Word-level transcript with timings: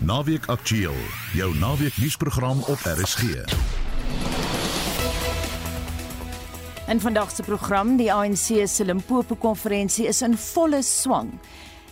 Naweek 0.00 0.46
Aktueel, 0.46 0.94
jou 1.32 1.54
naweek 1.58 1.96
nuusprogram 1.96 2.58
op 2.66 2.78
RSG. 2.78 3.22
In 6.86 7.00
vandag 7.00 7.30
se 7.30 7.42
program, 7.42 7.96
die 7.96 8.12
ANC 8.12 8.68
se 8.68 8.84
Limpopo 8.84 9.34
konferensie 9.34 10.06
is 10.06 10.22
in 10.22 10.36
volle 10.36 10.82
swang. 10.82 11.32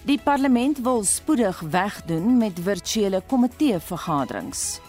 Die 0.03 0.21
parlement 0.23 0.79
wil 0.79 1.05
spoedig 1.05 1.61
wegdoen 1.61 2.37
met 2.37 2.61
virtuele 2.63 3.23
komitee 3.27 3.81
vergaderings. 3.81 4.81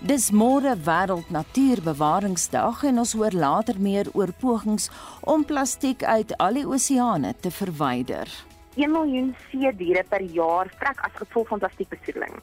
Dis 0.00 0.30
môre 0.30 0.76
wêreld 0.84 1.30
natuurbewaringsdag 1.30 2.84
en 2.90 2.98
ons 2.98 3.12
hoor 3.12 3.34
later 3.34 3.80
meer 3.80 4.06
oor 4.12 4.30
pogings 4.40 4.90
om 5.20 5.44
plastiek 5.44 6.04
uit 6.04 6.36
al 6.36 6.60
die 6.60 6.66
oseane 6.66 7.34
te 7.40 7.50
verwyder. 7.50 8.47
1 8.78 8.92
miljoen 8.94 9.32
see 9.50 9.70
diere 9.74 10.04
per 10.06 10.22
jaar 10.22 10.70
vrek 10.78 11.00
as 11.08 11.16
gevolg 11.18 11.48
van 11.50 11.58
plastiekbesoedeling. 11.64 12.36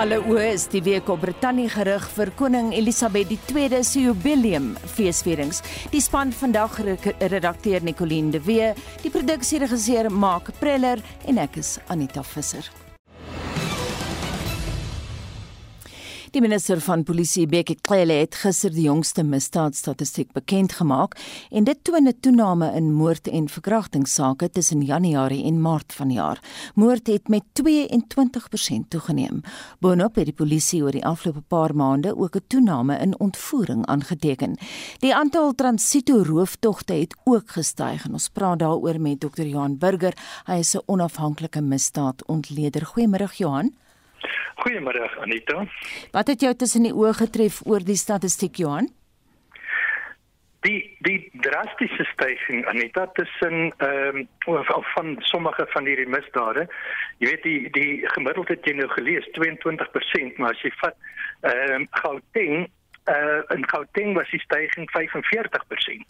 Alle 0.00 0.16
oë 0.16 0.44
is 0.54 0.62
die 0.72 0.80
week 0.80 1.10
op 1.12 1.20
Brittanje 1.20 1.68
gerig 1.74 2.06
vir 2.14 2.30
koning 2.38 2.70
Elisabeth 2.72 3.34
II 3.52 3.82
se 3.84 4.00
jubileum 4.06 4.70
feesvierings. 4.94 5.60
Die 5.92 6.00
span 6.00 6.32
vandag 6.32 6.80
redakteur 7.20 7.84
Nicoline 7.84 8.32
de 8.32 8.40
Wee, 8.48 8.72
die 9.04 9.12
produksieregisseur 9.12 10.08
Mark 10.08 10.54
Preller 10.56 11.04
en 11.28 11.44
ek 11.44 11.60
is 11.60 11.76
Anita 11.92 12.24
Visser. 12.24 12.79
Die 16.30 16.38
minister 16.38 16.78
van 16.78 17.00
Polisie, 17.02 17.42
Bekkie 17.50 17.74
Cele, 17.82 18.20
het 18.20 18.36
gister 18.38 18.70
die 18.70 18.84
jongste 18.84 19.24
misdaadstatistiek 19.26 20.28
bekend 20.30 20.76
gemaak 20.78 21.16
en 21.50 21.64
dit 21.66 21.78
toon 21.82 22.06
'n 22.06 22.20
toename 22.20 22.70
in 22.76 22.92
moord- 22.92 23.28
en 23.28 23.48
verkrachtingssake 23.48 24.50
tussen 24.50 24.82
Januarie 24.82 25.44
en 25.44 25.60
Maart 25.60 25.92
vanjaar. 25.92 26.38
Moord 26.74 27.06
het 27.06 27.28
met 27.28 27.42
22% 27.52 28.90
toegeneem. 28.90 29.40
Boonop 29.80 30.14
het 30.14 30.24
die 30.24 30.34
polisie 30.34 30.82
oor 30.82 30.92
die 30.92 31.04
afgelope 31.04 31.40
paar 31.48 31.74
maande 31.74 32.16
ook 32.16 32.36
'n 32.36 32.44
toename 32.46 32.98
in 32.98 33.18
ontvoering 33.18 33.86
aangeteken. 33.86 34.56
Die 34.98 35.14
aantal 35.14 35.54
transito 35.54 36.22
rooftogte 36.22 36.92
het 36.92 37.16
ook 37.24 37.50
gestyg 37.50 38.04
en 38.04 38.12
ons 38.12 38.28
praat 38.28 38.58
daaroor 38.58 39.00
met 39.00 39.20
Dr. 39.20 39.42
Johan 39.42 39.78
Burger. 39.78 40.14
Hy 40.44 40.58
is 40.58 40.74
'n 40.74 40.82
onafhanklike 40.86 41.60
misdaadontleder. 41.60 42.86
Goeiemôre 42.86 43.36
Johan. 43.36 43.72
Goeiemôre 44.60 45.08
Anita. 45.20 45.64
Wat 46.12 46.26
het 46.28 46.40
jou 46.44 46.54
tussen 46.54 46.84
die 46.84 46.94
oë 46.94 47.14
getref 47.22 47.60
oor 47.64 47.84
die 47.84 47.96
statistiek 47.96 48.60
Johan? 48.60 48.90
Die 50.66 50.80
die 51.06 51.30
drastiese 51.40 52.04
stygings 52.10 52.68
Anita 52.68 53.06
tussen 53.16 53.70
ehm 53.78 54.26
um, 54.44 54.82
van 54.94 55.16
sommige 55.32 55.66
van 55.72 55.88
hierdie 55.88 56.08
misdade. 56.08 56.66
Jy 57.18 57.30
weet 57.32 57.46
die 57.48 57.70
die 57.76 57.94
gemiddeld 58.16 58.52
het 58.52 58.68
jy 58.68 58.76
nou 58.76 58.88
gelees 58.92 59.30
22%, 59.38 60.36
maar 60.36 60.52
as 60.52 60.60
jy 60.66 60.72
vat 60.82 60.96
ehm 61.40 61.80
um, 61.80 61.88
Gauteng 62.02 62.68
uh 63.08 63.40
in 63.56 63.64
Gauteng 63.68 64.12
was 64.14 64.28
die 64.30 64.44
stygings 64.44 64.92
45% 64.92 66.04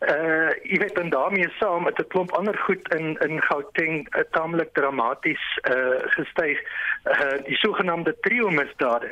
uh 0.00 0.50
jy 0.62 0.78
weet 0.78 0.94
dan 0.94 1.08
daarmee 1.10 1.48
saam 1.58 1.82
met 1.82 1.98
'n 1.98 2.06
klomp 2.06 2.32
ander 2.32 2.58
goed 2.58 2.94
in 2.94 3.16
in 3.26 3.42
Gauteng 3.42 4.16
uh, 4.16 4.22
taamlik 4.30 4.70
dramaties 4.72 5.58
uh 5.70 5.98
gestyg. 6.16 6.58
Uh 7.04 7.36
die 7.44 7.56
sogenaamde 7.56 8.16
trio 8.20 8.48
misdade 8.50 9.10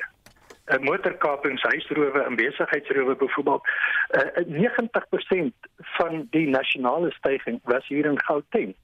uh, 0.66 0.78
motorkapings, 0.78 1.62
huisrowe 1.62 2.22
en 2.22 2.36
besigheidsrowe 2.36 3.16
byvoorbeeld 3.16 3.68
uh 4.10 4.44
90% 4.46 5.52
van 5.78 6.26
die 6.30 6.48
nasionale 6.48 7.10
stygings 7.10 7.60
was 7.64 7.86
hier 7.88 8.04
in 8.04 8.20
Gauteng. 8.22 8.74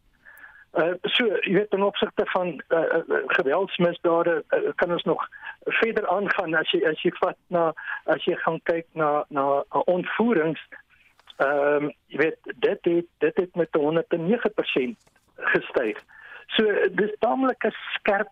Uh 0.73 0.95
so 1.03 1.27
jy 1.27 1.53
weet 1.53 1.73
in 1.73 1.83
opsigte 1.83 2.27
van 2.27 2.63
uh, 2.69 2.79
uh 2.79 3.23
geweldsmisdade 3.27 4.45
uh, 4.49 4.71
kan 4.75 4.93
ons 4.93 5.03
nog 5.03 5.29
verder 5.65 6.09
aangaan 6.09 6.55
as 6.55 6.71
jy 6.71 6.81
as 6.89 7.03
jy 7.03 7.11
vat 7.21 7.37
na 7.47 7.73
as 8.05 8.25
jy 8.25 8.37
gaan 8.37 8.61
kyk 8.63 8.87
na 8.93 9.25
na 9.29 9.45
uh, 9.61 9.83
ontvoerings 9.85 10.61
ehm 11.37 11.85
um, 11.85 11.93
jy 12.07 12.19
weet 12.19 12.53
dit 12.67 12.85
het 12.85 13.07
dit 13.19 13.37
het 13.37 13.55
met 13.55 13.69
109% 13.79 14.97
gestyg. 15.37 15.99
So 16.47 16.65
dis 16.93 17.13
taamlik 17.19 17.65
'n 17.67 17.75
skerp 17.95 18.31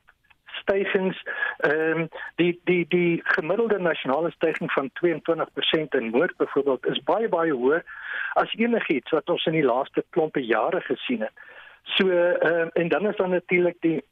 stygings 0.60 1.22
ehm 1.56 2.00
um, 2.00 2.08
die 2.36 2.60
die 2.64 2.84
die 2.88 3.20
gemiddelde 3.24 3.78
nasionale 3.78 4.30
stygings 4.30 4.72
van 4.72 4.90
22% 5.04 5.96
in 5.98 6.10
moord 6.10 6.36
byvoorbeeld 6.36 6.86
is 6.86 7.02
baie 7.02 7.28
baie 7.28 7.52
hoër 7.52 7.84
as 8.32 8.54
enigiets 8.54 9.10
wat 9.10 9.30
ons 9.30 9.46
in 9.46 9.52
die 9.52 9.70
laaste 9.72 10.04
klompe 10.10 10.44
jare 10.44 10.80
gesien 10.80 11.20
het. 11.20 11.32
So 11.82 12.08
ehm 12.08 12.60
um, 12.60 12.70
en 12.72 12.88
dan 12.88 13.08
is 13.08 13.16
dan 13.16 13.30
natuurlik 13.30 13.76
die 13.80 14.04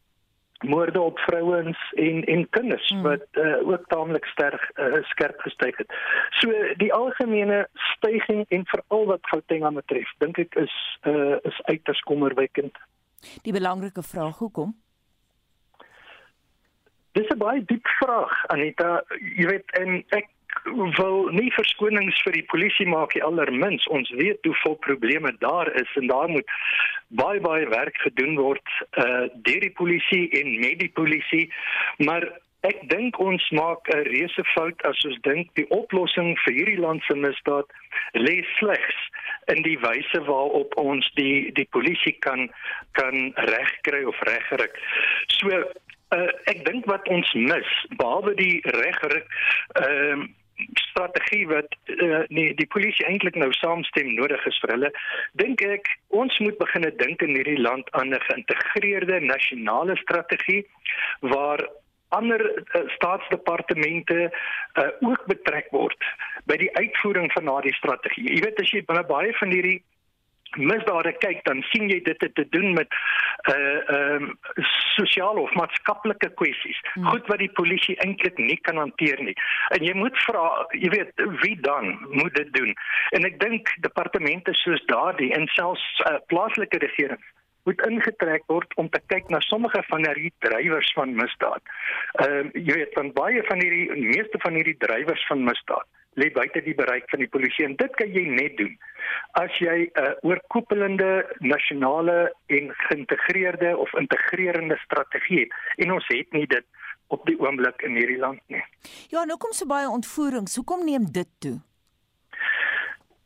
moorde 0.59 1.01
op 1.01 1.19
vrouens 1.19 1.93
en 1.95 2.25
en 2.25 2.49
kinders 2.51 2.89
hmm. 2.89 3.03
wat 3.03 3.27
uh, 3.33 3.69
ook 3.69 3.87
taamlik 3.87 4.25
sterk 4.25 4.71
uh, 4.75 5.03
skerp 5.03 5.41
gestyg 5.41 5.77
het. 5.77 5.93
So 6.31 6.53
die 6.77 6.93
algemene 6.93 7.69
stygings 7.73 8.49
en 8.49 8.67
veral 8.67 9.07
wat 9.07 9.19
Gauteng 9.23 9.65
aan 9.65 9.75
betref, 9.75 10.11
dink 10.19 10.39
ek 10.39 10.55
is 10.55 10.75
uh, 11.03 11.37
is 11.43 11.63
uiters 11.63 12.01
kommerwekkend. 12.01 12.79
Die 13.43 13.53
belangrike 13.53 14.03
vraag 14.03 14.39
hoekom? 14.39 14.75
Dis 17.13 17.29
'n 17.29 17.39
baie 17.39 17.63
diep 17.65 17.87
vraag 18.03 18.47
Anita, 18.47 19.03
jy 19.37 19.47
weet 19.47 19.71
en 19.79 20.05
ek 20.09 20.29
wil 20.99 21.29
nie 21.35 21.51
verskonings 21.55 22.19
vir 22.25 22.33
die 22.33 22.47
polisie 22.51 22.87
maak 22.87 23.15
nie 23.15 23.25
allermins 23.25 23.87
ons 23.95 24.11
weet 24.21 24.45
hoe 24.47 24.57
vol 24.65 24.77
probleme 24.87 25.33
daar 25.39 25.71
is 25.81 25.91
en 26.01 26.07
daar 26.07 26.29
moet 26.29 26.51
baie 27.09 27.41
baie 27.41 27.69
werk 27.69 27.97
gedoen 28.05 28.37
word 28.37 28.75
uh 29.01 29.27
deur 29.47 29.65
die 29.65 29.75
polisie 29.81 30.29
en 30.41 30.59
met 30.61 30.79
die 30.79 30.93
polisie. 30.93 31.49
Maar 31.99 32.29
ek 32.67 32.81
dink 32.91 33.19
ons 33.23 33.45
maak 33.51 33.89
'n 33.95 34.05
reuse 34.11 34.45
fout 34.55 34.83
as 34.83 35.05
ons 35.07 35.19
dink 35.23 35.51
die 35.55 35.69
oplossing 35.71 36.37
vir 36.45 36.55
hierdie 36.55 36.81
land 36.81 37.03
se 37.07 37.15
misdaad 37.15 37.69
lê 38.15 38.43
slegs 38.59 38.99
in 39.55 39.63
die 39.63 39.79
wyse 39.79 40.21
waarop 40.27 40.75
ons 40.77 41.11
die 41.15 41.53
die 41.53 41.69
polisie 41.71 42.17
kan 42.21 42.51
kan 42.93 43.33
regkry 43.53 44.05
of 44.05 44.19
regryk 44.21 44.75
so 45.27 45.63
Uh, 46.09 46.31
ek 46.49 46.63
dink 46.65 46.87
wat 46.89 47.05
ons 47.13 47.29
mis 47.37 47.73
behalwe 48.01 48.33
die 48.39 48.63
regryk 48.65 49.27
ehm 49.77 50.23
uh, 50.23 50.29
strategie 50.75 51.47
wat 51.49 51.75
uh, 51.87 52.23
nee 52.29 52.55
die 52.55 52.67
polisie 52.67 53.07
eintlik 53.07 53.37
nou 53.39 53.51
saamstem 53.53 54.15
nodig 54.15 54.47
is 54.51 54.59
vir 54.63 54.75
hulle 54.75 54.91
dink 55.43 55.63
ek 55.63 55.91
ons 56.21 56.39
moet 56.45 56.59
begine 56.59 56.91
dink 57.03 57.23
in 57.23 57.37
hierdie 57.39 57.61
land 57.61 57.91
aan 57.91 58.15
'n 58.15 58.25
geïntegreerde 58.29 59.21
nasionale 59.21 59.97
strategie 59.97 60.65
waar 61.21 61.63
ander 62.09 62.41
uh, 62.41 62.83
staatsdepartemente 62.97 64.19
uh, 64.33 64.89
ook 65.01 65.27
betrek 65.27 65.69
word 65.71 66.05
by 66.45 66.57
die 66.57 66.73
uitvoering 66.77 67.33
van 67.33 67.45
daardie 67.45 67.75
strategie. 67.75 68.25
Jy 68.33 68.41
weet 68.45 68.61
as 68.61 68.73
jy 68.73 68.83
baie 68.89 69.33
van 69.41 69.51
hierdie 69.53 69.83
misdade 70.57 71.13
kyk 71.23 71.45
dan 71.45 71.63
sien 71.71 71.89
jy 71.91 72.01
dit 72.05 72.21
het 72.21 72.35
te 72.35 72.47
doen 72.55 72.73
met 72.73 72.89
uh 73.53 73.57
ehm 73.95 74.25
um, 74.25 74.39
sosiale 74.97 75.41
of 75.41 75.55
maatskaplike 75.55 76.31
kwessies. 76.41 76.81
Hmm. 76.95 77.07
Goed 77.13 77.27
wat 77.27 77.39
die 77.39 77.53
polisie 77.61 77.97
eintlik 78.05 78.39
nie 78.39 78.59
kan 78.67 78.77
hanteer 78.77 79.23
nie. 79.23 79.37
En 79.77 79.85
jy 79.85 79.95
moet 79.95 80.17
vra, 80.27 80.45
jy 80.73 80.91
weet, 80.91 81.13
wie 81.43 81.57
dan 81.61 81.99
moet 82.11 82.35
dit 82.35 82.53
doen? 82.55 82.75
En 83.17 83.25
ek 83.25 83.39
dink 83.41 83.75
departemente 83.81 84.55
soos 84.63 84.85
daardie 84.87 85.33
en 85.35 85.47
selfs 85.55 85.85
uh, 86.07 86.17
plaaslike 86.33 86.79
regering 86.79 87.23
moet 87.69 87.85
ingetrek 87.87 88.43
word 88.49 88.73
om 88.81 88.89
te 88.89 89.01
kyk 89.13 89.29
na 89.29 89.41
sommige 89.45 89.83
van 89.91 90.07
hierdie 90.07 90.33
drywers 90.45 90.93
van 90.97 91.15
misdaad. 91.15 91.63
Ehm 92.25 92.51
uh, 92.51 92.67
jy 92.67 92.81
weet, 92.83 92.99
van 92.99 93.13
baie 93.13 93.45
van 93.51 93.63
hierdie 93.63 94.03
meeste 94.17 94.43
van 94.45 94.59
hierdie 94.59 94.79
drywers 94.87 95.27
van 95.31 95.45
misdaad 95.45 95.87
lê 96.21 96.31
buite 96.35 96.63
die 96.67 96.75
bereik 96.79 97.07
van 97.13 97.23
die 97.23 97.31
polisie 97.35 97.67
en 97.69 97.77
dit 97.81 97.95
kan 98.01 98.11
jy 98.15 98.25
net 98.35 98.57
doen 98.61 98.75
as 99.43 99.55
jy 99.63 99.79
'n 99.87 100.03
uh, 100.03 100.15
oorkoepelende 100.31 101.27
nasionale 101.39 102.35
en 102.47 102.75
geïntegreerde 102.89 103.77
of 103.77 103.95
integrerende 103.95 104.77
strategie 104.85 105.41
het 105.41 105.53
en 105.77 105.93
ons 105.93 106.07
het 106.09 106.33
nie 106.33 106.47
dit 106.47 106.67
op 107.09 107.25
die 107.27 107.39
oomblik 107.41 107.83
in 107.83 107.97
hierdie 107.97 108.19
land 108.19 108.41
nie. 108.47 108.65
Ja, 109.09 109.25
nou 109.25 109.39
kom 109.41 109.53
so 109.53 109.67
baie 109.67 109.89
ontvoerings. 109.89 110.57
Hoekom 110.61 110.85
neem 110.85 111.09
dit 111.13 111.29
toe? 111.39 111.57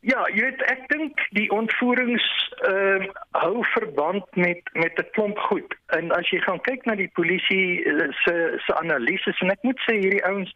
Ja, 0.03 0.25
jy 0.35 0.41
weet 0.43 0.61
ek 0.67 0.81
dink 0.91 1.21
die 1.31 1.45
ontvoerings 1.55 2.25
ehm 2.67 3.05
uh, 3.05 3.21
hou 3.39 3.61
verband 3.71 4.25
met 4.35 4.67
met 4.75 4.99
'n 4.99 5.07
klomp 5.15 5.39
goed. 5.47 5.75
En 5.95 6.11
as 6.11 6.27
jy 6.29 6.41
gaan 6.43 6.59
kyk 6.67 6.83
na 6.85 6.95
die 6.99 7.11
polisie 7.19 7.85
eh, 7.87 8.11
se 8.23 8.35
se 8.65 8.75
analises 8.81 9.39
en 9.39 9.51
ek 9.55 9.63
moet 9.63 9.79
sê 9.87 9.95
hierdie 9.95 10.25
ouens 10.27 10.51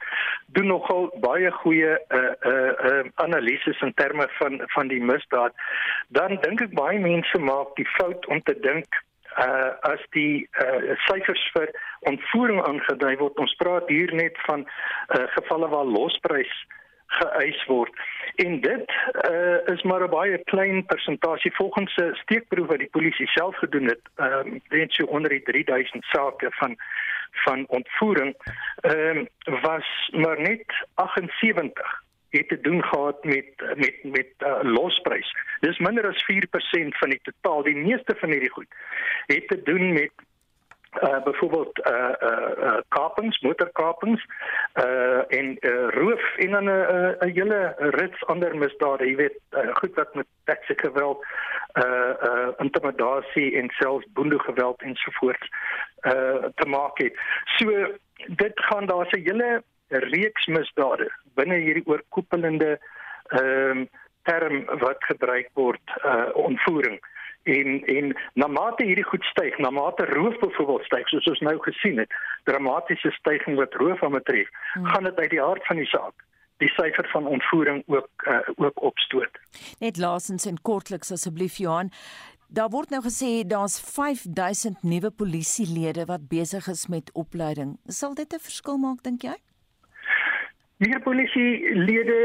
doen 0.57 0.67
nogal 0.67 1.07
baie 1.23 1.51
goeie 1.63 1.95
uh 2.19 2.33
uh, 2.51 2.73
uh 2.91 3.03
analises 3.23 3.81
in 3.81 3.93
terme 3.93 4.27
van 4.39 4.61
van 4.75 4.87
die 4.87 5.03
misdaad, 5.03 5.55
dan 6.07 6.39
dink 6.43 6.61
ek 6.61 6.75
baie 6.75 6.99
mense 6.99 7.39
maak 7.39 7.75
die 7.75 7.89
fout 7.95 8.27
om 8.27 8.43
te 8.43 8.59
dink 8.59 9.03
uh 9.39 9.71
as 9.93 10.03
die 10.11 10.47
uh 10.59 10.95
syfers 11.07 11.49
vir 11.55 11.71
ontvoering 12.11 12.61
aangedui 12.67 13.15
word. 13.23 13.39
Ons 13.39 13.55
praat 13.63 13.87
hier 13.87 14.13
net 14.13 14.35
van 14.49 14.67
uh 15.15 15.27
gevalle 15.39 15.71
waar 15.71 15.87
losprys 15.87 16.51
geëis 17.07 17.65
word. 17.65 17.93
En 18.35 18.61
dit 18.61 18.91
uh 19.29 19.73
is 19.73 19.81
maar 19.81 20.03
'n 20.03 20.09
baie 20.09 20.37
klein 20.43 20.85
persentasie 20.85 21.55
volgens 21.55 21.95
'n 21.95 22.13
steekproef 22.13 22.67
wat 22.67 22.77
die 22.77 22.89
polisie 22.89 23.27
self 23.27 23.55
gedoen 23.55 23.85
het. 23.85 24.03
Ehm 24.15 24.47
uh, 24.47 24.59
net 24.69 24.91
so 24.91 25.05
onder 25.05 25.29
die 25.29 25.43
3000 25.43 26.03
sake 26.03 26.47
van 26.49 26.77
van 27.31 27.65
ontvoering 27.67 28.35
ehm 28.81 29.17
uh, 29.17 29.61
was 29.61 30.09
maar 30.11 30.41
net 30.41 30.85
78 30.93 32.03
het 32.29 32.47
te 32.47 32.61
doen 32.61 32.83
gehad 32.83 33.23
met 33.23 33.49
met 33.75 33.97
met 34.03 34.29
uh, 34.39 34.59
losprys. 34.61 35.35
Dis 35.59 35.77
minder 35.77 36.07
as 36.07 36.25
4% 36.31 36.97
van 36.97 37.09
die 37.09 37.19
totaal. 37.21 37.63
Die 37.63 37.75
meeste 37.75 38.15
van 38.17 38.29
hierdie 38.29 38.51
goed 38.51 38.75
het 39.25 39.47
te 39.47 39.63
doen 39.63 39.93
met 39.93 40.11
uh 41.03 41.23
byvoorbeeld 41.23 41.87
uh 41.87 42.13
uh, 42.19 42.51
uh 42.67 42.77
kapings, 42.87 43.39
motorkapings 43.39 44.25
uh 44.73 45.21
en 45.27 45.57
uh 45.59 45.89
roof 45.89 46.35
en 46.37 46.51
dan 46.51 46.63
'n 46.63 46.67
uh, 46.67 47.11
uh, 47.21 47.33
hele 47.33 47.75
rits 47.77 48.25
ander 48.25 48.57
misdade, 48.57 49.07
jy 49.07 49.15
weet, 49.15 49.39
uh, 49.51 49.75
goed 49.75 49.95
wat 49.95 50.15
met 50.15 50.27
taxi 50.43 50.73
geweld, 50.75 51.25
uh 51.73 52.13
uh 52.29 52.49
intimidasie 52.57 53.55
en 53.57 53.69
selfs 53.69 54.07
boendegeweld 54.13 54.81
ensovoorts 54.81 55.47
uh 56.01 56.43
te 56.55 56.67
maak 56.67 56.97
het. 56.97 57.13
So 57.57 57.71
dit 58.27 58.53
gaan 58.55 58.85
daar's 58.85 59.11
'n 59.11 59.23
hele 59.23 59.63
reeks 59.87 60.45
misdade 60.45 61.11
binne 61.35 61.55
hierdie 61.55 61.87
oorkoepelende 61.87 62.79
ehm 63.27 63.69
um, 63.69 63.89
term 64.23 64.65
wat 64.65 65.03
gebruik 65.03 65.49
word 65.53 65.81
uh 66.03 66.29
ontvoering 66.33 66.99
en 67.47 67.81
en 67.95 68.13
na 68.33 68.47
mate 68.47 68.85
hierdie 68.85 69.07
goed 69.07 69.25
styg, 69.31 69.57
na 69.63 69.69
mate 69.73 70.05
roof 70.11 70.37
byvoorbeeld 70.43 70.87
styg, 70.89 71.09
soos 71.09 71.31
ons 71.33 71.43
nou 71.47 71.57
gesien 71.65 71.97
het, 72.03 72.13
dramatiese 72.49 73.11
stygings 73.19 73.59
wat 73.59 73.73
roof 73.81 74.03
aan 74.03 74.17
betref, 74.19 74.49
hmm. 74.73 74.85
gaan 74.93 75.09
dit 75.09 75.19
uit 75.19 75.35
die 75.35 75.43
hart 75.43 75.65
van 75.71 75.83
die 75.83 75.91
saak 75.91 76.25
die 76.57 76.69
syfer 76.73 77.05
van 77.13 77.27
ontvoering 77.29 77.83
ook 77.85 78.25
uh, 78.25 78.39
ook 78.55 78.81
opstoot. 78.81 79.39
Net 79.79 79.97
laasens 79.97 80.47
en 80.49 80.61
kortliks 80.61 81.11
asseblief 81.13 81.59
Johan, 81.61 81.91
daar 82.47 82.71
word 82.73 82.89
nou 82.93 83.01
gesê 83.05 83.43
daar's 83.45 83.77
5000 83.81 84.83
nuwe 84.83 85.11
polisielede 85.11 86.07
wat 86.09 86.27
besig 86.31 86.67
is 86.67 86.87
met 86.87 87.11
opleiding. 87.13 87.77
Sal 87.87 88.13
dit 88.13 88.33
'n 88.33 88.39
verskil 88.39 88.77
maak 88.77 89.03
dink 89.03 89.21
jy? 89.21 89.37
Hier 90.77 90.99
polisielede 91.01 92.17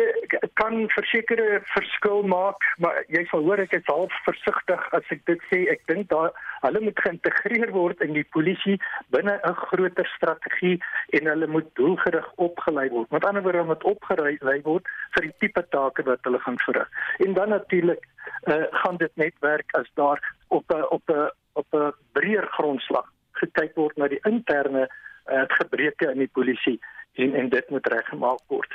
kan 0.60 0.88
versekerde 0.92 1.62
verskil 1.64 2.26
maak, 2.28 2.60
maar 2.84 2.98
jy 3.08 3.22
sal 3.30 3.46
hoor 3.46 3.62
ek 3.62 3.72
is 3.78 3.86
half 3.88 4.12
versigtig 4.26 4.82
as 4.98 5.08
ek 5.14 5.22
dit 5.30 5.46
sê. 5.48 5.60
Ek 5.72 5.80
dink 5.88 6.10
daar 6.10 6.36
hulle 6.66 6.82
moet 6.84 7.00
geïntegreer 7.00 7.72
word 7.72 8.04
in 8.04 8.12
die 8.12 8.26
polisie 8.36 8.76
binne 9.16 9.38
'n 9.40 9.56
groter 9.62 10.10
strategie 10.18 10.76
en 11.16 11.32
hulle 11.32 11.48
moet 11.48 11.72
doelgerig 11.80 12.28
opgelei 12.36 12.90
word. 12.92 13.10
Met 13.10 13.24
ander 13.24 13.42
woorde, 13.42 13.64
moet 13.72 13.88
opgelei 13.88 14.36
word 14.68 14.84
vir 15.16 15.30
die 15.30 15.36
tipe 15.40 15.64
take 15.72 16.04
wat 16.04 16.20
hulle 16.28 16.44
gaan 16.44 16.60
verrig. 16.68 16.88
En 17.24 17.32
dan 17.32 17.48
natuurlik 17.56 18.04
uh, 18.52 18.68
gaan 18.84 18.96
dit 19.00 19.16
net 19.16 19.34
werk 19.40 19.72
as 19.80 19.88
daar 19.94 20.20
op 20.48 20.68
'n 20.68 20.84
op 20.92 21.08
'n 21.08 21.30
op 21.52 21.66
'n 21.72 21.92
breër 22.12 22.46
grondslag 22.52 23.08
gekyk 23.32 23.74
word 23.80 23.96
na 23.96 24.08
die 24.08 24.20
interne 24.28 24.88
uh, 25.32 25.44
gebreke 25.48 26.10
in 26.10 26.18
die 26.18 26.32
polisie 26.32 26.80
en 27.12 27.34
en 27.34 27.48
dit 27.48 27.70
moet 27.70 27.86
reggemaak 27.86 28.40
word. 28.48 28.74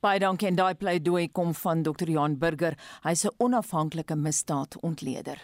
Baie 0.00 0.18
dankie 0.18 0.48
en 0.48 0.58
daai 0.58 0.74
pleidooi 0.74 1.28
kom 1.32 1.54
van 1.54 1.82
Dr. 1.82 2.10
Johan 2.10 2.38
Burger. 2.38 2.74
Hy's 3.02 3.24
'n 3.24 3.34
onafhanklike 3.38 4.16
misdaadontleder. 4.16 5.38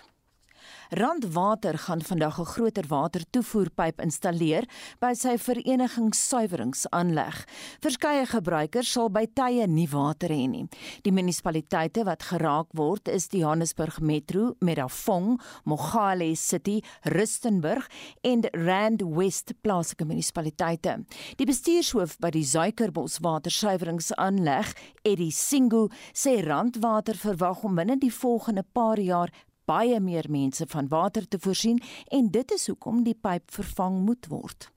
Randwater 0.91 1.79
gaan 1.79 2.03
vandag 2.03 2.39
'n 2.39 2.45
groter 2.45 2.87
watertoevoerpyp 2.89 4.01
installeer 4.01 4.65
by 5.01 5.15
sy 5.15 5.39
vereniging 5.39 6.15
suiweringsaanleg. 6.15 7.45
Verskeie 7.81 8.27
gebruikers 8.27 8.93
sal 8.93 9.11
by 9.11 9.27
tye 9.35 9.67
nie 9.67 9.89
water 9.89 10.29
hê 10.29 10.49
nie. 10.49 10.69
Die 11.03 11.13
munisipaliteite 11.13 12.05
wat 12.05 12.23
geraak 12.23 12.67
word 12.73 13.09
is 13.09 13.29
die 13.29 13.41
Johannesburg 13.41 14.01
Metro, 14.01 14.55
Medafong, 14.61 15.41
Mogale 15.65 16.37
City, 16.37 16.83
Rustenburg 17.03 17.87
en 18.23 18.43
Rand 18.53 19.03
West 19.03 19.53
plaaslike 19.63 20.05
munisipaliteite. 20.05 21.05
Die 21.37 21.47
bestuurshoof 21.47 22.19
by 22.19 22.31
die 22.31 22.45
Suikerbos 22.45 23.19
watersuiweringsaanleg, 23.25 24.73
Eddie 25.05 25.33
Singu, 25.33 25.89
sê 26.13 26.41
Randwater 26.47 27.15
verwag 27.15 27.63
om 27.65 27.75
binne 27.79 27.99
die 27.99 28.13
volgende 28.13 28.63
paar 28.63 28.99
jaar 28.99 29.31
baie 29.67 30.01
meer 30.01 30.27
mense 30.31 30.67
van 30.73 30.89
water 30.89 31.29
te 31.29 31.39
voorsien 31.39 31.81
en 32.09 32.31
dit 32.31 32.53
is 32.55 32.67
hoekom 32.71 33.03
die 33.07 33.17
pyp 33.27 33.51
vervang 33.59 33.99
moet 34.07 34.29
word. 34.31 34.71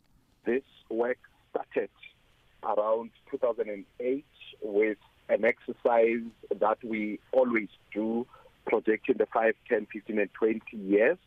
This 0.50 0.66
work 0.90 1.30
started 1.50 1.94
around 2.62 3.12
2008 3.32 4.26
with 4.62 4.98
an 5.30 5.46
exercise 5.46 6.26
that 6.60 6.82
we 6.84 7.20
always 7.32 7.70
do 7.94 8.26
projecting 8.66 9.18
the 9.18 9.28
5 9.34 9.54
10 9.68 9.88
15 9.92 10.20
and 10.20 10.34
20 10.34 10.78
years 10.78 11.18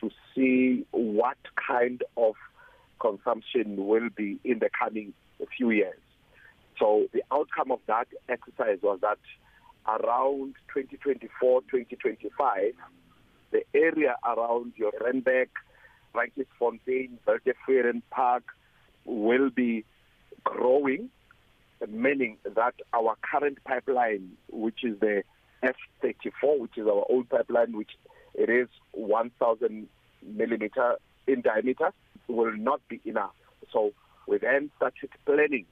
to 0.00 0.10
see 0.34 0.86
what 0.90 1.38
kind 1.68 2.02
of 2.16 2.34
consumption 3.00 3.86
will 3.86 4.08
be 4.16 4.38
in 4.44 4.58
the 4.58 4.70
coming 4.78 5.12
few 5.56 5.70
years. 5.70 5.98
So 6.78 7.06
the 7.12 7.22
outcome 7.32 7.70
of 7.70 7.80
that 7.86 8.08
exercise 8.28 8.78
was 8.82 8.98
that 9.02 9.18
around 9.86 10.54
2024, 10.72 11.62
2025, 11.62 12.72
the 13.52 13.62
area 13.74 14.16
around 14.24 14.72
your 14.76 14.92
Renbeck, 14.92 15.48
Frankisfontein, 16.14 17.10
Belgefueren 17.26 18.02
Park 18.10 18.44
will 19.04 19.50
be 19.50 19.84
growing, 20.42 21.10
meaning 21.88 22.38
that 22.44 22.74
our 22.92 23.16
current 23.22 23.58
pipeline, 23.64 24.32
which 24.50 24.84
is 24.84 24.98
the 25.00 25.22
F34, 25.62 26.58
which 26.58 26.78
is 26.78 26.86
our 26.86 27.04
old 27.08 27.28
pipeline, 27.28 27.76
which 27.76 27.92
it 28.34 28.50
is 28.50 28.68
1,000 28.92 29.88
millimeter 30.22 30.96
in 31.26 31.40
diameter, 31.42 31.92
will 32.28 32.56
not 32.56 32.80
be 32.88 33.00
enough. 33.04 33.34
So 33.72 33.92
we 34.26 34.38
then 34.38 34.70
started 34.76 35.10
planning 35.26 35.66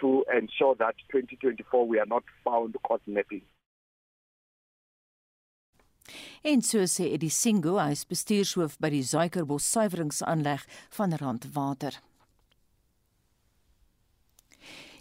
to 0.00 0.24
ensure 0.32 0.74
that 0.76 0.94
2024 1.12 1.86
we 1.86 1.98
are 1.98 2.06
not 2.06 2.24
found 2.44 2.76
caught 2.82 3.02
napping. 3.06 3.42
En 6.42 6.62
so 6.62 6.86
sê 6.88 7.12
Eddie 7.14 7.30
Singo, 7.30 7.76
hy 7.78 7.92
is 7.92 8.06
bestuurshoof 8.08 8.78
by 8.80 8.90
die 8.94 9.04
Suikerbos 9.04 9.66
suiweringsaanleg 9.74 10.64
van 10.96 11.16
Randwater. 11.20 12.00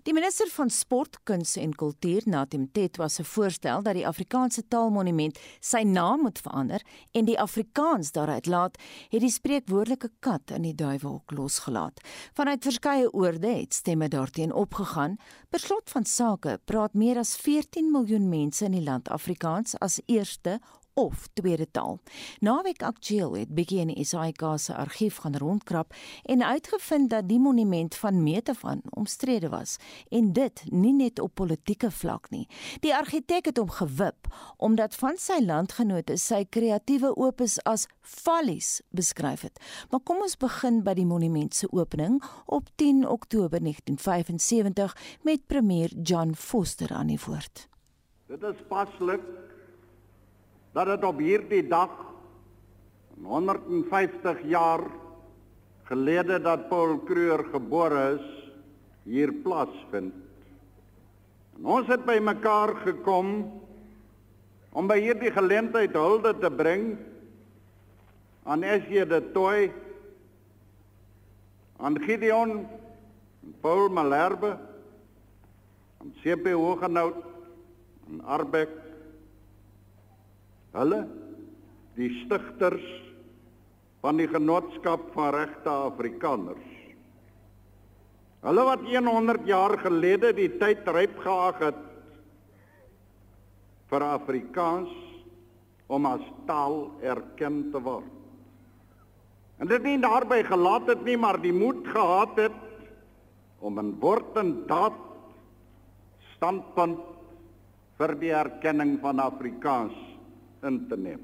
Die 0.09 0.15
minister 0.17 0.49
van 0.49 0.71
Sport, 0.73 1.19
Kuns 1.23 1.51
en 1.61 1.75
Kultuur, 1.77 2.23
Natim 2.25 2.63
Tetwa 2.73 3.05
se 3.13 3.21
voorstel 3.23 3.83
dat 3.85 3.93
die 3.93 4.07
Afrikaanse 4.09 4.63
Taalmonument 4.65 5.37
sy 5.61 5.83
naam 5.85 6.23
moet 6.25 6.41
verander 6.41 6.81
en 7.13 7.27
die 7.27 7.35
Afrikaans 7.37 8.09
daaruit 8.15 8.49
laat, 8.49 8.79
het 9.11 9.21
die 9.21 9.29
spreekwoordelike 9.29 10.09
kat 10.25 10.55
in 10.57 10.65
die 10.65 10.73
duiwelhok 10.73 11.35
losgelaat. 11.37 12.01
Vanuit 12.33 12.65
verskeie 12.65 13.13
oorde 13.13 13.53
het 13.59 13.77
stemme 13.77 14.09
daarteen 14.09 14.49
opgegaan. 14.49 15.19
Per 15.53 15.61
slot 15.61 15.93
van 15.93 16.09
sake 16.09 16.57
praat 16.65 16.97
meer 16.97 17.21
as 17.21 17.35
14 17.37 17.93
miljoen 17.93 18.31
mense 18.33 18.65
in 18.65 18.79
die 18.79 18.85
land 18.89 19.13
Afrikaans 19.13 19.77
as 19.77 20.01
eerste 20.07 20.57
of 20.99 21.27
tweede 21.33 21.71
taal. 21.71 21.99
Naweek 22.39 22.83
Aktueel 22.83 23.33
het 23.39 23.53
bietjie 23.55 23.79
in 23.83 23.91
die 23.93 24.05
SAIK 24.05 24.43
se 24.59 24.75
argief 24.75 25.21
gaan 25.23 25.37
rondkrap 25.39 25.93
en 26.23 26.43
uitgevind 26.43 27.09
dat 27.09 27.27
die 27.29 27.39
monument 27.39 27.95
van 27.95 28.23
meete 28.23 28.55
van 28.55 28.81
omstrede 28.89 29.49
was 29.49 29.77
en 30.09 30.33
dit 30.33 30.63
nie 30.71 30.93
net 30.93 31.19
op 31.19 31.35
politieke 31.39 31.91
vlak 31.91 32.29
nie. 32.29 32.47
Die 32.83 32.95
argitek 32.95 33.45
het 33.45 33.57
hom 33.57 33.69
gewip 33.69 34.27
omdat 34.57 34.95
van 34.95 35.17
sy 35.17 35.39
landgenote 35.45 36.17
sy 36.17 36.43
kreatiewe 36.49 37.15
opus 37.15 37.59
as 37.63 37.87
fallies 38.01 38.81
beskryf 38.89 39.45
het. 39.47 39.59
Maar 39.89 40.03
kom 40.03 40.23
ons 40.25 40.37
begin 40.37 40.83
by 40.83 40.97
die 40.97 41.07
monument 41.07 41.55
se 41.55 41.69
opening 41.71 42.19
op 42.45 42.67
10 42.75 43.05
Oktober 43.07 43.59
1975 43.63 44.97
met 45.23 45.47
premier 45.47 45.93
John 46.03 46.33
Foster 46.35 46.91
aan 46.93 47.07
die 47.07 47.19
woord. 47.25 47.67
Dit 48.27 48.43
is 48.43 48.59
paslik 48.67 49.23
dat 50.75 50.85
dit 50.85 51.05
op 51.05 51.17
hierdie 51.17 51.65
dag 51.67 51.91
150 53.23 54.41
jaar 54.47 54.83
gelede 55.89 56.39
dat 56.41 56.67
Paul 56.69 56.99
Kruger 57.07 57.43
gebore 57.51 58.03
is 58.19 58.27
hier 59.09 59.33
plaasvind. 59.43 60.13
Ons 61.59 61.89
het 61.89 62.05
by 62.07 62.19
mekaar 62.23 62.75
gekom 62.85 63.31
om 64.69 64.87
by 64.87 64.99
hierdie 65.01 65.31
geleentheid 65.33 65.95
hulde 65.97 66.35
te 66.39 66.51
bring 66.53 66.93
aan 68.45 68.63
SJ 68.63 69.07
de 69.09 69.19
Toy 69.33 69.71
aan 71.81 71.97
Gideon 72.05 72.67
Paul 73.61 73.89
Malherbe 73.89 74.53
aan 75.99 76.13
CP 76.21 76.53
Hoogenout 76.53 77.17
en 78.07 78.21
Arbeck 78.23 78.88
Hulle 80.75 80.99
die 81.97 82.09
stigters 82.23 82.85
van 84.03 84.19
die 84.21 84.27
Genootskap 84.29 85.09
van 85.15 85.33
Regte 85.35 85.71
Afrikaners. 85.89 86.67
Hulle 88.45 88.63
wat 88.63 88.85
100 88.87 89.47
jaar 89.49 89.75
gelede 89.81 90.31
die 90.37 90.47
tyd 90.61 90.87
ryp 90.87 91.17
geag 91.25 91.59
het 91.65 91.81
vir 93.89 94.05
Afrikaans 94.05 94.93
om 95.89 96.05
as 96.05 96.23
taal 96.47 96.85
erken 97.01 97.65
te 97.73 97.81
word. 97.83 98.15
En 99.59 99.67
dit 99.67 99.83
nie 99.83 99.97
daarby 99.99 100.43
gelaat 100.47 100.87
het 100.87 101.01
nie, 101.03 101.17
maar 101.19 101.41
die 101.41 101.51
moed 101.51 101.81
gehad 101.89 102.37
het 102.39 102.59
om 103.59 103.81
in 103.81 103.91
woord 103.99 104.37
en 104.39 104.53
daad 104.69 104.95
standpunt 106.37 107.01
vir 107.99 108.15
die 108.21 108.31
erkenning 108.31 108.95
van 109.03 109.19
Afrikaans 109.19 110.08
in 110.61 110.87
te 110.87 110.97
neem. 110.97 111.19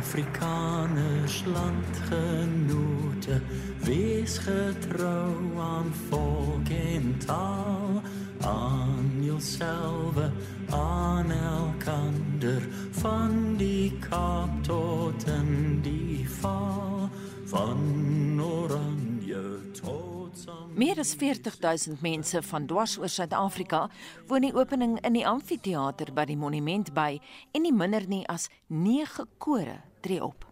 Afrikaners 0.00 1.44
landgenote, 1.44 3.40
wees 3.84 4.38
getrou 4.38 5.58
aan 5.58 5.92
volk 6.08 6.68
en 6.68 7.18
taal, 7.26 8.02
aan 8.40 9.24
jouself, 9.24 10.14
aan 10.70 11.30
elkander, 11.30 12.62
van 12.90 13.56
die 13.56 13.92
Kaap 14.08 14.62
tot 14.62 15.26
in 15.26 15.80
die 15.82 16.28
val, 16.40 17.08
van 17.44 17.78
aan 18.40 18.99
Meer 20.74 20.98
as 20.98 21.14
40000 21.14 22.00
mense 22.02 22.42
van 22.42 22.66
dwars 22.66 22.98
oor 22.98 23.08
Suid-Afrika 23.08 23.86
woon 24.28 24.46
die 24.46 24.54
opening 24.54 24.98
in 25.04 25.18
die 25.18 25.26
amfitheater 25.26 26.12
by 26.14 26.24
die 26.30 26.38
monument 26.38 26.92
by 26.94 27.20
en 27.52 27.66
nie 27.66 27.74
minder 27.74 28.06
nie 28.08 28.22
as 28.28 28.48
9 28.68 29.26
kore 29.38 29.80
tree 30.00 30.22
op. 30.24 30.46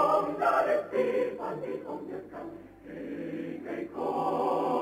omdare 0.00 0.88
ti, 0.90 1.34
quanti 1.36 1.82
omnes 1.86 2.24
cor 3.92 4.79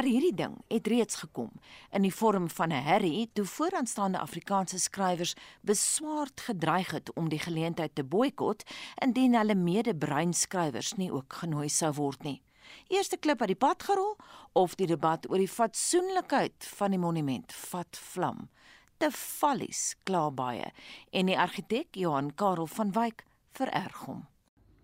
Maar 0.00 0.08
hierdie 0.08 0.34
ding 0.34 0.54
het 0.72 0.86
reeds 0.88 1.18
gekom 1.20 1.50
in 1.92 2.06
die 2.06 2.14
vorm 2.14 2.46
van 2.50 2.72
'n 2.72 2.84
herrie 2.84 3.30
toe 3.32 3.44
vooraanstaande 3.44 4.18
Afrikaanse 4.18 4.78
skrywers 4.78 5.34
beswaard 5.60 6.40
gedreig 6.40 6.90
het 6.90 7.12
om 7.12 7.28
die 7.28 7.38
geleentheid 7.38 7.94
te 7.94 8.04
boikot 8.04 8.62
indien 8.94 9.34
hulle 9.34 9.54
mede-bruin 9.54 10.32
skrywers 10.32 10.92
nie 10.92 11.12
ook 11.12 11.32
genooi 11.32 11.68
sou 11.68 11.92
word 11.92 12.22
nie. 12.22 12.42
Eerste 12.88 13.16
klip 13.16 13.40
uit 13.40 13.48
die 13.48 13.56
pad 13.56 13.82
gerol 13.82 14.16
of 14.52 14.74
die 14.74 14.86
debat 14.86 15.30
oor 15.30 15.38
die 15.38 15.48
fatsoenlikheid 15.48 16.64
van 16.64 16.90
die 16.90 16.98
monument 17.00 17.52
vat 17.52 17.96
vlam. 17.96 18.48
Te 18.96 19.10
vallies 19.10 19.96
kla 20.02 20.30
baie 20.30 20.72
en 21.10 21.26
die 21.26 21.38
argitek 21.38 21.94
Johan 21.94 22.34
Karel 22.34 22.66
van 22.66 22.92
Wyk 22.92 23.24
vererg 23.52 24.04
hom. 24.06 24.26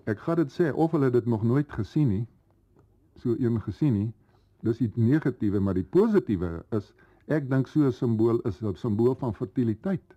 Ek 0.05 0.19
gaan 0.19 0.37
dit 0.37 0.53
sê 0.53 0.73
of 0.73 0.91
hulle 0.91 1.11
dit 1.11 1.27
nog 1.27 1.43
nooit 1.43 1.73
gesien 1.73 2.09
nie. 2.09 2.27
So 3.17 3.35
een 3.39 3.63
gesien 3.63 3.93
nie. 3.93 4.13
Dis 4.67 4.83
die 4.83 4.91
negatiewe, 4.99 5.61
maar 5.63 5.79
die 5.79 5.87
positiewe 5.87 6.65
is 6.75 6.91
ek 7.31 7.47
dink 7.51 7.69
so 7.71 7.87
'n 7.87 7.93
simbool 7.93 8.41
is 8.51 8.63
'n 8.63 8.75
simbool 8.75 9.15
van 9.15 9.35
fertiliteit, 9.35 10.17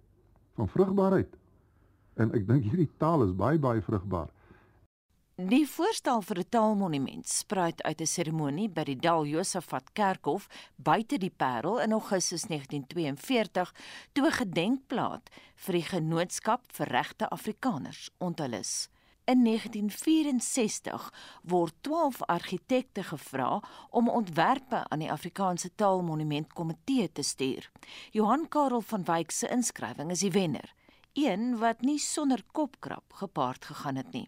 van 0.56 0.68
vrugbaarheid. 0.68 1.38
En 2.18 2.34
ek 2.34 2.48
dink 2.48 2.64
hierdie 2.64 2.90
taal 2.98 3.24
is 3.24 3.34
baie 3.34 3.60
baie 3.60 3.82
vrugbaar. 3.82 4.30
Die 5.40 5.64
voorstel 5.64 6.22
vir 6.22 6.40
'n 6.40 6.50
taalmonument 6.50 7.28
spruit 7.28 7.84
uit 7.84 8.02
'n 8.02 8.06
seremonie 8.06 8.70
by 8.70 8.84
die 8.84 9.00
Dal 9.00 9.26
Josafat 9.26 9.94
Kerkhof 9.94 10.48
buite 10.76 11.18
die 11.18 11.32
Parel 11.32 11.80
in 11.80 11.92
Augustus 11.92 12.44
1942 12.50 13.74
toe 14.12 14.26
'n 14.26 14.32
gedenkplaat 14.32 15.30
vir 15.56 15.74
die 15.74 15.88
Genootskap 15.92 16.62
vir 16.68 16.88
Regte 16.88 17.30
Afrikaners 17.30 18.10
onthul 18.18 18.54
is. 18.54 18.90
In 19.30 19.44
1964 19.44 21.14
word 21.44 21.74
12 21.82 22.22
argitekte 22.26 23.04
gevra 23.04 23.62
om 23.90 24.10
ontwerpe 24.10 24.90
aan 24.90 25.04
die 25.04 25.12
Afrikaanse 25.12 25.70
Taalmonument 25.76 26.54
Komitee 26.54 27.12
te 27.12 27.22
stuur. 27.22 27.72
Johan 28.12 28.48
Karel 28.48 28.82
van 28.82 29.04
Wyk 29.06 29.32
se 29.32 29.48
inskrywing 29.54 30.10
is 30.10 30.24
die 30.26 30.32
wenner, 30.32 30.74
een 31.14 31.60
wat 31.62 31.86
nie 31.86 32.00
sonder 32.02 32.42
kopkrap 32.52 33.14
gepaard 33.22 33.66
gegaan 33.70 33.96
het 34.02 34.10
nie. 34.12 34.26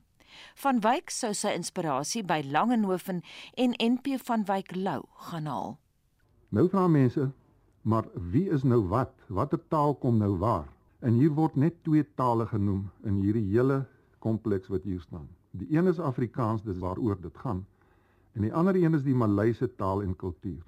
Van 0.62 0.84
Wyk 0.86 1.10
sou 1.10 1.34
sy 1.34 1.56
inspirasie 1.58 2.22
by 2.24 2.44
Langehoven 2.46 3.24
en 3.58 3.74
NP 3.82 4.20
van 4.22 4.46
Wyk 4.46 4.76
Lou 4.76 5.02
gaan 5.32 5.50
haal. 5.50 5.74
Nou 6.50 6.68
vra 6.70 6.86
mense, 6.88 7.32
maar 7.82 8.06
wie 8.14 8.52
is 8.54 8.62
nou 8.62 8.84
wat? 8.94 9.18
Watter 9.28 9.64
taal 9.68 9.96
kom 9.96 10.22
nou 10.22 10.36
waar? 10.38 10.70
En 11.02 11.18
hier 11.18 11.34
word 11.34 11.58
net 11.58 11.82
twee 11.82 12.06
tale 12.16 12.46
genoem 12.46 12.92
in 13.02 13.18
hierdie 13.26 13.48
hele 13.50 13.82
kompleks 14.22 14.70
wat 14.72 14.84
hier 14.88 15.02
staan. 15.02 15.28
Die 15.52 15.68
een 15.74 15.88
is 15.92 16.00
Afrikaans, 16.00 16.64
dis 16.64 16.80
waaroor 16.80 17.20
dit 17.22 17.38
gaan. 17.38 17.66
En 18.32 18.46
die 18.46 18.54
ander 18.54 18.76
een 18.76 18.94
is 18.96 19.04
die 19.04 19.16
Maleise 19.16 19.68
taal 19.76 20.04
en 20.04 20.16
kultuur. 20.16 20.62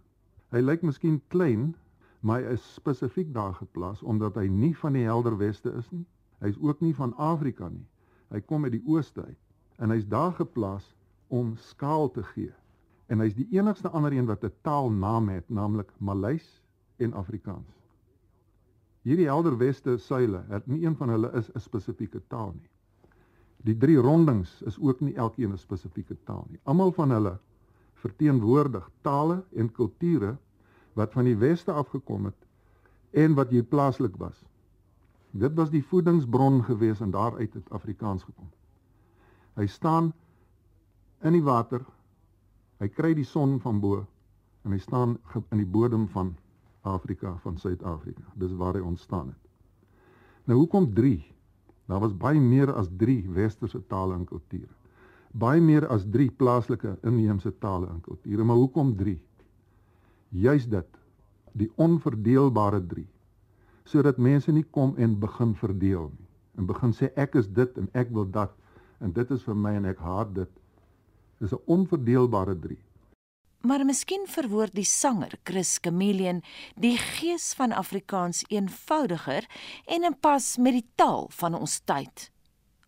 Hy 0.51 0.61
lyk 0.61 0.81
miskien 0.83 1.21
klein, 1.33 1.71
maar 2.19 2.41
hy 2.43 2.55
is 2.57 2.65
spesifiek 2.75 3.31
daar 3.33 3.53
geplaas 3.57 4.03
omdat 4.03 4.35
hy 4.39 4.47
nie 4.51 4.73
van 4.77 4.97
die 4.97 5.05
helder 5.07 5.37
weste 5.39 5.71
is 5.79 5.87
nie. 5.91 6.05
Hy's 6.43 6.59
ook 6.59 6.81
nie 6.83 6.93
van 6.95 7.15
Afrika 7.15 7.69
nie. 7.71 7.85
Hy 8.33 8.41
kom 8.43 8.67
uit 8.67 8.75
die 8.75 8.85
ooste 8.89 9.23
uit 9.23 9.39
en 9.81 9.91
hy's 9.93 10.05
daar 10.07 10.33
geplaas 10.37 10.85
om 11.33 11.55
skaal 11.57 12.11
te 12.13 12.23
gee. 12.33 12.51
En 13.11 13.23
hy's 13.23 13.35
die 13.35 13.47
enigste 13.55 13.89
ander 13.89 14.13
een 14.13 14.29
wat 14.29 14.43
'n 14.43 14.53
taalnaam 14.61 15.29
het, 15.29 15.49
naamlik 15.49 15.91
Maleis 15.97 16.61
en 16.97 17.13
Afrikaans. 17.13 17.73
Hierdie 19.03 19.27
helder 19.27 19.57
weste 19.57 19.97
suile, 19.97 20.45
het 20.47 20.67
nie 20.67 20.85
een 20.85 20.95
van 20.95 21.09
hulle 21.09 21.31
is 21.35 21.49
'n 21.51 21.59
spesifieke 21.59 22.21
taal 22.27 22.53
nie. 22.55 22.69
Die 23.63 23.77
drie 23.77 23.97
rondings 23.97 24.61
is 24.61 24.79
ook 24.79 24.99
nie 24.99 25.15
elkeen 25.15 25.51
'n 25.51 25.57
spesifieke 25.57 26.17
taal 26.23 26.45
nie. 26.49 26.59
Almal 26.63 26.91
van 26.91 27.11
hulle 27.11 27.37
verteenwoordig 27.93 28.89
tale 29.01 29.43
en 29.55 29.71
kulture 29.71 30.37
wat 30.93 31.11
van 31.11 31.23
die 31.23 31.37
weste 31.37 31.71
afgekom 31.71 32.25
het 32.25 32.47
en 33.11 33.33
wat 33.33 33.49
hier 33.49 33.63
plaaslik 33.63 34.15
was. 34.15 34.43
Dit 35.31 35.53
was 35.53 35.69
die 35.69 35.85
voedingsbron 35.85 36.63
gewees 36.63 36.99
en 37.01 37.11
daaruit 37.11 37.53
het 37.53 37.69
Afrikaans 37.69 38.23
gekom. 38.23 38.49
Hy 39.53 39.65
staan 39.65 40.13
in 41.21 41.31
die 41.31 41.43
water. 41.43 41.85
Hy 42.77 42.87
kry 42.87 43.13
die 43.13 43.25
son 43.25 43.59
van 43.59 43.79
bo 43.79 44.05
en 44.63 44.71
hy 44.71 44.77
staan 44.77 45.17
in 45.49 45.57
die 45.57 45.69
bodem 45.69 46.07
van 46.07 46.35
Afrika 46.81 47.37
van 47.37 47.57
Suid-Afrika. 47.57 48.23
Dis 48.35 48.53
waar 48.59 48.73
hy 48.73 48.81
ontstaan 48.81 49.27
het. 49.27 49.49
Nou 50.45 50.59
hoekom 50.59 50.93
3? 50.93 51.32
Daar 51.93 52.01
was 52.01 52.15
baie 52.17 52.39
meer 52.41 52.71
as 52.73 52.87
3 52.97 53.29
westerse 53.35 53.83
tale 53.87 54.15
en 54.17 54.25
kulture. 54.25 54.71
Baie 55.31 55.61
meer 55.61 55.85
as 55.93 56.07
3 56.09 56.31
plaaslike 56.41 56.95
inheemse 57.05 57.51
tale 57.61 57.85
en 57.91 57.99
kulture, 58.01 58.43
maar 58.43 58.57
hoekom 58.57 58.95
3? 58.97 59.13
Juist 60.29 60.71
dit, 60.71 60.97
die 61.53 61.69
onverdeelbare 61.75 62.81
3. 62.95 63.05
Sodat 63.85 64.17
mense 64.17 64.51
nie 64.51 64.65
kom 64.73 64.95
en 64.97 65.19
begin 65.21 65.53
verdeel 65.53 66.09
nie 66.09 66.29
en 66.57 66.65
begin 66.69 66.93
sê 66.93 67.09
ek 67.17 67.37
is 67.41 67.47
dit 67.49 67.77
en 67.81 67.87
ek 67.97 68.11
wil 68.13 68.25
dat 68.29 68.51
en 69.01 69.13
dit 69.13 69.31
is 69.35 69.45
vir 69.45 69.55
my 69.57 69.73
en 69.77 69.87
ek 69.89 70.01
haat 70.05 70.33
dit. 70.33 70.49
Dis 71.41 71.53
'n 71.53 71.61
onverdeelbare 71.77 72.55
3. 72.65 72.77
Maar 73.63 73.85
miskien 73.87 74.25
verwoord 74.27 74.73
die 74.75 74.83
sanger 74.83 75.37
Chris 75.47 75.77
Chameleon 75.81 76.41
die 76.75 76.97
gees 76.99 77.53
van 77.55 77.71
Afrikaans 77.71 78.41
eenvoudiger 78.51 79.45
en 79.85 80.03
in 80.03 80.17
pas 80.19 80.57
met 80.59 80.75
die 80.75 80.87
taal 80.99 81.29
van 81.31 81.55
ons 81.55 81.77
tyd. 81.87 82.25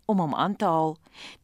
Om 0.06 0.20
hom 0.20 0.36
aan 0.36 0.58
te 0.60 0.68
haal, 0.68 0.98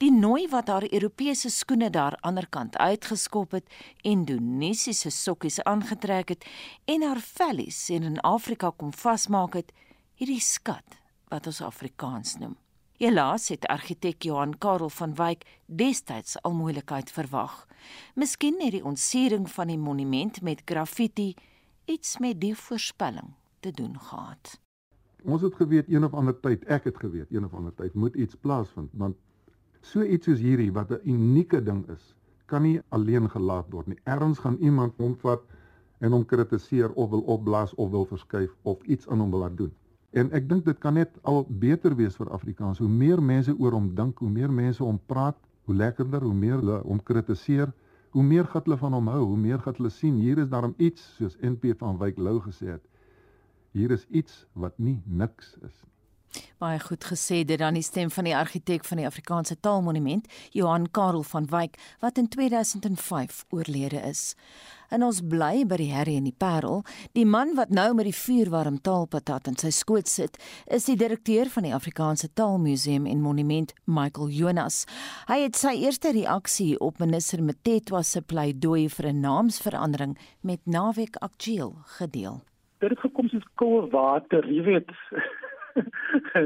die 0.03 0.11
nooi 0.11 0.49
wat 0.51 0.67
haar 0.67 0.83
Europese 0.83 1.49
skoene 1.49 1.87
daar 1.89 2.17
aanderkant 2.27 2.75
uitgeskop 2.77 3.55
het, 3.55 3.71
Indonesiese 4.03 5.09
sokkies 5.15 5.61
aangetrek 5.63 6.35
het 6.35 6.49
en 6.91 7.07
haar 7.07 7.23
vellies 7.23 7.85
en 7.95 8.03
in 8.11 8.19
Afrika 8.27 8.73
kom 8.75 8.91
vasmaak 8.91 9.55
het, 9.55 9.71
hierdie 10.19 10.43
skat 10.43 10.99
wat 11.31 11.47
ons 11.47 11.63
Afrikaans 11.63 12.35
noem. 12.43 12.60
Helaas 13.01 13.47
het 13.49 13.65
argitek 13.65 14.21
Johan 14.21 14.51
Karel 14.57 14.89
van 14.93 15.15
Wyk 15.17 15.45
destyds 15.65 16.35
al 16.41 16.53
moeilikheid 16.53 17.09
verwag. 17.11 17.65
Miskien 18.13 18.59
het 18.61 18.75
die 18.75 18.83
ontsiering 18.85 19.47
van 19.49 19.71
die 19.73 19.77
monument 19.77 20.37
met 20.45 20.61
graffiti 20.65 21.33
iets 21.89 22.19
met 22.21 22.37
die 22.41 22.53
voorspelling 22.55 23.33
te 23.59 23.71
doen 23.71 23.97
gehad. 23.99 24.59
Ons 25.23 25.41
het 25.41 25.57
geweet 25.57 25.89
een 25.89 26.05
of 26.05 26.13
ander 26.13 26.37
tyd, 26.45 26.69
ek 26.69 26.85
het 26.91 27.01
geweet 27.01 27.33
een 27.33 27.49
of 27.49 27.57
ander 27.57 27.73
tyd 27.73 27.97
moet 27.97 28.15
iets 28.15 28.37
plaasvind 28.37 28.93
want 28.93 29.17
so 29.81 30.05
iets 30.05 30.29
soos 30.29 30.45
hierdie 30.45 30.69
wat 30.71 30.93
'n 30.93 31.01
unieke 31.03 31.63
ding 31.63 31.81
is, 31.89 32.13
kan 32.45 32.61
nie 32.61 32.81
alleen 32.89 33.29
gelaat 33.29 33.65
word 33.73 33.87
nie. 33.87 33.99
Erns 34.03 34.37
gaan 34.45 34.61
iemand 34.61 34.93
omvat 34.97 35.41
en 35.97 36.11
hom 36.11 36.25
kritiseer 36.25 36.93
of 36.93 37.09
wil 37.09 37.21
opblaas 37.21 37.73
of 37.75 37.89
wil 37.89 38.05
verskuif 38.05 38.53
of 38.61 38.83
iets 38.83 39.07
aan 39.07 39.19
hom 39.19 39.31
wil 39.31 39.39
laat 39.39 39.57
doen. 39.57 39.73
En 40.11 40.31
ek 40.35 40.49
dink 40.49 40.65
dit 40.65 40.79
kan 40.83 40.97
net 40.99 41.13
al 41.23 41.45
beter 41.47 41.95
wees 41.95 42.17
vir 42.19 42.31
Afrikaans. 42.35 42.81
Hoe 42.83 42.89
meer 42.89 43.21
mense 43.23 43.53
oor 43.57 43.77
hom 43.77 43.93
dink, 43.95 44.19
hoe 44.19 44.29
meer 44.29 44.51
mense 44.51 44.83
hom 44.83 44.99
praat, 45.07 45.37
hoe 45.69 45.75
lekkerder, 45.75 46.25
hoe 46.27 46.35
meer 46.35 46.59
hulle 46.59 46.81
hom 46.83 46.99
kritiseer, 47.03 47.71
hoe 48.11 48.23
meer 48.23 48.49
gaan 48.51 48.65
hulle 48.65 48.77
van 48.81 48.97
hom 48.97 49.07
hou, 49.07 49.21
hoe 49.29 49.39
meer 49.39 49.63
gaan 49.63 49.77
hulle 49.77 49.93
sien 49.95 50.17
hier 50.19 50.43
is 50.43 50.51
daarom 50.51 50.75
iets 50.77 51.05
soos 51.15 51.37
NP 51.39 51.71
van 51.79 51.99
Wyk 52.01 52.19
Lou 52.19 52.39
gesê 52.43 52.73
het. 52.73 52.83
Hier 53.71 53.91
is 53.95 54.03
iets 54.09 54.43
wat 54.53 54.75
nie 54.79 54.99
niks 55.07 55.55
is 55.63 55.79
nie. 55.85 56.00
Baie 56.61 56.79
goed 56.79 57.03
gesê 57.03 57.43
dit 57.43 57.59
dan 57.59 57.73
die 57.73 57.83
stem 57.83 58.11
van 58.11 58.27
die 58.27 58.35
argitek 58.35 58.85
van 58.85 58.97
die 59.01 59.05
Afrikaanse 59.05 59.59
Taalmonument, 59.59 60.27
Johan 60.51 60.91
Karel 60.91 61.23
van 61.23 61.47
Wyk, 61.49 61.77
wat 61.99 62.17
in 62.17 62.27
2005 62.27 63.45
oorlede 63.49 64.01
is. 64.09 64.35
En 64.91 65.03
ons 65.07 65.21
bly 65.23 65.63
by 65.65 65.77
die 65.79 65.91
herrie 65.93 66.17
en 66.19 66.27
die 66.27 66.35
parel. 66.37 66.81
Die 67.15 67.25
man 67.25 67.53
wat 67.55 67.71
nou 67.71 67.93
met 67.95 68.09
die 68.09 68.15
vuurwarm 68.15 68.81
taalpatat 68.83 69.47
in 69.47 69.57
sy 69.59 69.71
skoot 69.71 70.11
sit, 70.11 70.35
is 70.67 70.89
die 70.89 70.97
direkteur 70.99 71.47
van 71.53 71.63
die 71.63 71.73
Afrikaanse 71.75 72.27
Taalmuseum 72.35 73.07
en 73.07 73.23
Monument, 73.23 73.71
Michael 73.87 74.33
Jonas. 74.35 74.83
Hy 75.31 75.39
het 75.45 75.55
sy 75.55 75.77
eerste 75.85 76.11
reaksie 76.11 76.75
op 76.79 76.99
minister 76.99 77.43
Mtetwa 77.43 78.03
se 78.03 78.21
pleidooi 78.21 78.89
vir 78.89 79.07
'n 79.07 79.21
naamsverandering 79.21 80.17
met 80.41 80.59
Naweek 80.65 81.15
Aktueel 81.15 81.73
gedeel. 81.97 82.41
Dit 82.79 82.89
het 82.89 82.99
gekom 82.99 83.29
soos 83.29 83.47
koue 83.55 83.89
water, 83.89 84.45
jy 84.45 84.63
weet. 84.63 84.91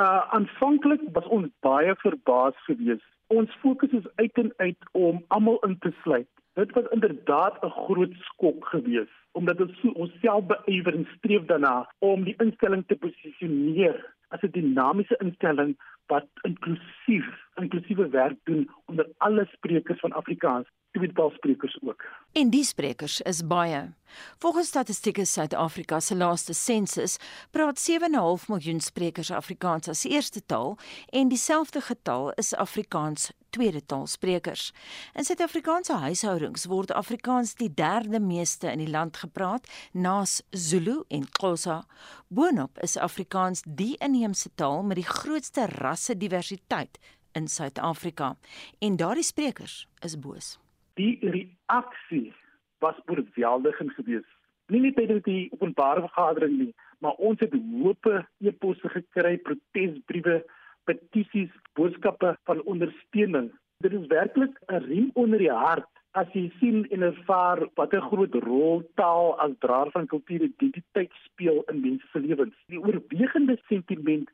uh 0.00 0.22
aanvanklik 0.36 1.00
was 1.12 1.26
ons 1.26 1.48
baie 1.60 1.94
verbaas 2.02 2.58
geweest. 2.66 3.08
Ons 3.26 3.50
fokus 3.62 3.90
is 3.90 4.06
uit 4.14 4.38
en 4.42 4.52
uit 4.56 4.90
om 4.92 5.24
almal 5.28 5.58
in 5.66 5.78
te 5.78 5.92
sluit. 6.02 6.28
Dit 6.54 6.72
was 6.72 6.88
inderdaad 6.90 7.62
'n 7.64 7.70
groot 7.70 8.14
skok 8.14 8.66
geweest 8.66 9.18
omdat 9.32 9.60
ons 9.60 9.80
so 9.80 9.88
onsself 9.88 10.46
beywer 10.46 10.94
en 10.94 11.08
streef 11.16 11.44
daarna 11.46 11.90
om 11.98 12.24
die 12.24 12.34
instelling 12.38 12.84
te 12.86 12.96
posisioneer 12.96 14.14
as 14.30 14.42
'n 14.42 14.50
dinamiese 14.50 15.16
instelling 15.18 15.76
wat 16.06 16.26
inklusief 16.42 17.26
inklusiewe 17.54 18.08
werk 18.08 18.38
doen 18.44 18.70
onder 18.84 19.06
alle 19.16 19.48
sprekers 19.52 20.00
van 20.00 20.12
Afrikaans 20.12 20.68
tweetaalsprekers 20.90 21.78
ook. 21.82 22.04
En 22.32 22.50
die 22.50 22.64
sprekers 22.64 23.20
is 23.20 23.46
baie. 23.46 23.92
Volgens 24.38 24.66
Statistieke 24.68 25.24
Suid-Afrika 25.24 26.00
se 26.00 26.16
laaste 26.16 26.54
sensus 26.54 27.18
praat 27.50 27.78
7,5 27.78 28.48
miljoen 28.48 28.80
sprekers 28.80 29.30
Afrikaans 29.30 29.88
as 29.88 30.04
eerste 30.04 30.46
taal 30.46 30.78
en 31.08 31.28
dieselfde 31.28 31.80
getal 31.80 32.32
is 32.32 32.54
Afrikaans 32.54 33.30
tweede 33.50 33.82
taalsprekers. 33.86 34.70
In 35.14 35.24
Suid-Afrikaanse 35.24 35.98
huishoudings 36.04 36.66
word 36.70 36.94
Afrikaans 36.94 37.54
die 37.60 37.70
derde 37.74 38.20
meeste 38.20 38.70
in 38.70 38.84
die 38.84 38.90
land 38.90 39.16
gepraat, 39.16 39.68
naas 39.92 40.40
Zulu 40.50 41.02
en 41.08 41.28
Xhosa. 41.30 41.82
Boonop 42.28 42.78
is 42.82 42.96
Afrikaans 42.96 43.62
die 43.66 43.96
inheemse 43.98 44.50
taal 44.54 44.82
met 44.82 45.02
die 45.02 45.10
grootste 45.10 45.66
rassediversiteit 45.76 46.98
in 47.32 47.46
Suid-Afrika 47.48 48.34
en 48.78 48.96
daardie 48.96 49.26
sprekers 49.26 49.86
is 50.00 50.18
boos 50.18 50.58
die 51.00 51.18
reaksie 51.20 52.32
was 52.78 52.98
oorweldigend 53.06 53.92
geweest. 53.92 54.36
Nie 54.70 54.80
net 54.84 54.96
by 54.98 55.06
die 55.26 55.42
openbare 55.56 56.04
vergadering 56.06 56.56
nie, 56.58 56.72
maar 57.02 57.18
ons 57.18 57.40
het 57.42 57.54
hoope 57.54 58.20
e-posse 58.44 58.92
gekry, 58.92 59.36
protesbriewe, 59.46 60.40
petisies, 60.90 61.52
boodskappe 61.78 62.34
van 62.48 62.62
ondersteuning. 62.62 63.50
Dit 63.84 63.92
is 63.92 64.06
werklik 64.06 64.58
'n 64.66 64.82
riem 64.84 65.10
onder 65.14 65.38
die 65.38 65.52
hart 65.52 65.88
as 66.18 66.26
jy 66.34 66.48
sien 66.58 66.82
en 66.90 67.02
ervaar 67.06 67.62
wat 67.78 67.94
'n 67.94 68.06
groot 68.10 68.34
rol 68.34 68.82
taal 68.94 69.38
as 69.40 69.52
draer 69.58 69.90
van 69.90 70.06
kultuur 70.06 70.42
en 70.42 70.54
identiteit 70.58 71.12
speel 71.24 71.62
in 71.70 71.80
mense 71.80 72.06
se 72.12 72.18
lewens. 72.18 72.54
Die 72.66 72.80
oorwegende 72.80 73.58
sentiment 73.68 74.30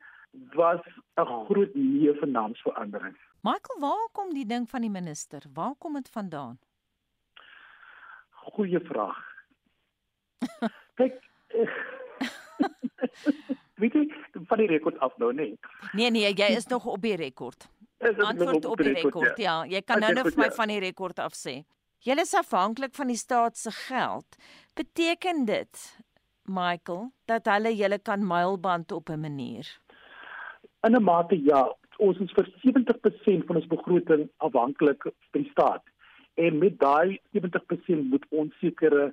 was 0.55 0.81
'n 1.17 1.45
groot 1.47 1.75
nee 1.75 2.13
vir 2.13 2.29
naamsverandering. 2.29 3.17
Michael, 3.43 3.81
waar 3.81 4.09
kom 4.13 4.35
die 4.35 4.47
ding 4.47 4.69
van 4.69 4.81
die 4.81 4.91
minister? 4.91 5.43
Waar 5.55 5.75
kom 5.79 5.93
dit 5.93 6.09
vandaan? 6.09 6.59
Goeie 8.31 8.81
vraag. 8.81 9.35
Kyk, 10.95 11.21
weet 13.81 13.95
jy 13.95 14.05
van 14.49 14.59
die 14.59 14.69
rekord 14.71 14.99
af 15.05 15.17
nou 15.23 15.33
nee. 15.35 15.59
Nee 15.93 16.11
nee, 16.11 16.33
jy 16.33 16.51
is 16.57 16.67
nog 16.67 16.87
op 16.87 17.03
die 17.03 17.17
rekord. 17.17 17.69
Antwoord 17.99 18.65
op 18.65 18.83
die 18.83 18.93
rekord. 18.93 19.39
Ja, 19.39 19.65
ja 19.65 19.77
jy 19.77 19.83
kan 19.83 20.01
nou 20.01 20.13
net 20.13 20.29
vir 20.33 20.43
my 20.45 20.51
ja. 20.51 20.57
van 20.59 20.73
die 20.73 20.81
rekord 20.81 21.19
af 21.19 21.37
sê. 21.37 21.63
Jy 22.07 22.19
is 22.23 22.35
afhanklik 22.39 22.95
van 22.95 23.09
die 23.11 23.19
staat 23.19 23.57
se 23.57 23.71
geld. 23.71 24.37
Beteken 24.77 25.45
dit 25.49 25.87
Michael 26.47 27.11
dat 27.27 27.49
hulle 27.51 27.73
julle 27.75 27.99
kan 27.99 28.27
mylband 28.27 28.93
op 28.93 29.11
'n 29.11 29.21
manier? 29.21 29.67
In 30.87 30.97
'n 30.97 31.03
mate 31.03 31.43
ja, 31.43 31.75
ons 31.99 32.19
is 32.19 32.33
vir 32.33 32.47
70% 32.63 33.47
van 33.47 33.57
ons 33.57 33.67
begroting 33.67 34.29
afhanklik 34.37 35.03
van 35.03 35.43
die 35.43 35.51
staat. 35.51 35.83
En 36.35 36.59
met 36.59 36.79
daai 36.79 37.21
70% 37.33 38.11
moet 38.11 38.27
ons 38.29 38.59
sekere 38.59 39.13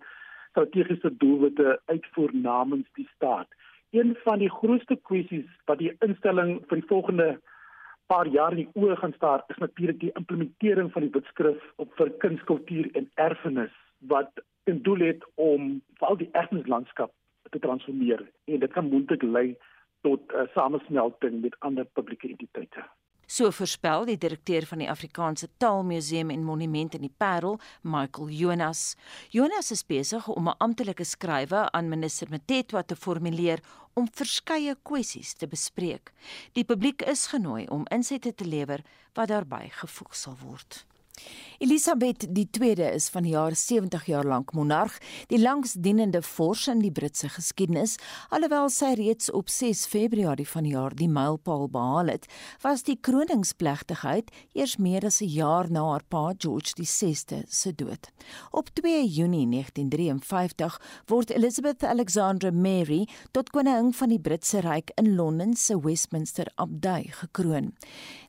strategiese 0.49 1.17
doelwitte 1.17 1.81
uitvoer 1.85 2.29
namens 2.33 2.87
die 2.93 3.09
staat. 3.15 3.47
Een 3.93 4.15
van 4.23 4.39
die 4.41 4.49
grootste 4.49 4.95
kwessies 5.05 5.49
wat 5.69 5.77
die 5.77 5.91
instelling 6.05 6.55
vir 6.69 6.79
die 6.79 6.87
volgende 6.89 7.27
paar 8.11 8.27
jaar 8.27 8.55
in 8.55 8.63
die 8.63 8.71
oë 8.73 8.95
gaan 9.01 9.13
staar, 9.15 9.43
is 9.53 9.59
natuurlik 9.61 9.99
die 10.01 10.11
implementering 10.19 10.89
van 10.95 11.05
die 11.05 11.11
wetskrif 11.13 11.61
op 11.83 11.93
vir 11.99 12.09
kunskultuur 12.23 12.89
en 12.97 13.05
erfenis 13.25 13.75
wat 14.13 14.41
in 14.71 14.81
doel 14.87 15.05
het 15.09 15.27
om 15.35 15.77
val 16.01 16.17
die 16.17 16.29
erfenislandskap 16.31 17.13
te 17.53 17.61
transformeer 17.61 18.25
en 18.49 18.65
dit 18.65 18.73
kan 18.73 18.89
moontlik 18.89 19.23
lei 19.23 19.47
tot 20.01 20.21
'n 20.31 20.41
uh, 20.41 20.49
samesmelting 20.57 21.41
met 21.41 21.55
ander 21.59 21.85
publieke 21.85 22.27
entiteite. 22.27 22.83
So 23.25 23.51
voorspel 23.51 24.05
die 24.05 24.17
direkteur 24.17 24.65
van 24.67 24.81
die 24.83 24.89
Afrikaanse 24.89 25.47
Taalmuseum 25.57 26.29
en 26.29 26.43
Monument 26.43 26.93
in 26.93 27.01
die 27.01 27.13
Parel, 27.17 27.59
Michael 27.81 28.29
Jonas. 28.29 28.95
Jonas 29.29 29.71
is 29.71 29.85
besig 29.85 30.27
om 30.27 30.49
'n 30.49 30.57
amptelike 30.57 31.03
skrywe 31.03 31.71
aan 31.71 31.89
minister 31.89 32.27
Mtetwa 32.29 32.81
te 32.81 32.95
formuleer 32.95 33.59
om 33.93 34.07
verskeie 34.11 34.75
kwessies 34.81 35.33
te 35.33 35.47
bespreek. 35.47 36.13
Die 36.53 36.65
publiek 36.65 37.01
is 37.01 37.27
genooi 37.33 37.67
om 37.67 37.87
insette 37.93 38.33
te 38.33 38.45
lewer 38.45 38.83
wat 39.13 39.29
daarbey 39.29 39.69
gevoeg 39.81 40.15
sal 40.15 40.37
word. 40.41 40.83
Elisabeth 41.63 42.27
tweede 42.51 42.91
is 42.91 43.05
van 43.09 43.23
die 43.23 43.31
jaar 43.31 43.55
70 43.55 44.05
jaar 44.05 44.25
lank 44.27 44.51
monarg, 44.51 44.97
die 45.31 45.39
langsdienende 45.39 46.19
vors 46.21 46.65
in 46.67 46.81
die 46.83 46.91
Britse 46.91 47.29
geskiedenis. 47.31 47.93
Alhoewel 48.35 48.67
sy 48.73 48.89
reeds 48.99 49.31
op 49.31 49.47
6 49.49 49.85
Februarie 49.87 50.47
van 50.49 50.67
die 50.67 50.73
jaar 50.73 50.95
die 50.97 51.07
mylpaal 51.07 51.69
behaal 51.71 52.11
het, 52.11 52.27
was 52.65 52.83
die 52.83 52.97
kroningsplegtigheid 52.99 54.33
eers 54.53 54.75
meer 54.77 55.05
as 55.05 55.21
'n 55.21 55.29
jaar 55.29 55.71
na 55.71 55.85
haar 55.91 56.03
pa 56.09 56.33
George 56.37 56.73
VI 56.75 57.43
se 57.47 57.71
dood. 57.75 58.11
Op 58.51 58.69
2 58.73 59.07
Junie 59.07 59.47
1953 59.47 60.81
word 61.05 61.29
Elizabeth 61.29 61.83
Alexandra 61.83 62.51
Mary 62.51 63.07
tot 63.31 63.49
koningin 63.49 63.93
van 63.93 64.09
die 64.09 64.19
Britse 64.19 64.59
Ryk 64.59 64.91
in 64.95 65.15
Londen 65.15 65.55
se 65.55 65.79
Westminster 65.79 66.51
Abdij 66.55 67.05
gekroon. 67.09 67.73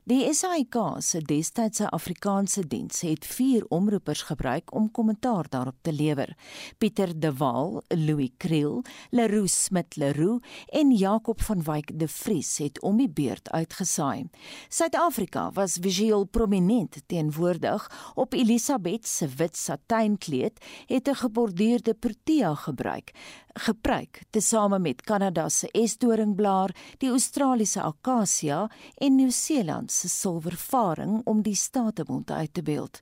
Die 0.03 0.33
SAIK 0.33 0.75
se 0.99 1.19
destydse 1.21 1.89
Afrikaanse 1.89 2.67
diens 2.75 3.01
het 3.01 3.25
vier 3.25 3.65
omroepers 3.71 4.21
gebruik 4.21 4.73
om 4.73 4.91
kommentaar 4.91 5.45
daarop 5.49 5.77
te 5.81 5.93
lewer. 5.93 6.35
Pieter 6.77 7.19
De 7.19 7.33
Waal, 7.33 7.81
Louis 7.87 8.31
Kriel, 8.37 8.83
Leroux 9.09 9.63
Smit 9.63 9.95
Leroux 9.95 10.43
en 10.67 10.91
Jakob 10.91 11.41
van 11.41 11.63
Wyk 11.63 11.99
De 11.99 12.07
Vries 12.07 12.57
het 12.57 12.81
om 12.81 12.97
die 12.97 13.09
beurt 13.09 13.51
uitgesaai. 13.51 14.27
Suid-Afrika 14.67 15.51
was 15.51 15.77
visueel 15.81 16.25
prominent 16.25 17.01
teenwoordig 17.07 18.11
op 18.15 18.33
Elisabeth 18.33 19.07
se 19.07 19.27
wit 19.27 19.57
satynkleed 19.57 20.65
het 20.85 21.07
'n 21.07 21.15
geborduurde 21.15 21.93
protea 21.93 22.55
gebruik 22.55 23.11
gebruik 23.55 24.21
tesame 24.29 24.79
met 24.79 25.01
Kanada 25.01 25.49
se 25.49 25.69
esdoringblaar, 25.71 26.73
die 26.99 27.09
Australiese 27.09 27.81
akasia 27.81 28.65
en 28.97 29.15
Nieu-Seeland 29.15 29.91
se 29.91 30.09
silwervaring 30.09 31.21
om 31.23 31.41
die 31.41 31.55
staatebond 31.55 32.31
uit 32.31 32.53
te 32.53 32.63
beeld. 32.65 32.99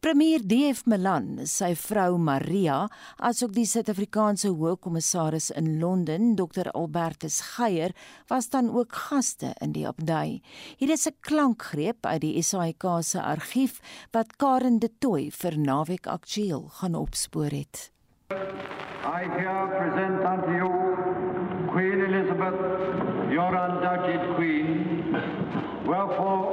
Premier 0.00 0.40
DF 0.40 0.86
Milan, 0.88 1.42
sy 1.44 1.74
vrou 1.76 2.14
Maria, 2.16 2.86
asook 3.20 3.52
die 3.52 3.66
Suid-Afrikaanse 3.68 4.48
Hoogkommissaris 4.48 5.50
in 5.60 5.74
Londen, 5.82 6.30
Dr 6.38 6.70
Albertus 6.72 7.42
Geier, 7.58 7.92
was 8.32 8.48
dan 8.48 8.70
ook 8.72 8.96
gaste 9.10 9.52
in 9.60 9.74
die 9.76 9.84
abdij. 9.84 10.40
Hier 10.80 10.90
is 10.96 11.06
'n 11.06 11.16
klankgreep 11.20 12.06
uit 12.06 12.20
die 12.20 12.42
SAIK 12.42 12.84
se 13.00 13.20
argief 13.20 13.80
wat 14.10 14.36
Karen 14.36 14.78
de 14.78 14.90
Tooy 14.98 15.30
vir 15.30 15.58
Naweek 15.58 16.06
Aktueel 16.06 16.68
gaan 16.68 16.94
opspoor 16.94 17.50
het. 17.50 17.92
I 18.30 19.24
here 19.28 19.66
present 19.78 20.24
unto 20.24 20.50
you 20.52 20.70
Queen 21.72 22.00
Elizabeth, 22.00 22.58
your 23.30 23.54
undoubted 23.54 24.36
queen. 24.36 25.14
Wherefore 25.86 26.49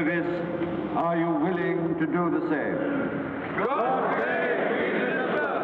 service, 0.00 0.32
are 0.96 1.18
you 1.18 1.30
willing 1.44 1.94
to 1.98 2.06
do 2.06 2.30
the 2.30 2.40
same? 2.48 2.78
God 3.58 4.00
save 4.16 4.68
Queen 4.68 4.94
Elizabeth! 4.96 5.60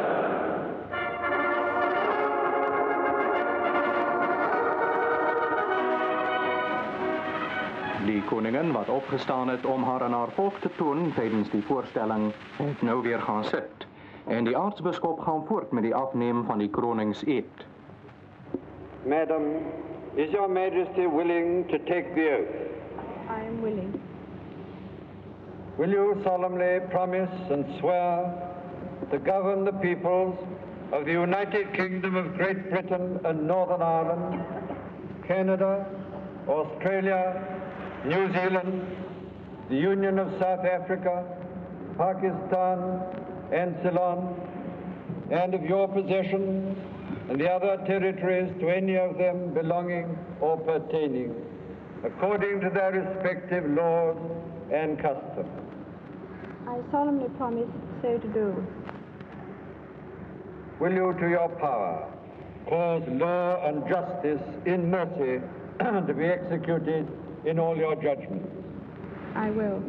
Die 8.06 8.22
koningin 8.28 8.72
wat 8.72 8.88
opgestaan 8.88 9.48
het 9.48 9.66
om 9.66 9.82
haar 9.82 10.02
aan 10.02 10.12
haar 10.12 10.30
volk 10.30 10.58
te 10.58 10.70
toon 10.76 11.12
tijdens 11.14 11.50
die 11.50 11.62
voorstelling, 11.62 12.32
het 12.56 12.82
nou 12.82 13.02
weer 13.02 13.20
gaan 13.20 13.44
sit. 13.44 13.86
En 14.26 14.44
die 14.44 14.56
aartsbiskop 14.56 15.20
gaan 15.20 15.46
voort 15.46 15.72
met 15.72 15.82
die 15.82 15.94
afneem 15.94 16.44
van 16.44 16.58
die 16.58 16.70
kroningseed. 16.70 17.66
Madam, 19.06 19.42
is 20.14 20.30
your 20.30 20.50
majesty 20.50 21.08
willing 21.08 21.68
to 21.68 21.78
take 21.78 22.12
the 22.14 22.36
oath? 22.38 22.54
I 23.28 23.46
am 23.46 23.62
willing. 23.62 24.00
Will 25.78 25.90
you 25.90 26.18
solemnly 26.24 26.80
promise 26.90 27.50
and 27.50 27.66
swear 27.80 28.32
to 29.10 29.18
govern 29.18 29.66
the 29.66 29.72
peoples 29.72 30.38
of 30.90 31.04
the 31.04 31.12
United 31.12 31.74
Kingdom 31.74 32.16
of 32.16 32.34
Great 32.34 32.70
Britain 32.70 33.20
and 33.26 33.46
Northern 33.46 33.82
Ireland, 33.82 34.42
Canada, 35.28 35.86
Australia, 36.48 37.44
New 38.06 38.32
Zealand, 38.32 38.96
the 39.68 39.76
Union 39.76 40.18
of 40.18 40.32
South 40.40 40.64
Africa, 40.64 41.24
Pakistan, 41.98 43.02
and 43.52 43.76
Ceylon, 43.82 44.34
and 45.30 45.52
of 45.52 45.62
your 45.62 45.88
possessions 45.88 46.74
and 47.28 47.38
the 47.38 47.50
other 47.50 47.76
territories 47.86 48.50
to 48.60 48.70
any 48.70 48.96
of 48.96 49.18
them 49.18 49.52
belonging 49.52 50.16
or 50.40 50.56
pertaining, 50.56 51.34
according 52.02 52.62
to 52.62 52.70
their 52.70 52.92
respective 52.92 53.68
laws 53.72 54.16
and 54.72 54.98
customs. 54.98 55.65
I 56.66 56.80
solemnly 56.90 57.28
promise 57.36 57.68
so 58.02 58.18
to 58.18 58.28
do. 58.28 58.66
Will 60.80 60.92
you, 60.92 61.14
to 61.20 61.28
your 61.28 61.48
power, 61.60 62.12
cause 62.68 63.02
law 63.08 63.64
and 63.66 63.88
justice 63.88 64.42
in 64.66 64.90
mercy 64.90 65.40
to 65.80 66.14
be 66.14 66.24
executed 66.24 67.08
in 67.44 67.58
all 67.58 67.76
your 67.76 67.94
judgments? 67.94 68.48
I 69.34 69.50
will. 69.50 69.82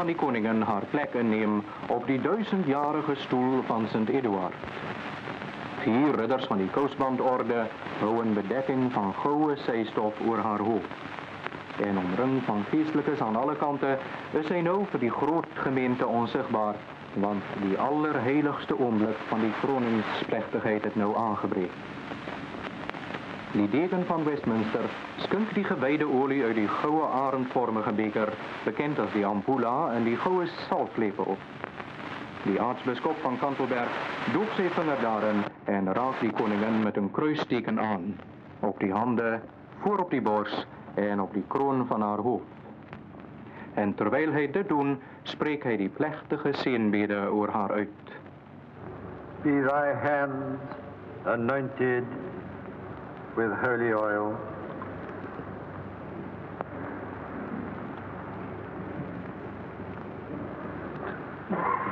Gaan 0.00 0.08
die 0.08 0.16
koningin 0.16 0.62
haar 0.62 0.84
plek 0.90 1.14
inneem 1.14 1.64
op 1.86 2.06
die 2.06 2.20
duizendjarige 2.20 3.14
stoel 3.14 3.62
van 3.62 3.88
Sint 3.88 4.08
Eduard. 4.08 4.54
Vier 5.82 6.14
ridders 6.16 6.44
van 6.44 6.56
die 6.56 6.68
kousbandorde 6.68 7.66
hou 7.98 8.22
een 8.22 8.32
bedekking 8.34 8.92
van 8.92 9.12
gouden 9.14 9.58
zijstof 9.58 10.14
oor 10.28 10.38
haar 10.38 10.58
hoofd. 10.58 10.88
En 11.82 11.98
omring 11.98 12.42
van 12.44 12.64
geestelijkes 12.70 13.20
aan 13.20 13.36
alle 13.36 13.56
kanten 13.56 13.98
is 14.30 14.46
zij 14.46 14.62
nou 14.62 14.86
voor 14.90 14.98
die 14.98 15.10
groot 15.10 15.46
gemeente 15.54 16.06
onzichtbaar, 16.06 16.74
want 17.14 17.42
die 17.62 17.78
allerheiligste 17.78 18.78
oomblik 18.78 19.16
van 19.28 19.40
die 19.40 19.52
kroningsplechtigheid 19.60 20.84
het 20.84 20.96
nou 20.96 21.16
aangebreekt. 21.16 21.76
Die 23.50 23.66
deken 23.68 24.04
van 24.06 24.22
Westminster 24.24 24.84
skink 25.16 25.54
die 25.56 25.64
gewyde 25.66 26.06
olie 26.06 26.44
uit 26.44 26.54
die 26.54 26.68
goue 26.70 27.02
arendvormige 27.02 27.90
beker, 27.98 28.30
bekend 28.62 29.00
as 29.02 29.10
die 29.10 29.24
ampulla, 29.26 29.90
en 29.96 30.06
die 30.06 30.14
goue 30.22 30.46
salflepel. 30.68 31.34
Die 32.44 32.60
aartsbiskop 32.62 33.18
van 33.24 33.40
Kantelberg 33.42 33.90
doop 34.36 34.54
sy 34.54 34.68
vinger 34.76 35.02
daarin 35.02 35.42
en 35.66 35.90
raak 35.98 36.22
die 36.22 36.30
koningin 36.38 36.78
met 36.84 36.96
'n 36.96 37.10
kruisteken 37.10 37.80
aan, 37.80 38.14
op 38.60 38.78
die 38.78 38.92
hande, 38.92 39.40
voor 39.82 39.98
op 39.98 40.10
die 40.10 40.22
bors 40.22 40.66
en 40.94 41.20
op 41.20 41.34
die 41.34 41.44
kroon 41.48 41.86
van 41.86 42.02
haar 42.02 42.22
hoof. 42.22 42.46
En 43.74 43.94
terwyl 43.94 44.32
hy 44.32 44.46
dit 44.46 44.68
doen, 44.68 44.98
spreek 45.22 45.64
hy 45.64 45.76
die 45.76 45.88
plechtige 45.88 46.52
seënbede 46.52 47.30
oor 47.32 47.48
haar 47.48 47.72
uit. 47.72 48.06
Be 49.42 49.62
thy 49.66 49.92
hands 50.06 50.78
anointed 51.24 52.04
with 53.36 53.52
holy 53.52 53.92
oil. 53.92 54.38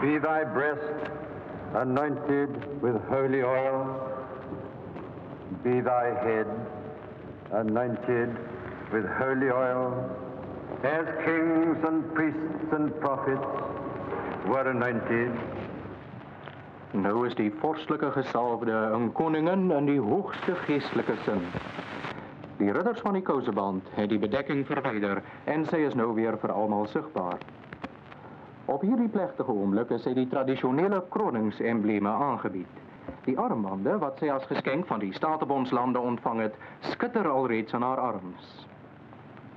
Be 0.03 0.18
thy 0.18 0.44
breast 0.44 1.11
anointed 1.74 2.81
with 2.83 2.96
holy 3.09 3.42
oil. 3.42 4.05
Be 5.64 5.81
thy 5.81 6.14
head 6.22 6.46
anointed 7.53 8.37
with 8.92 9.07
holy 9.07 9.51
oil, 9.51 10.16
as 10.85 11.07
kings 11.24 11.77
and 11.85 12.14
priests 12.14 12.72
and 12.72 12.98
prophets 13.01 13.44
were 14.46 14.70
anointed. 14.70 15.57
Nou 16.90 17.27
is 17.27 17.35
die 17.37 17.51
vorstelijke 17.61 18.11
gesalfde 18.11 18.72
een 18.72 19.12
koningin 19.12 19.70
in 19.70 19.85
die 19.85 20.01
hoogste 20.01 20.55
geestelijke 20.55 21.16
zin. 21.24 21.42
Die 22.57 22.72
ridders 22.72 23.01
van 23.01 23.12
die 23.12 23.22
kouseband 23.22 23.88
het 23.92 24.09
die 24.09 24.18
bedekking 24.18 24.66
verwyder 24.66 25.20
en 25.44 25.66
sy 25.68 25.83
is 25.85 25.94
nou 25.94 26.14
weer 26.16 26.38
vir 26.40 26.53
almal 26.53 26.87
sigbaar. 26.88 27.44
Op 28.64 28.81
hierdie 28.81 29.09
plegtige 29.09 29.53
oomblik 29.53 29.92
sy 30.01 30.14
die 30.16 30.27
tradisionele 30.33 31.03
kroningsembleme 31.12 32.09
aangebied. 32.09 32.81
Die 33.29 33.37
armbande 33.38 33.98
wat 34.01 34.24
sy 34.24 34.33
as 34.33 34.48
geskenk 34.48 34.88
van 34.88 35.05
die 35.05 35.12
Statebondslande 35.12 36.01
ontvang 36.01 36.40
het, 36.46 36.57
skitter 36.81 37.29
alreeds 37.29 37.77
aan 37.77 37.85
haar 37.85 38.01
arms. 38.01 38.66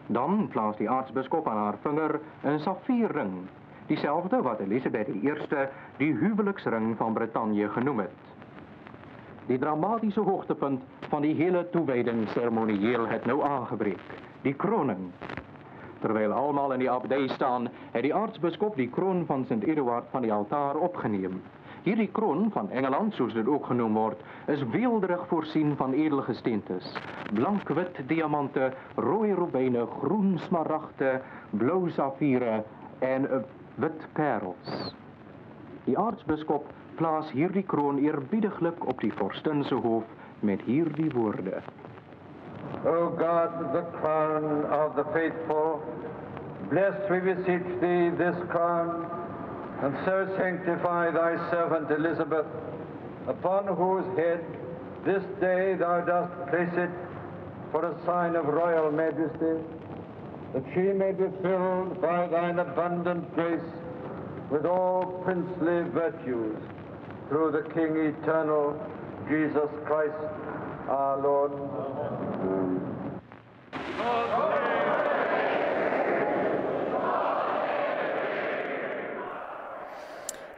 Dan 0.07 0.49
plaas 0.51 0.75
die 0.83 0.91
aartsbiskop 0.91 1.47
aan 1.47 1.63
haar 1.63 1.79
vinger 1.87 2.19
'n 2.43 2.59
safierring 2.59 3.47
diezelfde 3.91 4.41
wat 4.41 4.59
Elisabeth 4.59 5.07
I 5.07 5.33
die 5.97 6.13
huwelijksring 6.13 6.97
van 6.97 7.13
Bretagne 7.13 7.69
genoem 7.69 7.99
het. 7.99 8.19
Die 9.45 9.57
dramatische 9.59 10.19
hoogtepunt 10.19 10.81
van 11.09 11.21
die 11.21 11.35
hele 11.35 11.69
toewijding 11.69 12.27
ceremonieel 12.27 13.07
het 13.07 13.25
nou 13.25 13.43
aangebreek, 13.43 13.99
die 14.41 14.53
kroning. 14.53 15.11
Terwijl 15.99 16.31
allemaal 16.31 16.73
in 16.73 16.79
die 16.79 16.91
abdij 16.91 17.27
staan, 17.27 17.67
het 17.91 18.01
die 18.01 18.15
aartsbiskop 18.15 18.75
die 18.75 18.89
kroon 18.89 19.25
van 19.25 19.45
Sint 19.45 19.63
Eduard 19.63 20.05
van 20.09 20.21
die 20.21 20.33
altaar 20.33 20.75
opgeneem. 20.75 21.41
Hierdie 21.83 22.09
kroon 22.11 22.51
van 22.51 22.69
Engeland, 22.69 23.13
soos 23.13 23.33
dit 23.33 23.47
ook 23.47 23.65
genoem 23.65 23.93
word, 23.93 24.21
is 24.47 24.63
weelderig 24.71 25.27
voorsien 25.27 25.75
van 25.75 25.93
edelgesteentes. 25.93 26.95
Blank-wit 27.33 28.07
diamante, 28.07 28.71
rooi 28.95 29.33
robijne, 29.33 29.85
groen 29.99 30.37
smaragde, 30.39 31.21
blauw 31.49 31.87
saffiere 31.87 32.63
en 32.99 33.27
wit 33.75 34.05
parels. 34.13 34.93
Die 35.85 35.97
aartsbiskop 35.97 36.67
plaas 36.99 37.29
hierdie 37.33 37.63
kroon 37.63 37.97
eerbiediglik 38.03 38.85
op 38.87 38.99
die 39.01 39.13
vorstin 39.17 39.63
se 39.63 39.75
hoof 39.75 40.03
met 40.45 40.61
hierdie 40.67 41.09
woorde: 41.13 41.61
O 42.85 43.09
God, 43.17 43.73
the 43.73 43.83
crown 43.99 44.65
of 44.65 44.95
the 44.95 45.05
faithful, 45.13 45.81
bless 46.69 46.95
we 47.09 47.19
beseech 47.19 47.67
thee 47.81 48.09
this 48.17 48.37
crown, 48.49 49.05
and 49.81 49.95
so 50.05 50.27
sanctify 50.37 51.11
thy 51.11 51.37
servant 51.49 51.89
Elizabeth, 51.91 52.45
upon 53.27 53.67
whose 53.67 54.05
head 54.17 54.43
this 55.05 55.23
day 55.39 55.75
thou 55.75 56.01
dost 56.01 56.33
place 56.49 56.73
it, 56.77 56.89
for 57.71 57.85
a 57.85 57.95
sign 58.05 58.35
of 58.35 58.45
royal 58.45 58.91
majesty, 58.91 59.57
that 60.53 60.63
she 60.73 60.81
may 60.81 61.11
be 61.11 61.29
filled 61.41 62.01
by 62.01 62.27
thine 62.27 62.59
abundant 62.59 63.33
grace 63.35 63.71
with 64.49 64.65
all 64.65 65.21
princely 65.23 65.89
virtues, 65.91 66.57
through 67.29 67.51
the 67.51 67.63
King 67.73 67.95
eternal, 68.13 68.75
Jesus 69.29 69.71
Christ, 69.85 70.21
our 70.89 71.21
Lord. 71.21 71.51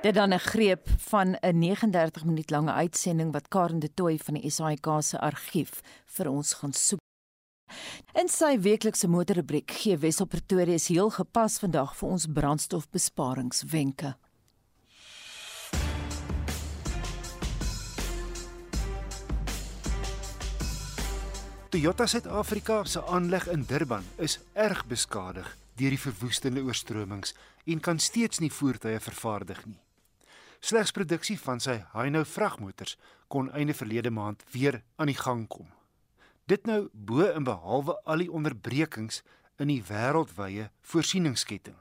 Dit 0.01 0.15
dan 0.15 0.33
'n 0.33 0.39
greep 0.39 0.87
van 0.97 1.37
'n 1.39 1.59
39 1.59 2.25
minuut 2.25 2.49
lange 2.49 2.71
uitsending 2.71 3.31
wat 3.31 3.47
Karen 3.47 3.79
de 3.79 3.93
Tooy 3.93 4.17
van 4.17 4.33
die 4.33 4.49
SAIK 4.49 4.87
se 4.99 5.19
argief 5.19 5.81
vir 6.05 6.29
ons 6.29 6.53
gaan 6.53 6.73
soek. 6.73 7.02
In 8.13 8.29
sy 8.29 8.57
weeklikse 8.61 9.07
motorrubriek 9.07 9.71
gee 9.71 9.97
Wessel 9.97 10.27
Pretoria 10.29 10.77
is 10.77 10.87
heel 10.87 11.09
gepas 11.09 11.59
vandag 11.63 11.95
vir 11.97 12.09
ons 12.09 12.27
brandstofbesparingswenke. 12.29 14.13
Toyota 21.73 22.05
Suid-Afrika 22.05 22.83
se 22.85 23.01
aanleg 23.09 23.47
in 23.49 23.63
Durban 23.65 24.05
is 24.21 24.39
erg 24.53 24.85
beskadig 24.85 25.47
deur 25.73 25.89
die 25.89 25.97
verwoestende 25.97 26.61
oorstromings 26.61 27.33
en 27.65 27.79
kan 27.81 27.97
steeds 27.99 28.43
nie 28.43 28.51
voertuie 28.53 28.99
vervaardig 29.01 29.65
nie. 29.65 29.79
Slegs 30.61 30.93
produksie 30.93 31.39
van 31.41 31.59
sy 31.59 31.79
Hino 31.95 32.21
vragmotors 32.29 32.93
kon 33.27 33.49
einde 33.57 33.73
verlede 33.73 34.13
maand 34.13 34.45
weer 34.53 34.83
aan 34.95 35.09
die 35.09 35.17
gang 35.17 35.47
kom. 35.49 35.65
Dit 36.45 36.65
nou 36.67 36.89
bo 36.91 37.23
en 37.23 37.45
behalwe 37.47 37.95
al 38.03 38.19
die 38.19 38.31
onderbrekings 38.31 39.21
in 39.63 39.69
die 39.71 39.83
wêreldwye 39.87 40.67
voorsieningsketting. 40.91 41.77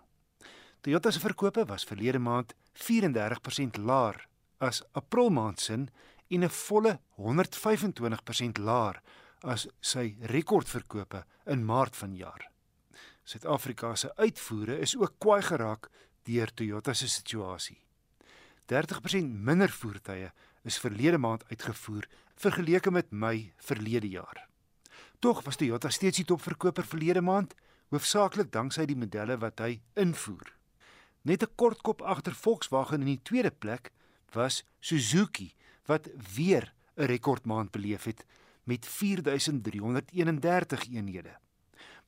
Toyota 0.82 1.10
se 1.10 1.22
verkope 1.22 1.64
was 1.66 1.86
verlede 1.86 2.20
maand 2.22 2.54
34% 2.78 3.80
laer 3.82 4.20
as 4.62 4.84
April 4.92 5.32
maand 5.34 5.60
sin 5.60 5.88
en 6.30 6.44
'n 6.44 6.48
volle 6.48 7.00
125% 7.18 8.58
laer 8.58 9.02
as 9.42 9.66
sy 9.80 10.16
rekordverkope 10.20 11.24
in 11.46 11.64
Maart 11.64 11.96
vanjaar. 11.96 12.50
Suid-Afrika 13.24 13.94
se 13.94 14.16
uitvoere 14.16 14.78
is 14.78 14.96
ook 14.96 15.14
kwaai 15.18 15.42
geraak 15.42 15.90
deur 16.22 16.54
Toyota 16.54 16.94
se 16.94 17.08
situasie. 17.08 17.82
30% 18.66 19.34
minder 19.34 19.70
voertuie 19.70 20.32
is 20.62 20.78
verlede 20.78 21.18
maand 21.18 21.44
uitgevoer 21.50 22.08
vergeleke 22.36 22.90
met 22.90 23.10
Mei 23.10 23.52
verlede 23.56 24.08
jaar. 24.08 24.51
Tog 25.22 25.42
was 25.42 25.56
Toyota 25.56 25.88
steeds 25.88 26.16
die 26.18 26.26
topverkoper 26.26 26.82
verlede 26.82 27.20
maand, 27.22 27.54
hoofsaaklik 27.94 28.48
danksy 28.50 28.88
die 28.90 28.98
modelle 28.98 29.36
wat 29.38 29.60
hy 29.62 29.78
invoer. 29.94 30.50
Net 31.22 31.46
'n 31.46 31.54
kort 31.54 31.78
kop 31.86 32.02
agter 32.02 32.34
Volkswagen 32.34 33.00
in 33.00 33.06
die 33.06 33.22
tweede 33.22 33.54
plek 33.54 33.92
was 34.34 34.66
Suzuki 34.80 35.54
wat 35.86 36.10
weer 36.34 36.74
'n 36.96 37.06
rekordmaand 37.06 37.70
beleef 37.70 38.04
het 38.04 38.26
met 38.64 38.86
4331 38.86 40.90
eenhede. 40.90 41.38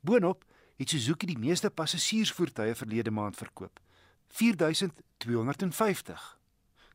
Boonop 0.00 0.44
het 0.77 0.90
Suzuki 0.90 1.27
die 1.27 1.38
meeste 1.38 1.70
passasiersvoertuie 1.70 2.74
verlede 2.74 3.11
maand 3.11 3.37
verkoop, 3.37 3.81
4250. 4.29 6.38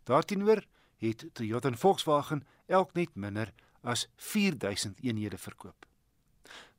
Daarteenoor 0.03 0.65
het 0.97 1.25
Toyota 1.34 1.69
en 1.69 1.77
Volkswagen 1.77 2.47
elk 2.65 2.93
net 2.93 3.15
minder 3.15 3.53
as 3.82 4.10
4000 4.15 4.99
eenhede 4.99 5.38
verkoop. 5.38 5.88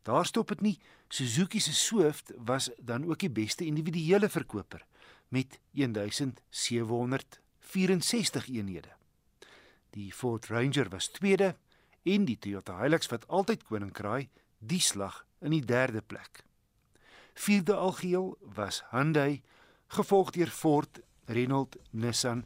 Daar 0.02 0.26
stop 0.26 0.48
dit 0.48 0.60
nie. 0.60 0.78
Suzuki 1.08 1.60
se 1.60 1.74
Swift 1.74 2.32
was 2.36 2.70
dan 2.78 3.04
ook 3.04 3.18
die 3.18 3.30
beste 3.30 3.64
individuele 3.64 4.28
verkoper 4.28 4.86
met 5.28 5.58
1764 5.70 8.48
eenhede. 8.48 8.88
Die 9.90 10.12
Ford 10.12 10.46
Ranger 10.46 10.88
was 10.88 11.08
tweede 11.08 11.56
en 12.02 12.24
die 12.24 12.38
Toyota 12.38 12.80
Hilux 12.80 13.06
wat 13.10 13.28
altyd 13.28 13.62
koning 13.62 13.92
kraai, 13.92 14.28
die 14.58 14.80
slag 14.80 15.26
in 15.40 15.50
die 15.50 15.64
derde 15.64 16.02
plek. 16.02 16.44
Vierde 17.34 17.74
algeheel 17.74 18.38
was 18.54 18.82
Hyundai, 18.90 19.42
gevolg 19.86 20.30
deur 20.30 20.50
Ford, 20.50 21.00
Renault, 21.24 21.76
Nissan, 21.90 22.44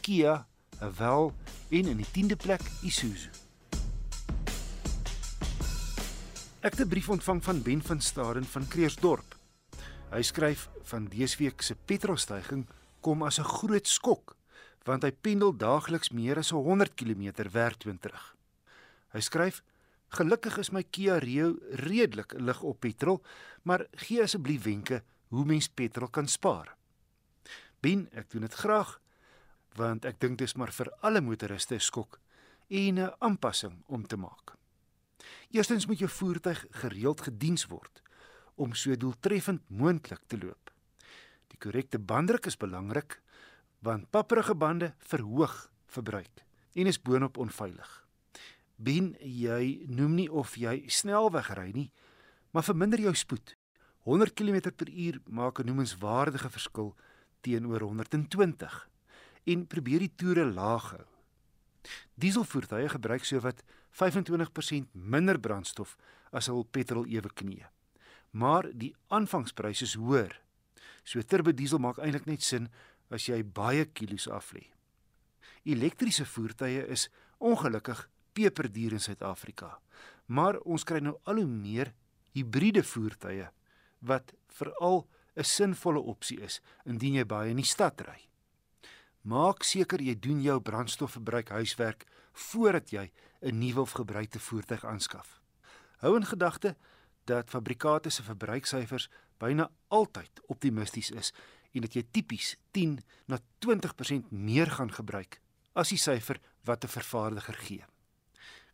Kia, 0.00 0.46
Haval 0.78 1.32
en 1.68 1.86
in 1.86 1.96
die 1.96 2.10
10de 2.12 2.36
plek 2.36 2.60
Isuzu. 2.82 3.45
Ek 6.66 6.74
het 6.74 6.86
'n 6.86 6.88
brief 6.88 7.08
ontvang 7.08 7.44
van 7.44 7.62
Ben 7.62 7.82
van 7.82 8.00
Staden 8.00 8.44
van 8.44 8.68
Kreersdorp. 8.68 9.36
Hy 10.10 10.22
skryf 10.22 10.68
van 10.82 11.04
dese 11.04 11.38
week 11.38 11.62
se 11.62 11.74
petrolstygings 11.74 12.66
kom 13.00 13.22
as 13.22 13.38
'n 13.38 13.44
groot 13.44 13.86
skok 13.86 14.36
want 14.84 15.02
hy 15.02 15.12
pendel 15.12 15.56
daagliks 15.56 16.10
meer 16.10 16.38
as 16.38 16.50
100 16.50 16.94
km 16.94 17.50
werk 17.52 17.76
toe 17.76 17.90
en 17.92 17.98
terug. 17.98 18.36
Hy 19.12 19.20
skryf: 19.20 19.62
"Gelukkig 20.08 20.58
is 20.58 20.70
my 20.70 20.82
Kia 20.82 21.18
Rio 21.18 21.56
redelik 21.70 22.32
lig 22.32 22.62
op 22.62 22.80
petrol, 22.80 23.22
maar 23.62 23.86
gee 23.92 24.22
asseblief 24.22 24.62
wenke 24.62 25.02
hoe 25.28 25.44
mens 25.44 25.68
petrol 25.68 26.08
kan 26.08 26.28
spaar." 26.28 26.76
Ben, 27.80 28.08
ek 28.12 28.30
doen 28.30 28.40
dit 28.40 28.54
graag 28.54 29.00
want 29.74 30.04
ek 30.04 30.20
dink 30.20 30.38
dis 30.38 30.54
maar 30.54 30.72
vir 30.72 30.90
alle 31.00 31.20
motoriste 31.20 31.74
'n 31.74 31.80
skok 31.80 32.20
en 32.68 32.98
'n 32.98 33.14
aanpassing 33.18 33.82
om 33.86 34.06
te 34.06 34.16
maak. 34.16 34.56
Eerstens 35.50 35.86
moet 35.86 35.98
jou 35.98 36.10
voertuig 36.10 36.64
gereeld 36.70 37.20
gediens 37.20 37.66
word 37.66 38.02
om 38.54 38.74
so 38.74 38.96
doeltreffend 38.96 39.62
moontlik 39.68 40.22
te 40.26 40.38
loop. 40.38 40.70
Die 41.52 41.58
korrekte 41.58 41.98
banddruk 41.98 42.46
is 42.46 42.56
belangrik 42.56 43.20
want 43.84 44.10
papperige 44.10 44.54
bande 44.54 44.94
verhoog 44.98 45.70
verbruik 45.86 46.44
en 46.76 46.86
is 46.86 47.00
boonop 47.00 47.36
onveilig. 47.36 47.90
Ben 48.76 49.14
jy 49.20 49.86
noem 49.88 50.14
nie 50.14 50.28
of 50.28 50.56
jy 50.60 50.82
snelweg 50.92 51.48
ry 51.56 51.70
nie, 51.72 51.90
maar 52.52 52.66
verminder 52.66 53.00
jou 53.00 53.14
spoed. 53.16 53.56
100 54.04 54.34
km/h 54.36 55.20
maak 55.28 55.60
'n 55.60 55.66
noemenswaardige 55.66 56.50
verskil 56.50 56.94
teenoor 57.40 57.80
120 57.80 58.88
en 59.44 59.66
probeer 59.66 59.98
die 59.98 60.14
toere 60.16 60.44
laag 60.44 60.90
hou. 60.90 61.15
Dieselvoertuie 62.14 62.88
gebruik 62.88 63.24
sowat 63.24 63.62
25% 63.96 64.92
minder 64.92 65.38
brandstof 65.40 65.96
as 66.32 66.50
hul 66.52 66.64
petrol 66.64 67.06
ewe 67.06 67.30
knie. 67.34 67.64
Maar 68.30 68.68
die 68.72 68.94
aanvangsprys 69.08 69.82
is 69.82 69.94
hoër. 69.94 70.34
So 71.04 71.22
turbo 71.22 71.52
diesel 71.52 71.80
maak 71.80 71.98
eintlik 72.02 72.26
net 72.26 72.42
sin 72.42 72.68
as 73.10 73.28
jy 73.28 73.42
baie 73.42 73.86
kilos 73.94 74.26
af 74.28 74.52
lê. 74.52 74.66
Elektriese 75.66 76.26
voertuie 76.26 76.82
is 76.92 77.08
ongelukkig 77.38 78.08
peperduur 78.36 78.96
in 78.96 79.02
Suid-Afrika. 79.02 79.78
Maar 80.26 80.58
ons 80.64 80.84
kry 80.84 81.00
nou 81.00 81.16
al 81.24 81.40
hoe 81.42 81.50
meer 81.50 81.92
hibriede 82.36 82.82
voertuie 82.84 83.48
wat 84.06 84.34
veral 84.58 85.06
'n 85.36 85.44
sinvolle 85.44 86.00
opsie 86.00 86.40
is 86.40 86.60
indien 86.84 87.14
jy 87.14 87.24
baie 87.24 87.50
in 87.50 87.56
die 87.56 87.64
stad 87.64 88.00
ry. 88.00 88.20
Maak 89.26 89.64
seker 89.66 89.98
jy 89.98 90.12
doen 90.22 90.38
jou 90.38 90.54
brandstofverbruik 90.62 91.48
huiswerk 91.50 92.04
voordat 92.46 92.90
jy 92.94 93.10
'n 93.42 93.58
nuwe 93.58 93.80
of 93.80 93.90
gebruikte 93.98 94.38
voertuig 94.38 94.84
aanskaf. 94.84 95.40
Hou 95.98 96.16
in 96.16 96.24
gedagte 96.24 96.76
dat 97.24 97.50
fabrikate 97.50 98.10
se 98.10 98.22
verbruiksyfers 98.22 99.08
byna 99.38 99.70
altyd 99.88 100.30
optimisties 100.46 101.10
is 101.10 101.32
en 101.72 101.80
dat 101.80 101.94
jy 101.94 102.04
tipies 102.10 102.56
10 102.70 103.02
na 103.26 103.38
20% 103.58 104.30
meer 104.30 104.70
gaan 104.70 104.92
gebruik 104.92 105.40
as 105.72 105.88
die 105.88 105.98
syfer 105.98 106.40
wat 106.64 106.84
'n 106.84 106.88
vervaardiger 106.88 107.54
gee. 107.54 107.84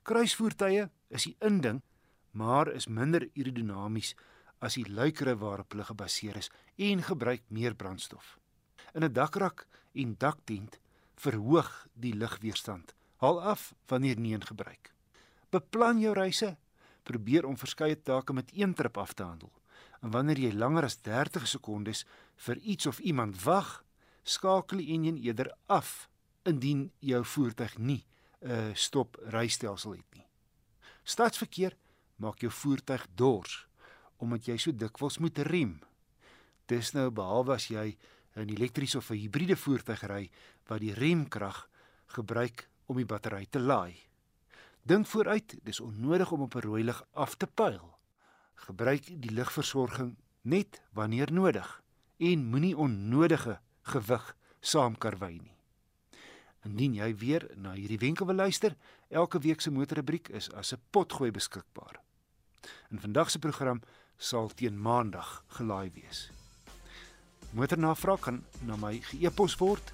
Kruisvoertuie 0.03 0.91
is 1.09 1.25
die 1.25 1.37
inding, 1.41 1.83
maar 2.31 2.69
is 2.69 2.87
minder 2.87 3.29
aerodinamies 3.37 4.15
as 4.59 4.75
die 4.75 4.89
luikere 4.89 5.37
waarop 5.37 5.73
hulle 5.73 5.85
gebaseer 5.85 6.37
is 6.37 6.51
en 6.77 7.03
gebruik 7.03 7.43
meer 7.49 7.75
brandstof. 7.75 8.42
In 8.93 9.05
'n 9.05 9.13
dakrak 9.13 9.67
en 9.93 10.15
daktent 10.19 10.79
verhoog 11.15 11.87
die 11.95 12.15
lugweerstand. 12.15 12.95
Haal 13.17 13.43
af 13.43 13.75
wanneer 13.87 14.19
nie 14.19 14.33
in 14.33 14.45
gebruik. 14.45 14.93
Beplan 15.51 16.01
jou 16.01 16.15
reise, 16.15 16.57
probeer 17.03 17.47
om 17.47 17.57
verskeie 17.57 18.03
take 18.03 18.33
met 18.33 18.51
een 18.55 18.75
trip 18.75 18.99
af 18.99 19.13
te 19.13 19.23
handel. 19.23 19.53
En 20.01 20.11
wanneer 20.11 20.39
jy 20.39 20.53
langer 20.53 20.85
as 20.85 21.01
30 21.01 21.49
sekondes 21.49 22.07
vir 22.37 22.57
iets 22.57 22.87
of 22.87 22.99
iemand 22.99 23.43
wag, 23.43 23.85
skakel 24.23 24.79
die 24.79 24.93
enjin 24.95 25.17
eerder 25.17 25.53
af 25.67 26.09
indien 26.43 26.91
jou 26.99 27.25
voertuig 27.25 27.79
nie 27.79 28.05
'n 28.43 28.51
uh, 28.51 28.75
stop 28.75 29.17
rystelsel 29.31 29.93
het 29.93 30.15
nie. 30.15 30.27
Stadsverkeer 31.05 31.77
maak 32.17 32.41
jou 32.41 32.51
voertuig 32.51 33.07
dors 33.15 33.67
omdat 34.17 34.47
jy 34.47 34.57
so 34.57 34.73
dikwels 34.73 35.19
moet 35.19 35.39
rem. 35.39 35.81
Dis 36.67 36.93
nou 36.93 37.11
behalwe 37.11 37.55
as 37.55 37.67
jy 37.67 37.97
'n 38.35 38.49
elektriese 38.49 38.99
of 38.99 39.11
'n 39.11 39.17
hibriede 39.17 39.57
voertuig 39.57 40.03
ry 40.03 40.31
wat 40.67 40.81
die 40.81 40.95
remkrag 40.95 41.69
gebruik 42.07 42.69
om 42.87 42.97
die 42.97 43.07
battery 43.07 43.47
te 43.51 43.61
laai. 43.61 43.97
Dink 44.83 45.07
vooruit, 45.07 45.57
dis 45.63 45.81
onnodig 45.81 46.33
om 46.33 46.41
op 46.41 46.55
'n 46.55 46.61
rooi 46.61 46.85
lig 46.85 47.05
af 47.13 47.35
te 47.35 47.47
pyl. 47.47 47.99
Gebruik 48.55 49.05
die 49.23 49.31
ligversorging 49.31 50.17
net 50.43 50.83
wanneer 50.93 51.33
nodig 51.33 51.83
en 52.19 52.45
moenie 52.45 52.77
onnodige 52.77 53.61
gewig 53.83 54.37
saamkarwei 54.61 55.39
nie. 55.39 55.57
Indien 56.63 56.95
jy 56.95 57.17
weer 57.17 57.49
na 57.57 57.73
hierdie 57.73 57.99
wenke 57.99 58.25
wil 58.25 58.35
luister, 58.35 58.77
elke 59.09 59.39
week 59.39 59.61
se 59.61 59.71
motorrubriek 59.71 60.29
is 60.29 60.51
as 60.53 60.73
'n 60.73 60.81
potgooi 60.91 61.31
beskikbaar. 61.31 62.01
In 62.91 63.01
vandag 63.01 63.31
se 63.31 63.39
program 63.39 63.83
sal 64.17 64.49
teen 64.49 64.81
maandag 64.81 65.45
gelaai 65.47 65.91
wees. 65.91 66.42
Motornavraag 67.53 68.21
kan 68.21 68.45
na 68.65 68.77
my 68.77 69.01
ge-e-pos 69.01 69.57
word. 69.61 69.93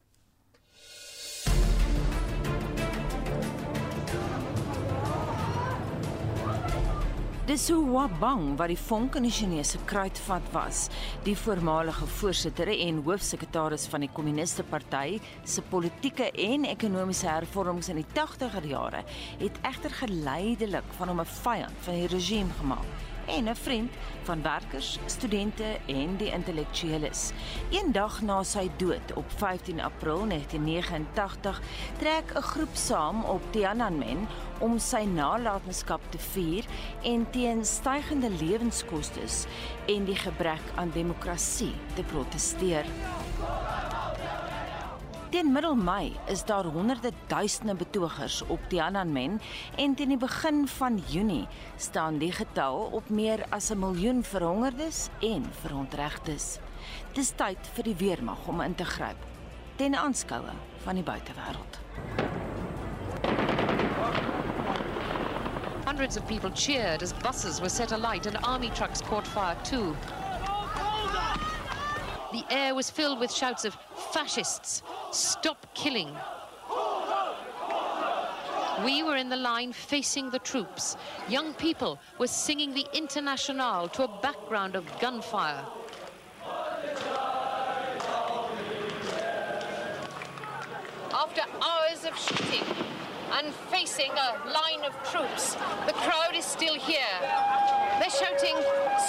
Dis 7.47 7.69
hoe 7.71 7.85
Wabang 7.87 8.57
wat 8.59 8.67
die 8.67 8.75
vonk 8.75 9.15
in 9.15 9.23
die 9.23 9.31
Chinese 9.31 9.79
kruitvat 9.87 10.49
was, 10.51 10.81
die 11.23 11.35
voormalige 11.39 12.03
voorsitter 12.17 12.67
en 12.73 12.99
hoofsekretaris 13.05 13.85
van 13.87 14.03
die 14.03 14.11
Kommuniste 14.11 14.65
Party 14.67 15.21
se 15.47 15.63
politieke 15.71 16.27
en 16.43 16.67
ekonomiese 16.67 17.29
hervormings 17.31 17.87
in 17.93 18.01
die 18.01 18.09
80er 18.19 18.67
jare, 18.67 19.05
het 19.39 19.61
egter 19.63 19.95
geleidelik 20.03 20.95
van 20.99 21.07
hom 21.07 21.23
'n 21.23 21.35
vyand 21.39 21.85
van 21.87 21.95
die 21.95 22.11
regime 22.11 22.51
gemaak 22.59 23.15
en 23.27 23.49
'n 23.49 23.55
vriend 23.55 23.93
van 24.23 24.41
werkers, 24.41 24.99
studente 25.05 25.77
en 25.85 26.15
die 26.17 26.31
intellektueles. 26.31 27.31
Eendag 27.69 28.21
na 28.21 28.43
sy 28.43 28.69
dood 28.77 29.13
op 29.13 29.25
15 29.35 29.81
April 29.81 30.25
1989 30.25 31.61
trek 31.97 32.33
'n 32.35 32.41
groep 32.41 32.75
saam 32.75 33.23
op 33.23 33.41
Tiananmen 33.51 34.27
om 34.59 34.79
sy 34.79 35.03
nalatenskap 35.03 36.01
te 36.09 36.17
vier 36.17 36.65
en 37.03 37.29
teen 37.29 37.65
stygende 37.65 38.29
lewenskoste 38.29 39.15
en 39.87 40.05
die 40.05 40.15
gebrek 40.15 40.61
aan 40.75 40.91
demokrasie 40.93 41.73
te 41.95 42.03
proteseer. 42.03 42.85
Teen 45.29 45.51
middel 45.51 45.75
Mei 45.75 46.15
is 46.25 46.45
daar 46.45 46.65
honderde 46.65 47.11
duisende 47.27 47.75
betogers 47.75 48.41
op 48.47 48.59
Tiananmen 48.67 49.41
en 49.75 49.95
teen 49.95 50.07
die 50.07 50.17
begin 50.17 50.67
van 50.67 51.01
Junie 51.07 51.47
staan 51.75 52.17
die 52.17 52.31
getal 52.31 52.87
op 52.91 53.09
meer 53.09 53.45
as 53.49 53.69
'n 53.69 53.79
miljoen 53.79 54.23
verhongerdes 54.23 55.07
en 55.19 55.45
verontregtes. 55.61 56.59
Dis 57.13 57.29
tyd 57.35 57.57
vir 57.73 57.83
die 57.83 57.95
weermag 57.95 58.47
om 58.47 58.61
in 58.61 58.75
te 58.75 58.85
gryp 58.85 59.17
ten 59.75 59.95
aanskoue 59.95 60.53
van 60.83 60.95
die 60.95 61.03
buitewêreld. 61.03 61.79
Hundreds 65.85 66.17
of 66.17 66.25
people 66.25 66.51
cheered 66.53 67.01
as 67.01 67.13
buses 67.13 67.59
were 67.59 67.69
set 67.69 67.91
alight 67.91 68.25
and 68.25 68.45
army 68.45 68.69
trucks 68.69 69.01
caught 69.01 69.27
fire 69.27 69.57
too. 69.63 69.95
The 72.31 72.43
air 72.49 72.73
was 72.75 72.89
filled 72.89 73.19
with 73.19 73.31
shouts 73.31 73.65
of 73.65 73.77
fascists, 74.11 74.81
stop 75.11 75.73
killing. 75.73 76.15
We 78.83 79.01
were 79.01 79.15
in 79.15 79.29
the 79.29 79.37
line 79.37 79.73
facing 79.73 80.29
the 80.29 80.39
troops. 80.39 80.97
Young 81.27 81.53
people 81.55 81.99
were 82.19 82.27
singing 82.27 82.73
the 82.73 82.85
Internationale 82.93 83.87
to 83.89 84.03
a 84.03 84.19
background 84.21 84.75
of 84.75 84.85
gunfire. 84.99 85.65
After 91.11 91.41
hours 91.61 92.05
of 92.05 92.15
shooting 92.17 92.63
and 93.33 93.53
facing 93.71 94.11
a 94.11 94.49
line 94.49 94.85
of 94.85 94.93
troops, 95.11 95.55
the 95.87 95.93
crowd 95.93 96.35
is 96.35 96.45
still 96.45 96.75
here. 96.75 97.17
They're 97.99 98.11
shouting, 98.11 98.55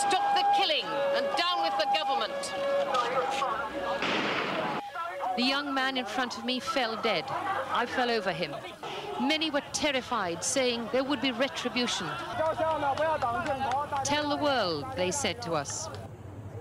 stop 0.08 0.34
the 0.34 0.44
killing 0.56 0.86
and 1.14 1.26
down 1.36 1.62
with 1.62 1.76
the 1.78 1.86
government. 1.94 2.54
The 5.38 5.44
young 5.44 5.72
man 5.72 5.96
in 5.96 6.04
front 6.04 6.36
of 6.36 6.44
me 6.44 6.58
fell 6.58 6.96
dead. 7.00 7.24
I 7.72 7.86
fell 7.86 8.10
over 8.10 8.32
him. 8.32 8.50
Many 9.20 9.50
were 9.50 9.62
terrified, 9.72 10.42
saying 10.42 10.88
there 10.90 11.04
would 11.04 11.20
be 11.20 11.30
retribution. 11.30 12.08
Tell 14.02 14.28
the 14.28 14.36
world, 14.42 14.84
they 14.96 15.12
said 15.12 15.40
to 15.42 15.52
us. 15.52 15.88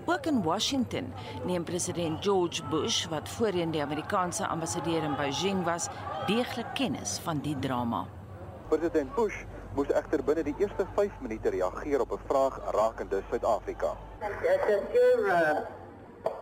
Ook 0.05 0.27
in 0.27 0.43
Washington 0.43 1.11
neem 1.45 1.63
president 1.63 2.21
George 2.21 2.61
Bush, 2.69 3.07
wat 3.09 3.29
voorheen 3.29 3.71
die 3.71 3.81
Amerikaanse 3.81 4.47
ambassadeur 4.47 5.03
in 5.03 5.15
Beijing 5.15 5.63
was, 5.63 5.89
deeglik 6.27 6.69
kennis 6.73 7.17
van 7.23 7.41
die 7.41 7.59
drama. 7.59 8.05
President 8.69 9.15
Bush 9.15 9.41
moes 9.73 9.89
egter 9.89 10.23
binne 10.23 10.43
die 10.43 10.55
eerste 10.59 10.85
5 10.93 11.17
minute 11.25 11.49
reageer 11.49 12.01
op 12.05 12.11
'n 12.11 12.21
vraag 12.27 12.61
rakende 12.77 13.23
Suid-Afrika. 13.29 13.97
Does 14.19 14.93
your 14.93 15.27
uh, 15.27 15.76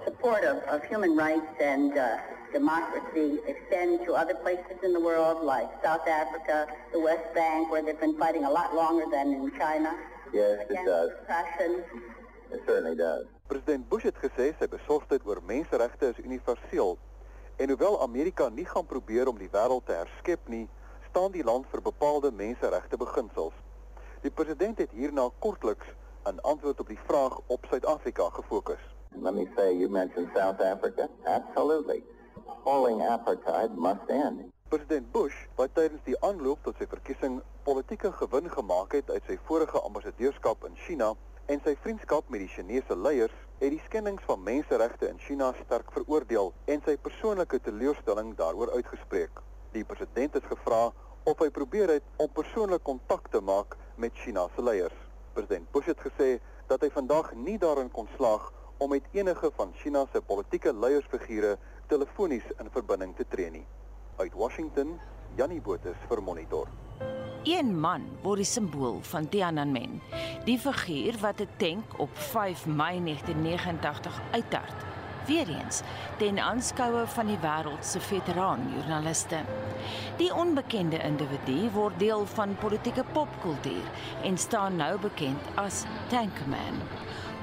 support 0.04 0.44
of, 0.44 0.58
of 0.64 0.84
human 0.86 1.16
rights 1.16 1.54
and 1.60 1.98
uh, 1.98 2.18
democracy 2.54 3.40
extend 3.48 4.06
to 4.06 4.14
other 4.14 4.36
places 4.36 4.78
in 4.84 4.94
the 4.94 5.00
world 5.00 5.44
like 5.44 5.70
South 5.84 6.08
Africa, 6.08 6.68
the 6.92 7.00
West 7.00 7.34
Bank, 7.34 7.72
where 7.72 7.84
they've 7.84 8.00
been 8.00 8.18
fighting 8.18 8.46
a 8.46 8.52
lot 8.52 8.76
longer 8.76 9.06
than 9.12 9.34
in 9.34 9.52
China? 9.58 9.92
Yes, 10.34 10.66
it 10.70 10.86
does. 10.86 11.12
Oppression? 11.22 11.84
It 12.52 12.62
certainly 12.66 12.96
does. 12.96 13.26
President 13.48 13.90
Bush 13.90 14.04
het 14.04 14.18
gesê 14.18 14.54
sy 14.58 14.68
besorgdheid 14.70 15.26
oor 15.26 15.42
menseregte 15.46 16.10
is 16.14 16.22
universeel 16.24 16.98
en 17.58 17.70
hoewel 17.70 18.02
Amerika 18.02 18.50
nie 18.50 18.66
gaan 18.66 18.86
probeer 18.86 19.28
om 19.28 19.38
die 19.38 19.50
wêreld 19.52 19.86
te 19.86 19.94
herskep 19.96 20.50
nie, 20.52 20.66
staan 21.10 21.32
die 21.32 21.44
land 21.44 21.70
vir 21.72 21.84
bepaalde 21.86 22.32
menseregte 22.32 22.98
beginsels. 22.98 23.54
Die 24.26 24.34
president 24.34 24.82
het 24.82 24.92
hierna 24.92 25.30
kortliks 25.40 25.88
'n 26.26 26.42
antwoord 26.42 26.80
op 26.80 26.88
die 26.88 27.00
vraag 27.08 27.40
op 27.48 27.66
Suid-Afrika 27.70 28.30
gefokus. 28.30 28.95
Let 29.22 29.34
me 29.34 29.48
say, 29.56 29.76
you 29.76 29.88
mentioned 29.88 30.30
South 30.36 30.60
Africa. 30.62 31.10
Absolutely. 31.26 32.04
Appalling 32.50 33.00
apartheid 33.00 33.76
must 33.76 34.10
end. 34.10 34.52
President 34.70 35.12
Bush, 35.12 35.36
wat 35.56 35.74
tydens 35.74 36.02
die 36.04 36.18
aanloop 36.26 36.64
tot 36.66 36.76
sy 36.82 36.88
verkiesing 36.90 37.38
politieke 37.64 38.12
gewin 38.20 38.50
gemaak 38.52 38.96
het 38.98 39.10
uit 39.10 39.30
sy 39.30 39.38
vorige 39.48 39.80
ambassadeurskap 39.88 40.66
in 40.68 40.76
China 40.88 41.14
en 41.54 41.62
sy 41.64 41.76
vriendskap 41.84 42.28
met 42.34 42.44
die 42.44 42.50
Chinese 42.50 42.98
leiers, 42.98 43.36
het 43.62 43.72
die 43.72 43.82
skendings 43.86 44.26
van 44.28 44.44
menseregte 44.44 45.08
in 45.08 45.22
China 45.22 45.52
sterk 45.62 45.94
veroordeel 45.96 46.52
en 46.74 46.84
sy 46.86 46.98
persoonlike 46.98 47.62
teleurstelling 47.64 48.34
daaroor 48.42 48.74
uitgespreek. 48.76 49.40
Die 49.78 49.86
president 49.88 50.36
het 50.36 50.50
gevra 50.50 50.90
of 51.24 51.40
hy 51.40 51.50
probeer 51.54 51.96
het 51.98 52.12
om 52.18 52.34
persoonlik 52.34 52.84
kontak 52.84 53.30
te 53.32 53.40
maak 53.40 53.78
met 54.02 54.18
China 54.26 54.50
se 54.56 54.66
leiers. 54.66 54.98
President 55.38 55.72
Bush 55.72 55.88
het 55.94 56.04
gesê 56.04 56.36
dat 56.68 56.82
hy 56.82 56.90
vandag 56.92 57.32
nie 57.38 57.58
daarin 57.62 57.92
kon 57.94 58.10
slaag 58.18 58.52
om 58.78 58.90
met 58.90 59.04
enige 59.12 59.52
van 59.56 59.72
China 59.74 60.06
se 60.12 60.22
politieke 60.22 60.74
leiersfigure 60.74 61.58
telefonies 61.88 62.44
in 62.60 62.70
verbinding 62.72 63.16
te 63.16 63.26
tree 63.28 63.52
nie. 63.52 63.66
Uit 64.16 64.34
Washington, 64.34 65.00
Jannie 65.36 65.62
Botha 65.62 65.94
vir 66.08 66.24
Monitor. 66.24 66.68
Een 67.46 67.80
man 67.80 68.08
word 68.24 68.42
die 68.42 68.48
simbool 68.50 69.00
van 69.06 69.30
Tiananmen, 69.30 70.00
die 70.48 70.58
figuur 70.60 71.20
wat 71.22 71.42
'n 71.42 71.50
tank 71.58 72.00
op 72.00 72.10
5 72.18 72.66
Mei 72.66 73.00
1989 73.00 74.22
uittart. 74.32 74.86
Weereens 75.26 75.82
ten 76.18 76.40
aanskoue 76.40 77.08
van 77.08 77.28
die 77.28 77.38
wêreld 77.42 77.86
se 77.86 78.00
veteraan 78.00 78.68
joernaliste. 78.74 79.40
Die 80.18 80.34
onbekende 80.34 80.98
individu 80.98 81.70
word 81.74 82.00
deel 82.00 82.26
van 82.26 82.56
politieke 82.56 83.04
popkultuur 83.12 83.88
en 84.24 84.38
staan 84.38 84.76
nou 84.76 85.00
bekend 85.00 85.42
as 85.56 85.84
Tankman. 86.10 86.82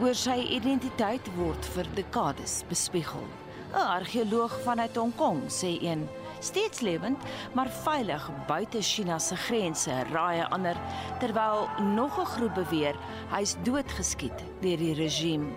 Oor 0.01 0.17
sy 0.17 0.39
identiteit 0.57 1.27
word 1.37 1.67
vir 1.75 1.89
dekades 1.99 2.63
bespiegel. 2.71 3.27
'n 3.73 3.77
Argeoloog 3.77 4.55
vanuit 4.65 4.97
Hong 4.97 5.13
Kong 5.17 5.43
sê 5.53 5.77
een 5.85 6.07
steeds 6.41 6.81
lewend, 6.81 7.21
maar 7.53 7.69
veilig 7.69 8.31
buite 8.49 8.81
China 8.83 9.19
se 9.19 9.37
grense, 9.37 9.93
raai 10.13 10.41
'n 10.41 10.53
ander, 10.57 10.77
terwyl 11.21 11.69
nog 11.95 12.19
'n 12.19 12.33
groep 12.35 12.55
beweer 12.55 12.97
hy's 13.31 13.57
doodgeskiet 13.65 14.39
deur 14.61 14.77
die 14.77 14.95
regime. 14.95 15.53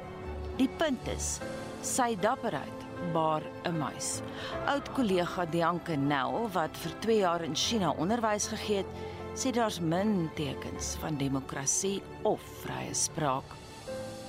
Die 0.57 0.69
punt 0.77 1.07
is, 1.07 1.39
sy 1.81 2.15
dapperheid 2.19 2.79
baar 3.13 3.43
'n 3.63 3.77
muis. 3.77 4.21
Oud 4.65 4.91
kollega 4.93 5.45
Dianke 5.45 5.95
Nel 5.95 6.49
wat 6.51 6.77
vir 6.77 6.99
2 6.99 7.19
jaar 7.19 7.41
in 7.41 7.55
China 7.55 7.91
onderwys 7.91 8.47
gegee 8.47 8.77
het, 8.77 8.91
sê 9.33 9.51
daar's 9.51 9.79
min 9.79 10.29
tekens 10.36 10.95
van 10.99 11.17
demokrasie 11.17 12.01
of 12.23 12.41
vrye 12.61 12.93
spraak. 12.93 13.64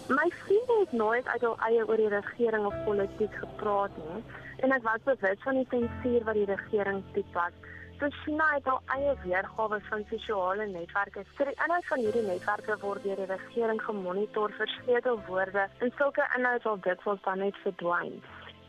My 0.08 0.30
vriende 0.30 0.76
het 0.80 0.92
nooit 0.92 1.26
uit 1.26 1.40
hul 1.40 1.56
eie 1.66 1.86
oor 1.88 1.98
die 1.98 2.08
regering 2.08 2.66
of 2.66 2.74
politiek 2.84 3.32
gepraat 3.34 3.96
nie 3.98 4.20
en 4.62 4.74
ek 4.76 4.84
was 4.84 5.02
bewus 5.04 5.40
van 5.42 5.58
die 5.58 5.66
sensuur 5.72 6.26
wat 6.28 6.38
die 6.38 6.46
regering 6.46 7.00
toepas. 7.16 7.56
So 7.98 8.08
China 8.22 8.46
het 8.52 8.68
al 8.70 8.78
eie 8.94 9.14
weergawe 9.24 9.80
van 9.88 10.04
sosiale 10.10 10.66
netwerke. 10.70 11.24
Vir 11.38 11.50
die 11.50 11.56
inhoud 11.64 11.88
van 11.90 12.04
hierdie 12.04 12.22
netwerke 12.28 12.76
word 12.84 13.02
deur 13.02 13.18
die 13.22 13.28
regering 13.32 13.82
gemonitor 13.82 14.54
vir 14.60 14.72
sleutelwoorde 14.76 15.66
en 15.80 15.92
sulke 15.98 16.28
inhoud 16.38 16.62
sal 16.68 16.78
dikwels 16.86 17.26
dan 17.26 17.42
net 17.42 17.58
verdwyn. 17.64 18.20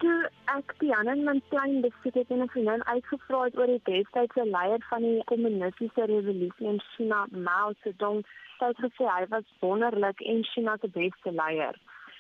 Toe 0.02 0.18
ek 0.56 0.74
Tiananmen 0.82 1.44
plein 1.54 1.82
besoek 1.86 2.18
het 2.18 2.34
en 2.34 2.44
'n 2.48 2.50
vriendin 2.56 2.88
uitgevra 2.90 3.44
het 3.46 3.58
oor 3.62 3.70
die 3.76 3.82
destydse 3.92 4.50
leier 4.58 4.82
van 4.90 5.02
die 5.02 5.24
kommunistiese 5.30 6.10
revolusie 6.16 6.68
in 6.74 6.82
China, 6.96 7.26
Mao 7.30 7.74
Zedong, 7.84 8.26
het 8.66 8.78
gesê 8.86 9.06
hy 9.06 9.26
was 9.30 9.48
wonderlik 9.60 10.20
en 10.22 10.44
China 10.44 10.78
se 10.82 10.88
beste 10.88 11.32
leier. 11.32 11.76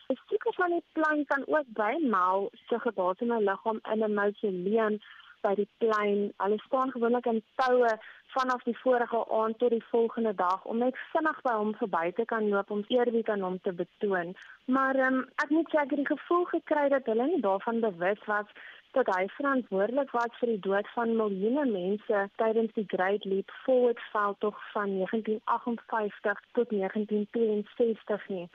'n 0.10 0.16
Stukkie 0.24 0.56
van 0.56 0.72
die 0.72 0.84
plein 0.92 1.26
kan 1.26 1.44
ook 1.48 1.68
by 1.68 1.94
Mao 2.10 2.50
se 2.68 2.80
gebasene 2.80 3.40
liggaam 3.50 3.80
in 3.94 4.04
'n 4.04 4.14
mausoleum 4.14 5.00
by 5.42 5.54
die 5.56 5.70
plein. 5.78 6.34
Hulle 6.44 6.60
staan 6.66 6.92
gewoonlik 6.92 7.26
in 7.26 7.44
toue 7.56 7.92
vanaf 8.36 8.64
die 8.64 8.78
vorige 8.78 9.20
aand 9.40 9.60
tot 9.60 9.70
die 9.70 9.84
volgende 9.92 10.34
dag 10.36 10.64
om 10.66 10.78
net 10.78 10.98
vinnig 11.12 11.42
by 11.42 11.54
hom 11.62 11.76
verby 11.82 12.12
te 12.12 12.26
kan 12.32 12.50
loop 12.50 12.72
om 12.72 12.84
eerbied 12.88 13.30
aan 13.30 13.46
hom 13.48 13.60
te 13.62 13.74
betoon. 13.74 14.36
Maar 14.66 14.96
um, 15.08 15.20
ek 15.44 15.50
moet 15.50 15.70
sê 15.72 15.80
ek 15.84 15.94
het 15.96 16.02
die 16.04 16.12
gevoel 16.16 16.46
gekry 16.54 16.88
dat 16.96 17.06
hulle 17.12 17.28
nie 17.28 17.42
daarvan 17.42 17.80
bewus 17.80 18.26
was 18.26 18.50
dat 18.98 19.10
hy 19.16 19.28
verantwoordelik 19.36 20.12
was 20.12 20.34
vir 20.40 20.50
die 20.54 20.64
dood 20.66 20.88
van 20.96 21.12
miljoene 21.20 21.66
mense 21.70 22.22
tydens 22.42 22.74
die 22.74 22.86
Great 22.94 23.26
Leap 23.30 23.52
Forward 23.66 24.00
veldtog 24.14 24.58
van 24.74 24.96
1958 24.98 26.42
tot 26.58 26.70
1962 26.70 28.28
nie. 28.34 28.48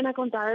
En 0.00 0.08
ek 0.08 0.18
onthou 0.24 0.54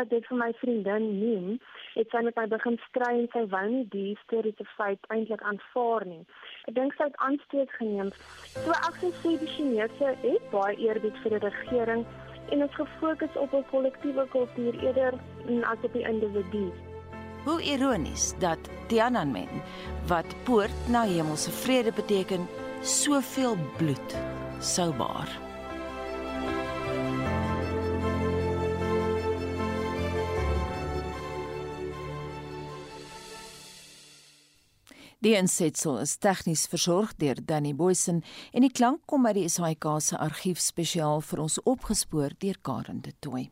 ek 0.00 0.10
dit 0.10 0.26
vir 0.26 0.38
my 0.40 0.50
vriendin 0.58 1.06
neem, 1.20 1.48
het 1.94 2.10
sy 2.10 2.24
met 2.26 2.38
my 2.40 2.46
begin 2.50 2.78
stry 2.88 3.12
en 3.20 3.28
sy 3.34 3.44
wou 3.54 3.64
nie 3.70 3.86
die 3.94 4.06
historiese 4.08 4.66
feit 4.74 5.10
eintlik 5.14 5.44
aanvaar 5.46 6.06
nie. 6.10 6.22
Ek 6.66 6.74
dink 6.80 6.98
sy 6.98 7.06
het 7.06 7.18
aansteek 7.28 7.70
geneem. 7.78 8.10
So 8.64 8.74
ek 8.74 8.98
sê 9.22 9.36
die 9.38 9.52
Chinese 9.54 10.16
het 10.26 10.48
baie 10.54 10.78
eerbied 10.88 11.22
vir 11.22 11.36
die 11.36 11.44
regering 11.46 12.06
en 12.50 12.66
is 12.66 12.80
gefokus 12.80 13.36
op 13.44 13.54
'n 13.54 13.68
kollektiewe 13.70 14.26
kultuur 14.34 14.74
eerder 14.82 15.14
as 15.74 15.86
op 15.86 15.92
die 15.92 16.08
individu. 16.14 16.72
Hoe 17.44 17.62
ironies 17.62 18.32
dat 18.38 18.58
Tiananmen 18.86 19.48
wat 20.06 20.26
poort 20.42 20.88
na 20.88 21.02
hemelse 21.02 21.50
vrede 21.50 21.92
beteken, 21.92 22.46
soveel 22.82 23.56
bloed 23.76 24.16
sou 24.60 24.92
baar. 24.94 25.40
Die 35.22 35.36
insetsel 35.38 36.00
is 36.02 36.16
tegnies 36.18 36.64
versorg 36.66 37.12
deur 37.22 37.38
Danny 37.46 37.70
Boysen 37.78 38.24
en 38.50 38.66
die 38.66 38.72
klank 38.74 39.04
kom 39.06 39.26
uit 39.26 39.38
die 39.38 39.48
SAIK 39.48 39.86
se 40.02 40.18
argief 40.18 40.58
spesiaal 40.58 41.22
vir 41.22 41.42
ons 41.44 41.60
opgespoor 41.62 42.34
deur 42.42 42.58
Karen 42.62 43.02
de 43.06 43.14
Tooy. 43.22 43.50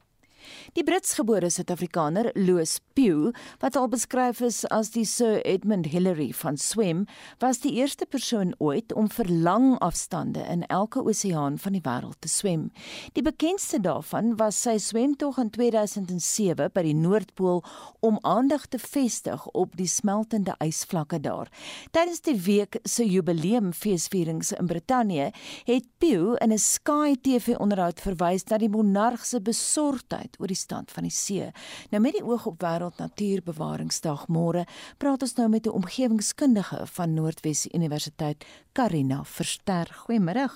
Die 0.72 0.84
Britsgebore 0.84 1.50
Suid-Afrikaner 1.50 2.30
Louis 2.34 2.80
Pugh, 2.94 3.32
wat 3.58 3.76
al 3.76 3.88
beskryf 3.88 4.40
is 4.40 4.62
as 4.70 4.90
die 4.94 5.04
Sir 5.04 5.40
Edmund 5.44 5.86
Hillary 5.86 6.30
van 6.32 6.56
swem, 6.56 7.06
was 7.38 7.60
die 7.64 7.72
eerste 7.80 8.06
persoon 8.06 8.54
ooit 8.58 8.92
om 8.92 9.08
vir 9.10 9.28
lang 9.30 9.72
afstande 9.78 10.44
in 10.50 10.66
elke 10.66 11.02
oseaan 11.02 11.58
van 11.58 11.76
die 11.76 11.82
wêreld 11.84 12.20
te 12.20 12.28
swem. 12.28 12.68
Die 13.12 13.24
bekendste 13.24 13.80
daarvan 13.80 14.36
was 14.38 14.60
sy 14.62 14.76
swemtog 14.78 15.38
in 15.42 15.50
2007 15.50 16.70
by 16.74 16.84
die 16.86 16.96
Noordpool 16.96 17.62
om 18.06 18.18
aandag 18.22 18.66
te 18.70 18.78
vestig 18.78 19.46
op 19.54 19.76
die 19.78 19.88
smeltende 19.88 20.54
ysvlakke 20.64 21.20
daar. 21.20 21.50
Tydens 21.90 22.22
die 22.26 22.36
week 22.46 22.80
se 22.84 23.06
jubileumfeesvierings 23.06 24.52
in 24.58 24.70
Brittanje 24.70 25.30
het 25.68 25.86
Pugh 25.98 26.36
in 26.40 26.52
'n 26.52 26.58
Sky 26.58 27.14
TV-onderhoud 27.20 28.00
verwys 28.00 28.44
na 28.50 28.58
die 28.58 28.68
monarg 28.68 29.24
se 29.24 29.40
besorgdheid 29.40 30.36
oor 30.40 30.50
die 30.50 30.58
stand 30.58 30.90
van 30.90 31.06
die 31.06 31.14
see. 31.14 31.50
Nou 31.90 32.02
met 32.02 32.16
die 32.18 32.24
oog 32.24 32.46
op 32.46 32.62
Wêreld 32.62 32.98
Natuurbewaringsdag 32.98 34.26
môre, 34.28 34.64
praat 34.98 35.22
ons 35.22 35.36
nou 35.36 35.48
met 35.48 35.66
'n 35.66 35.76
omgewingskundige 35.76 36.86
van 36.86 37.14
Noordwes 37.14 37.66
Universiteit, 37.74 38.44
Karina 38.72 39.24
Verster. 39.24 39.86
Goeiemôre. 40.06 40.48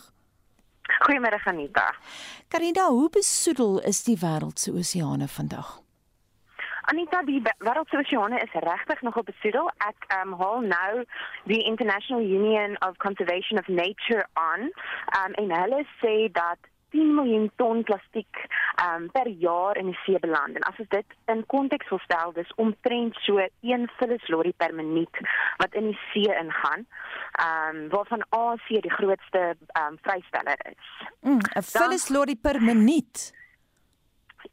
Goeiemôre 1.05 1.41
Anita. 1.45 1.95
Karina, 2.49 2.89
hoe 2.89 3.11
besoedel 3.11 3.80
is 3.80 4.05
die 4.05 4.18
wêreld 4.18 4.59
se 4.59 4.72
oseane 4.72 5.28
vandag? 5.28 5.80
Anita, 6.93 7.22
die 7.22 7.41
wêreld 7.41 7.89
se 7.89 7.97
oseane 7.97 8.41
is 8.41 8.53
regtig 8.53 9.01
nog 9.03 9.16
op 9.16 9.26
besoedel. 9.26 9.70
Ek 9.87 10.05
um, 10.18 10.35
haal 10.41 10.61
nou 10.61 11.05
die 11.49 11.62
International 11.64 12.22
Union 12.22 12.76
of 12.85 12.97
Conservation 12.97 13.59
of 13.59 13.68
Nature 13.68 14.26
aan 14.32 14.68
um, 15.20 15.32
en 15.41 15.57
hulle 15.61 15.80
sê 16.03 16.14
dat 16.32 16.61
10 16.95 17.14
miljoen 17.14 17.51
ton 17.61 17.82
plastiek 17.82 18.40
um, 18.84 19.09
per 19.12 19.28
jaar 19.28 19.78
in 19.80 19.90
die 19.90 19.99
see 20.05 20.18
beland. 20.22 20.57
En 20.59 20.66
as 20.70 20.78
ons 20.82 20.90
dit 20.95 21.16
in 21.32 21.42
konteks 21.51 21.90
wil 21.90 22.01
stel, 22.05 22.32
dis 22.38 22.55
omtrent 22.64 23.18
so 23.26 23.42
1 23.42 23.88
vullislorry 23.99 24.55
per 24.62 24.74
minuut 24.74 25.22
wat 25.62 25.74
in 25.74 25.90
die 25.90 25.99
see 26.12 26.30
ingaan. 26.30 26.86
Ehm 27.45 27.76
um, 27.76 27.88
waarvan 27.95 28.26
Asië 28.30 28.80
die 28.86 28.97
grootste 28.99 29.42
ehm 29.42 29.92
um, 29.92 29.99
vrysteller 30.07 30.59
is. 30.70 30.90
'n 31.20 31.30
mm, 31.30 31.62
vullislorry 31.74 32.36
per 32.36 32.62
minuut. 32.62 33.32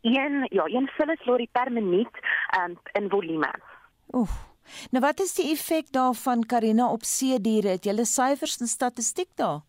Een 0.02 0.48
ja, 0.50 0.66
een 0.66 0.90
vullislorry 0.98 1.48
per 1.52 1.72
minuut 1.72 2.16
um, 2.60 2.80
in 2.92 3.10
volume. 3.10 3.54
Oef. 4.12 4.50
Nou 4.92 5.06
wat 5.06 5.20
is 5.20 5.34
die 5.34 5.52
effek 5.52 5.92
daarvan 5.92 6.46
Karina 6.46 6.92
op 6.92 7.04
see 7.04 7.42
diere? 7.42 7.76
Het 7.76 7.86
jy 7.86 8.04
syfers 8.04 8.58
en 8.58 8.68
statistiek 8.68 9.30
daar? 9.36 9.62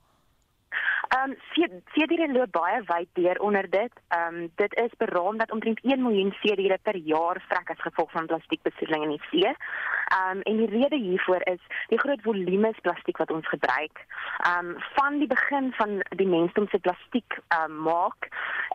Ehm 1.12 1.31
um, 1.31 1.81
seediere 1.93 2.33
loop 2.33 2.53
baie 2.53 2.83
wyd 2.87 3.09
deur 3.12 3.39
onder 3.41 3.70
dit. 3.70 3.93
Ehm 4.09 4.35
um, 4.35 4.51
dit 4.55 4.75
is 4.75 4.93
beraam 4.99 5.37
dat 5.39 5.51
omtrent 5.51 5.81
1 5.83 6.03
miljoen 6.03 6.33
seediere 6.41 6.79
per 6.83 6.97
jaar 6.97 7.43
vrek 7.49 7.70
as 7.70 7.81
gevolg 7.81 8.11
van 8.11 8.27
plastiekbesoedeling 8.27 9.03
in 9.03 9.16
die 9.16 9.27
see. 9.31 9.49
Ehm 9.49 10.37
um, 10.37 10.41
en 10.41 10.57
die 10.57 10.70
rede 10.70 10.97
hiervoor 10.97 11.43
is 11.55 11.61
die 11.89 11.99
groot 11.99 12.23
volumes 12.23 12.81
plastiek 12.81 13.16
wat 13.16 13.31
ons 13.31 13.49
gebruik. 13.49 14.05
Ehm 14.39 14.66
um, 14.66 14.77
van 14.95 15.18
die 15.18 15.27
begin 15.27 15.73
van 15.73 16.01
die 16.16 16.29
mensdom 16.29 16.68
se 16.68 16.79
plastiek 16.79 17.41
ehm 17.49 17.70
um, 17.70 17.83
maak 17.83 18.29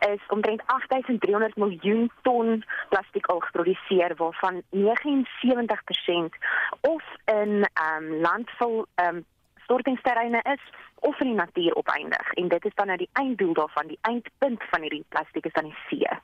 is 0.08 0.22
omtrent 0.28 0.62
8300 0.66 1.56
miljoen 1.56 2.10
ton 2.22 2.64
plastiek 2.88 3.26
al 3.26 3.40
geproduseer 3.40 4.14
waarvan 4.16 4.62
79% 4.70 6.38
of 6.80 7.02
in 7.24 7.66
ehm 7.72 8.04
um, 8.04 8.20
landvol 8.20 8.86
ehm 8.94 9.16
um, 9.16 9.24
stortingsterreine 9.68 10.40
is 10.48 10.64
of 11.04 11.20
in 11.20 11.34
die 11.34 11.38
natuur 11.38 11.76
opeindig 11.76 12.32
en 12.40 12.48
dit 12.48 12.64
is 12.64 12.74
dan 12.80 12.88
nou 12.90 12.96
die 12.98 13.10
einddoel 13.20 13.52
daarvan 13.60 13.92
die 13.92 14.00
eindpunt 14.08 14.64
van 14.72 14.86
hierdie 14.86 15.04
plastiek 15.12 15.46
is 15.46 15.56
dan 15.56 15.68
die 15.68 15.78
see. 15.88 16.16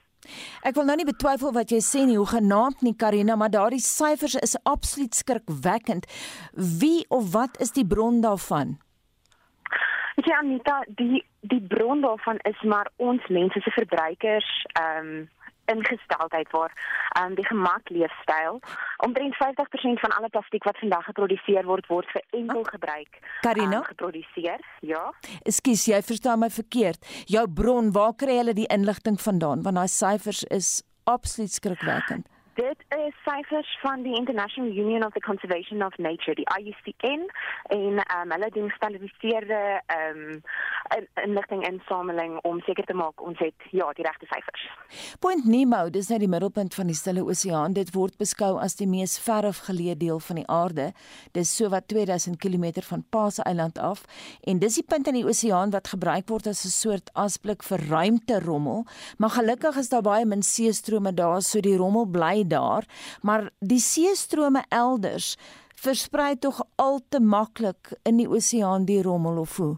Ek 0.64 0.78
wil 0.78 0.86
nou 0.88 0.96
nie 0.96 1.04
betwyfel 1.04 1.52
wat 1.52 1.72
jy 1.74 1.82
sê 1.84 2.06
nie, 2.08 2.16
hoe 2.16 2.30
genaamd 2.30 2.80
nie 2.86 2.94
Karina, 2.96 3.36
maar 3.36 3.52
daardie 3.52 3.82
syfers 3.84 4.38
is 4.40 4.56
absoluut 4.64 5.12
skrikwekkend. 5.14 6.08
Wie 6.56 7.04
of 7.12 7.34
wat 7.36 7.60
is 7.60 7.76
die 7.76 7.84
bron 7.84 8.22
daarvan? 8.24 8.78
Ja, 10.24 10.38
Anita, 10.40 10.80
die 10.88 11.24
die 11.44 11.60
bron 11.60 12.00
daarvan 12.00 12.38
is 12.48 12.60
maar 12.62 12.88
ons 12.96 13.26
mense 13.28 13.60
se 13.60 13.70
verbruikers 13.70 14.50
ehm 14.72 15.08
um, 15.08 15.32
ingesteldheid 15.72 16.50
waar 16.50 16.72
um, 17.20 17.34
die 17.38 17.46
gemak 17.46 17.88
leefstyl 17.88 18.60
omtrent 19.06 19.36
50% 19.40 20.02
van 20.04 20.16
alle 20.16 20.28
plastiek 20.28 20.64
wat 20.64 20.78
vandag 20.82 21.04
geproduseer 21.10 21.64
word 21.68 21.86
word 21.92 22.10
vir 22.12 22.24
enkel 22.30 22.64
gebruik 22.64 23.18
Karina? 23.40 23.80
um, 23.82 23.88
geproduseer 23.92 24.60
ja. 24.80 25.04
Ekskuus 25.44 25.86
jy 25.88 26.02
verstaan 26.02 26.42
my 26.42 26.50
verkeerd. 26.50 27.00
Jou 27.30 27.44
bron 27.48 27.92
waar 27.92 28.14
kry 28.16 28.38
hulle 28.40 28.54
die 28.56 28.68
inligting 28.72 29.20
vandaan? 29.20 29.62
Want 29.64 29.80
daai 29.80 29.90
syfers 29.90 30.44
is 30.52 30.82
absoluut 31.04 31.52
skrikwekkend 31.52 32.28
Dit 32.54 32.78
is 32.94 33.14
syfers 33.24 33.78
van 33.82 34.02
die 34.02 34.14
International 34.14 34.70
Union 34.70 35.04
of 35.04 35.12
the 35.12 35.20
Conservation 35.20 35.82
of 35.82 35.96
Nature, 35.98 36.34
die 36.34 36.46
IUCN, 36.58 37.26
en 37.68 37.98
um, 37.98 38.30
hulle 38.30 38.50
doen 38.54 38.70
gestandaardiseerde 38.70 39.60
um, 39.98 40.42
inligting 41.24 41.66
insameling 41.66 42.38
om 42.42 42.60
seker 42.60 42.84
te 42.84 42.94
maak 42.94 43.22
ons 43.22 43.38
het 43.42 43.66
ja, 43.70 43.88
die 43.98 44.06
regte 44.06 44.28
syfers. 44.30 44.68
Point 45.18 45.48
Nemo, 45.50 45.88
dis 45.90 46.08
nou 46.12 46.20
die 46.22 46.30
middelpunt 46.30 46.76
van 46.78 46.86
die 46.86 46.96
Stille 46.98 47.24
Oseaan. 47.24 47.74
Dit 47.74 47.90
word 47.96 48.14
beskou 48.22 48.54
as 48.62 48.78
die 48.78 48.86
mees 48.86 49.16
verafgeleë 49.24 49.96
deel 49.98 50.22
van 50.22 50.38
die 50.38 50.46
aarde. 50.46 50.92
Dis 51.34 51.56
so 51.56 51.72
wat 51.74 51.88
2000 51.90 52.38
km 52.38 52.84
van 52.86 53.02
Paase 53.10 53.42
Eiland 53.42 53.78
af 53.78 54.04
en 54.46 54.62
dis 54.62 54.78
die 54.78 54.86
punt 54.86 55.08
in 55.10 55.18
die 55.18 55.26
oseaan 55.26 55.72
wat 55.74 55.90
gebruik 55.90 56.28
word 56.30 56.46
as 56.46 56.64
'n 56.64 56.70
soort 56.70 57.10
asblik 57.14 57.62
vir 57.62 57.80
ruimterommel, 57.88 58.84
maar 59.18 59.30
gelukkig 59.30 59.76
is 59.76 59.88
daar 59.88 60.02
baie 60.02 60.24
min 60.24 60.42
seestrome 60.42 61.14
daar, 61.14 61.42
so 61.42 61.60
die 61.60 61.76
rommel 61.76 62.06
bly 62.06 62.43
lê 62.44 62.48
daar, 62.48 62.84
maar 63.22 63.50
die 63.58 63.80
seestrome 63.80 64.64
elders 64.68 65.36
versprei 65.74 66.36
tog 66.38 66.62
al 66.76 67.00
te 67.08 67.20
maklik 67.20 67.92
in 68.04 68.16
die 68.16 68.28
oseaan 68.28 68.84
die 68.84 69.02
rommel 69.02 69.38
of 69.38 69.56
hoe? 69.56 69.76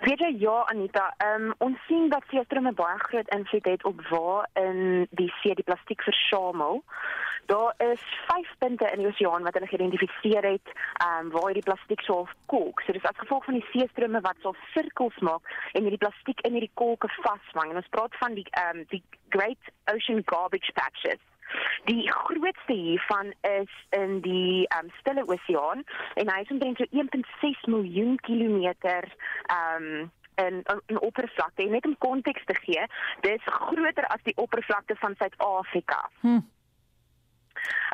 Weet 0.00 0.20
jy 0.20 0.32
ja 0.38 0.64
Anita, 0.70 1.14
um, 1.24 1.52
ons 1.58 1.78
sien 1.86 2.08
dat 2.12 2.26
seestrome 2.30 2.72
baie 2.72 2.98
groot 2.98 3.28
invloed 3.34 3.64
het 3.64 3.84
op 3.84 4.02
waar 4.10 4.48
in 4.60 5.06
die 5.10 5.32
see 5.40 5.54
die 5.54 5.64
plastiek 5.64 6.02
versamel. 6.02 6.82
Daar 7.46 7.74
is 7.78 8.02
5 8.26 8.52
punte 8.58 8.90
in 8.90 8.98
die 8.98 9.06
oseaan 9.06 9.46
wat 9.46 9.54
hulle 9.54 9.70
geïdentifiseer 9.70 10.46
het, 10.50 10.72
um, 11.06 11.30
waar 11.30 11.46
hierdie 11.50 11.66
plastiek 11.66 12.02
so 12.02 12.26
kolk. 12.46 12.82
So 12.82 12.92
dis 12.92 13.06
as 13.06 13.22
gevolg 13.22 13.46
van 13.46 13.58
die 13.58 13.68
seestrome 13.70 14.20
wat 14.20 14.42
so 14.42 14.54
sirkels 14.74 15.18
maak 15.28 15.46
en 15.72 15.86
hierdie 15.86 16.02
plastiek 16.02 16.42
in 16.46 16.58
hierdie 16.58 16.74
kolke 16.74 17.10
vasvang. 17.20 17.70
En 17.70 17.80
ons 17.82 17.94
praat 17.94 18.18
van 18.22 18.34
die 18.34 18.46
um, 18.66 18.82
die 18.90 19.02
Great 19.34 19.72
Ocean 19.94 20.22
Garbage 20.26 20.74
Patches. 20.74 21.22
Die 21.84 22.10
grootste 22.10 22.72
hiervan 22.72 23.32
is 23.60 23.72
in 23.90 24.20
die 24.20 24.66
um, 24.78 24.90
Stille 24.98 25.26
Oseaan 25.26 25.84
en 26.14 26.30
hy 26.32 26.40
is 26.42 26.50
omtrent 26.50 26.78
so 26.82 26.84
1.6 26.90 27.66
miljoen 27.70 28.16
kilometer 28.26 29.10
um 29.46 30.10
en 30.36 30.62
'n 30.86 31.00
oppervlakte 31.00 31.62
net 31.62 31.86
om 31.86 31.98
konteks 31.98 32.44
te 32.44 32.54
gee, 32.54 32.86
dis 33.20 33.42
groter 33.44 34.06
as 34.06 34.22
die 34.22 34.36
oppervlakte 34.36 34.96
van 34.96 35.14
Suid-Afrika. 35.16 36.10
Hm. 36.20 36.40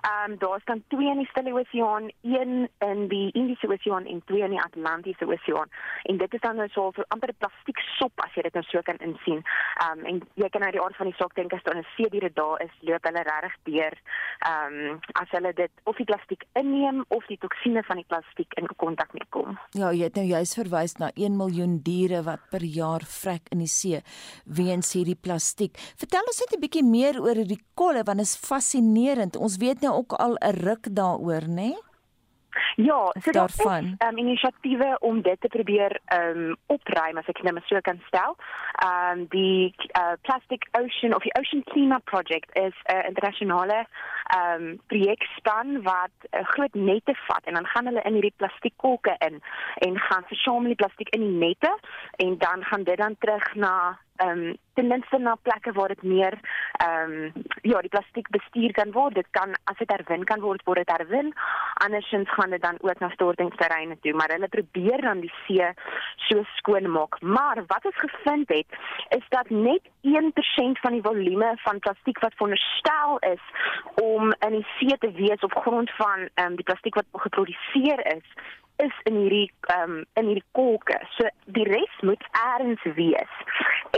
Ehm 0.03 0.33
um, 0.33 0.39
daar 0.39 0.61
staan 0.61 0.85
twee 0.89 1.11
in 1.11 1.19
die 1.19 1.27
Stille 1.27 1.53
Oseaan, 1.53 2.11
een 2.23 2.69
in 2.79 3.09
die 3.09 3.33
Indiese 3.33 3.69
Oseaan 3.69 4.07
en 4.07 4.23
twee 4.25 4.43
in 4.43 4.51
die 4.51 4.63
Atlantiese 4.63 5.27
Oseaan. 5.27 5.69
En 6.03 6.17
dit 6.17 6.35
is 6.35 6.41
dan 6.41 6.57
nou 6.57 6.69
so 6.69 6.91
'n 6.95 7.05
amper 7.09 7.33
plastiek 7.39 7.79
sop 7.99 8.13
as 8.17 8.35
jy 8.35 8.43
dit 8.43 8.55
nou 8.55 8.65
so 8.65 8.81
kan 8.83 8.97
insien. 8.97 9.43
Ehm 9.83 9.99
um, 9.99 10.05
en 10.05 10.23
jy 10.35 10.49
kan 10.49 10.63
uit 10.63 10.73
die 10.73 10.83
aard 10.83 10.97
van 10.97 11.07
die 11.07 11.15
saak 11.15 11.35
dink 11.35 11.53
as 11.53 11.63
daar 11.63 11.77
'n 11.77 11.87
seediere 11.97 12.31
daar 12.33 12.63
is, 12.63 12.75
loop 12.81 13.05
hulle 13.05 13.23
regtig 13.23 13.57
deur 13.63 13.95
ehm 14.39 14.75
um, 14.91 15.01
as 15.13 15.31
hulle 15.31 15.53
dit 15.53 15.71
of 15.83 15.97
die 15.97 16.05
plastiek 16.05 16.45
inneem 16.53 17.05
of 17.09 17.27
die 17.27 17.39
toksine 17.39 17.83
van 17.83 17.97
die 17.97 18.09
plastiek 18.09 18.53
in 18.55 18.67
kontak 18.77 19.13
mee 19.13 19.27
kom. 19.29 19.59
Ja, 19.71 19.93
jy 19.93 20.03
het 20.03 20.15
nou 20.15 20.27
juist 20.27 20.55
verwys 20.55 20.97
na 20.99 21.11
1 21.15 21.37
miljoen 21.37 21.79
diere 21.83 22.23
wat 22.23 22.41
per 22.51 22.65
jaar 22.65 23.05
vrek 23.07 23.53
in 23.55 23.59
die 23.59 23.71
see 23.71 24.03
weens 24.45 24.93
hierdie 24.93 25.19
plastiek. 25.27 25.79
Vertel 25.97 26.27
ons 26.27 26.41
net 26.41 26.57
'n 26.57 26.61
bietjie 26.61 26.85
meer 26.85 27.21
oor 27.21 27.35
hierdie 27.35 27.63
kolle 27.75 28.03
want 28.03 28.19
dit 28.19 28.27
is 28.27 28.37
fascinerend. 28.37 29.37
Ons 29.37 29.57
weet 29.65 29.81
nou 29.81 29.95
ook 29.95 30.13
al 30.13 30.35
'n 30.35 30.57
ruk 30.67 30.85
daaroor, 30.95 31.45
né? 31.49 31.55
Nee? 31.55 31.79
Ja, 32.77 33.15
so 33.21 33.31
daarvan. 33.31 33.95
Ehm 33.99 34.11
um, 34.11 34.19
inisiatiewe 34.19 34.97
om 35.01 35.23
dit 35.23 35.41
te 35.41 35.49
probeer 35.49 36.01
ehm 36.05 36.39
um, 36.39 36.57
opruim 36.67 37.17
as 37.17 37.27
ek 37.27 37.43
dit 37.43 37.53
net 37.53 37.65
so 37.67 37.81
kan 37.81 38.01
stel. 38.07 38.37
Ehm 38.85 39.19
um, 39.19 39.27
die 39.29 39.75
uh, 39.99 40.13
Plastic 40.21 40.69
Ocean 40.81 41.15
of 41.15 41.23
die 41.23 41.35
Ocean 41.41 41.63
Cleanup 41.65 42.05
Project 42.05 42.57
is 42.57 42.77
'n 42.85 42.97
uh, 42.97 43.09
internasionale 43.09 43.87
ehm 44.27 44.63
um, 44.63 44.81
projekspan 44.87 45.83
wat 45.83 46.17
'n 46.21 46.39
uh, 46.39 46.45
groot 46.45 46.75
nette 46.75 47.15
vat 47.27 47.45
en 47.45 47.55
dan 47.55 47.67
gaan 47.67 47.87
hulle 47.87 48.03
in 48.03 48.13
hierdie 48.13 48.37
plastiekkolke 48.37 49.15
in 49.19 49.43
en 49.75 49.99
gaan 49.99 50.25
versamel 50.27 50.73
die 50.73 50.83
plastiek 50.83 51.09
in 51.09 51.21
die 51.21 51.39
nette 51.47 51.79
en 52.17 52.39
dan 52.39 52.65
gaan 52.65 52.85
dit 52.85 52.97
dan 52.97 53.17
terug 53.19 53.55
na 53.55 53.99
ehm 54.23 54.39
um, 54.39 54.57
ten 54.75 54.87
minste 54.87 55.19
na 55.19 55.35
plekke 55.43 55.73
waar 55.73 55.89
dit 55.89 56.03
meer 56.03 56.39
ehm 56.73 57.13
um, 57.13 57.33
ja, 57.63 57.81
die 57.81 57.93
plastiek 57.95 58.29
bestuur 58.31 58.73
kan 58.73 58.93
word. 58.93 59.15
Dit 59.15 59.27
kan 59.31 59.55
as 59.65 59.79
dit 59.79 59.91
herwin 59.91 60.25
kan 60.25 60.41
word, 60.41 60.63
word 60.65 60.81
dit 60.83 60.93
herwin. 60.97 61.33
Andersins 61.85 62.31
gaan 62.31 62.51
dit 62.51 62.63
dan 62.63 62.79
ook 62.81 62.99
na 62.99 63.11
stortingsterreine 63.11 63.99
toe, 64.01 64.13
maar 64.13 64.33
hulle 64.35 64.49
probeer 64.49 65.01
dan 65.01 65.21
die 65.21 65.33
see 65.47 65.69
so 66.29 66.45
skoon 66.57 66.91
maak. 66.91 67.21
Maar 67.21 67.65
wat 67.67 67.85
ons 67.85 68.01
gevind 68.07 68.49
het, 68.49 68.79
is 69.09 69.27
dat 69.29 69.51
net 69.51 69.85
1% 70.03 70.81
van 70.85 70.93
die 70.93 71.03
volume 71.03 71.53
van 71.67 71.79
plastiek 71.79 72.19
wat 72.19 72.35
veronderstel 72.35 73.19
is 73.19 73.45
om 74.03 74.33
in 74.39 74.59
die 74.59 74.67
see 74.79 74.99
te 74.99 75.13
wees 75.13 75.41
op 75.49 75.61
grond 75.67 75.91
van 75.91 76.29
ehm 76.35 76.47
um, 76.47 76.57
die 76.57 76.69
plastiek 76.71 76.95
wat 76.95 77.23
geproduseer 77.27 78.07
is, 78.17 78.27
is 78.87 78.95
in 79.09 79.17
hierdie 79.23 79.51
um, 79.77 80.03
in 80.21 80.31
hierdie 80.31 80.49
kolke. 80.59 80.99
So 81.17 81.29
die 81.57 81.67
res 81.69 82.01
moet 82.09 82.25
eers 82.33 82.83
wees. 82.97 83.39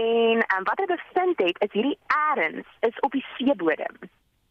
En 0.00 0.44
um, 0.44 0.66
wat 0.68 0.80
hulle 0.82 0.96
bevind 0.96 1.42
het 1.46 1.64
is 1.66 1.72
hierdie 1.72 1.98
eers 2.36 2.76
is 2.88 3.00
op 3.06 3.16
die 3.16 3.24
seebodem. 3.36 3.98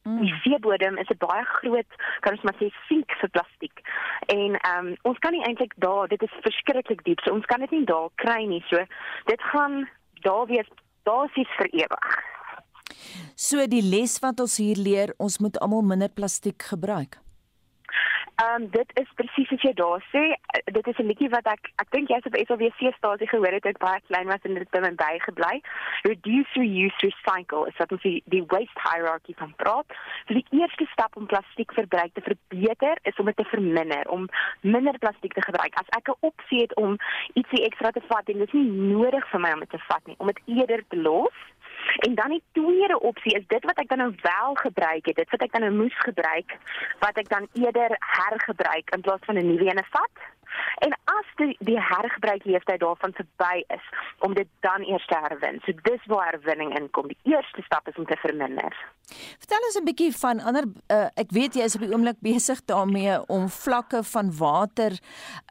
Mm. 0.03 0.19
Die 0.19 0.33
seebodem 0.43 0.97
is 0.97 1.09
'n 1.13 1.17
baie 1.17 1.45
groot, 1.45 1.91
kan 2.19 2.33
ons 2.35 2.41
maar 2.41 2.57
sê, 2.59 2.67
sink 2.87 3.11
vir 3.21 3.29
plastiek. 3.29 3.77
En 4.25 4.59
ehm 4.59 4.87
um, 4.87 4.95
ons 5.01 5.19
kan 5.19 5.31
nie 5.31 5.45
eintlik 5.47 5.73
daar, 5.75 6.07
dit 6.07 6.21
is 6.21 6.39
verskriklik 6.41 7.03
diep. 7.03 7.19
So 7.23 7.33
ons 7.33 7.45
kan 7.45 7.59
dit 7.59 7.71
nie 7.71 7.85
daar 7.85 8.09
kry 8.15 8.43
nie. 8.45 8.63
So 8.69 8.77
dit 9.25 9.41
gaan 9.41 9.89
daar 10.21 10.45
wees 10.45 10.69
basies 11.03 11.51
vir 11.57 11.69
ewig. 11.71 12.07
So 13.35 13.67
die 13.67 13.81
les 13.81 14.19
wat 14.19 14.39
ons 14.39 14.57
hier 14.57 14.77
leer, 14.77 15.13
ons 15.17 15.39
moet 15.39 15.59
almal 15.59 15.81
minder 15.81 16.09
plastiek 16.09 16.61
gebruik. 16.61 17.22
Ehm 18.35 18.63
um, 18.63 18.69
dit 18.69 18.89
is 18.93 19.09
presies 19.15 19.49
wat 19.49 19.61
jy 19.61 19.71
daar 19.77 20.01
sê. 20.09 20.21
Dit 20.65 20.87
is 20.87 20.97
'n 20.97 21.05
liedjie 21.05 21.29
wat 21.29 21.45
ek 21.45 21.69
ek 21.81 21.91
dink 21.91 22.09
jy's 22.09 22.25
op 22.25 22.35
SLWC 22.35 22.93
stasie 22.97 23.27
gehoor 23.27 23.53
het 23.53 23.65
ek 23.65 23.77
baie 23.77 24.01
klein 24.07 24.27
was 24.27 24.41
en 24.43 24.53
dit 24.53 24.67
het 24.71 24.81
my 24.81 24.93
bygebly. 24.95 25.61
Reduce, 26.01 26.53
reuse, 26.53 26.97
recycle 27.05 27.67
is 27.67 27.77
wat 27.77 27.91
ons 27.91 28.01
die, 28.01 28.23
die 28.25 28.43
waste 28.47 28.81
hierarchy 28.89 29.33
van 29.37 29.53
praat. 29.55 29.85
So 30.27 30.33
die 30.33 30.45
eerste 30.49 30.85
stap 30.85 31.15
om 31.15 31.25
plastiekverbruik 31.25 32.13
te 32.13 32.21
verbeter 32.21 32.97
is 33.03 33.15
om 33.17 33.25
dit 33.25 33.37
te 33.37 33.45
verminder, 33.45 34.09
om 34.09 34.29
minder 34.61 34.97
plastiek 34.97 35.33
te 35.33 35.45
gebruik. 35.45 35.73
As 35.75 35.89
ek 35.97 36.09
'n 36.09 36.17
opsie 36.19 36.61
het 36.61 36.75
om 36.75 36.97
ietsie 37.33 37.65
ekstra 37.65 37.91
te 37.91 38.01
vat 38.07 38.29
en 38.29 38.37
dit 38.37 38.47
is 38.47 38.53
nie 38.53 38.69
nodig 38.97 39.29
vir 39.29 39.39
my 39.39 39.51
om 39.53 39.59
dit 39.59 39.69
te 39.69 39.85
vat 39.87 40.05
nie, 40.05 40.15
om 40.17 40.27
dit 40.27 40.41
eerder 40.45 40.81
te 40.87 40.97
los 40.97 41.37
En 42.07 42.15
dan 42.15 42.29
die 42.29 42.43
tweede 42.51 42.99
opsie 42.99 43.35
is 43.37 43.47
dit 43.47 43.63
wat 43.63 43.79
ek 43.79 43.89
dan 43.89 43.97
nou 43.97 44.13
wel 44.21 44.55
gebruik 44.65 45.05
het, 45.05 45.15
dit 45.15 45.29
wat 45.29 45.41
ek 45.41 45.51
dan 45.51 45.61
nou 45.61 45.73
moes 45.73 45.97
gebruik, 46.05 46.57
wat 46.99 47.17
ek 47.17 47.29
dan 47.29 47.47
eerder 47.53 47.97
hergebruik 47.99 48.95
in 48.95 49.01
plaas 49.01 49.25
van 49.25 49.37
'n 49.37 49.47
nuwe 49.47 49.69
een 49.69 49.85
vat. 49.91 50.15
En 50.85 50.93
as 51.03 51.29
die 51.35 51.55
die 51.59 51.79
hergebruik 51.79 52.45
leeftyd 52.45 52.79
daarvan 52.79 53.13
verby 53.13 53.63
is, 53.67 53.85
om 54.19 54.33
dit 54.33 54.47
dan 54.59 54.81
eers 54.81 55.05
te 55.05 55.17
herwin. 55.27 55.61
So 55.65 55.71
dis 55.81 56.05
waar 56.05 56.31
herwinning 56.31 56.73
inkom. 56.79 57.07
Die 57.07 57.33
eerste 57.35 57.61
stap 57.61 57.87
is 57.87 57.97
om 57.97 58.05
te 58.05 58.17
verminder. 58.21 58.75
Vertel 59.39 59.65
ons 59.67 59.79
'n 59.79 59.85
bietjie 59.85 60.11
van 60.17 60.39
ander 60.39 60.65
uh, 60.87 61.07
ek 61.15 61.31
weet 61.31 61.55
jy 61.55 61.63
is 61.63 61.75
op 61.75 61.85
die 61.85 61.93
oomblik 61.93 62.19
besig 62.31 62.65
daarmee 62.65 63.25
om 63.27 63.49
vlakke 63.49 64.03
van 64.03 64.37
water 64.37 64.91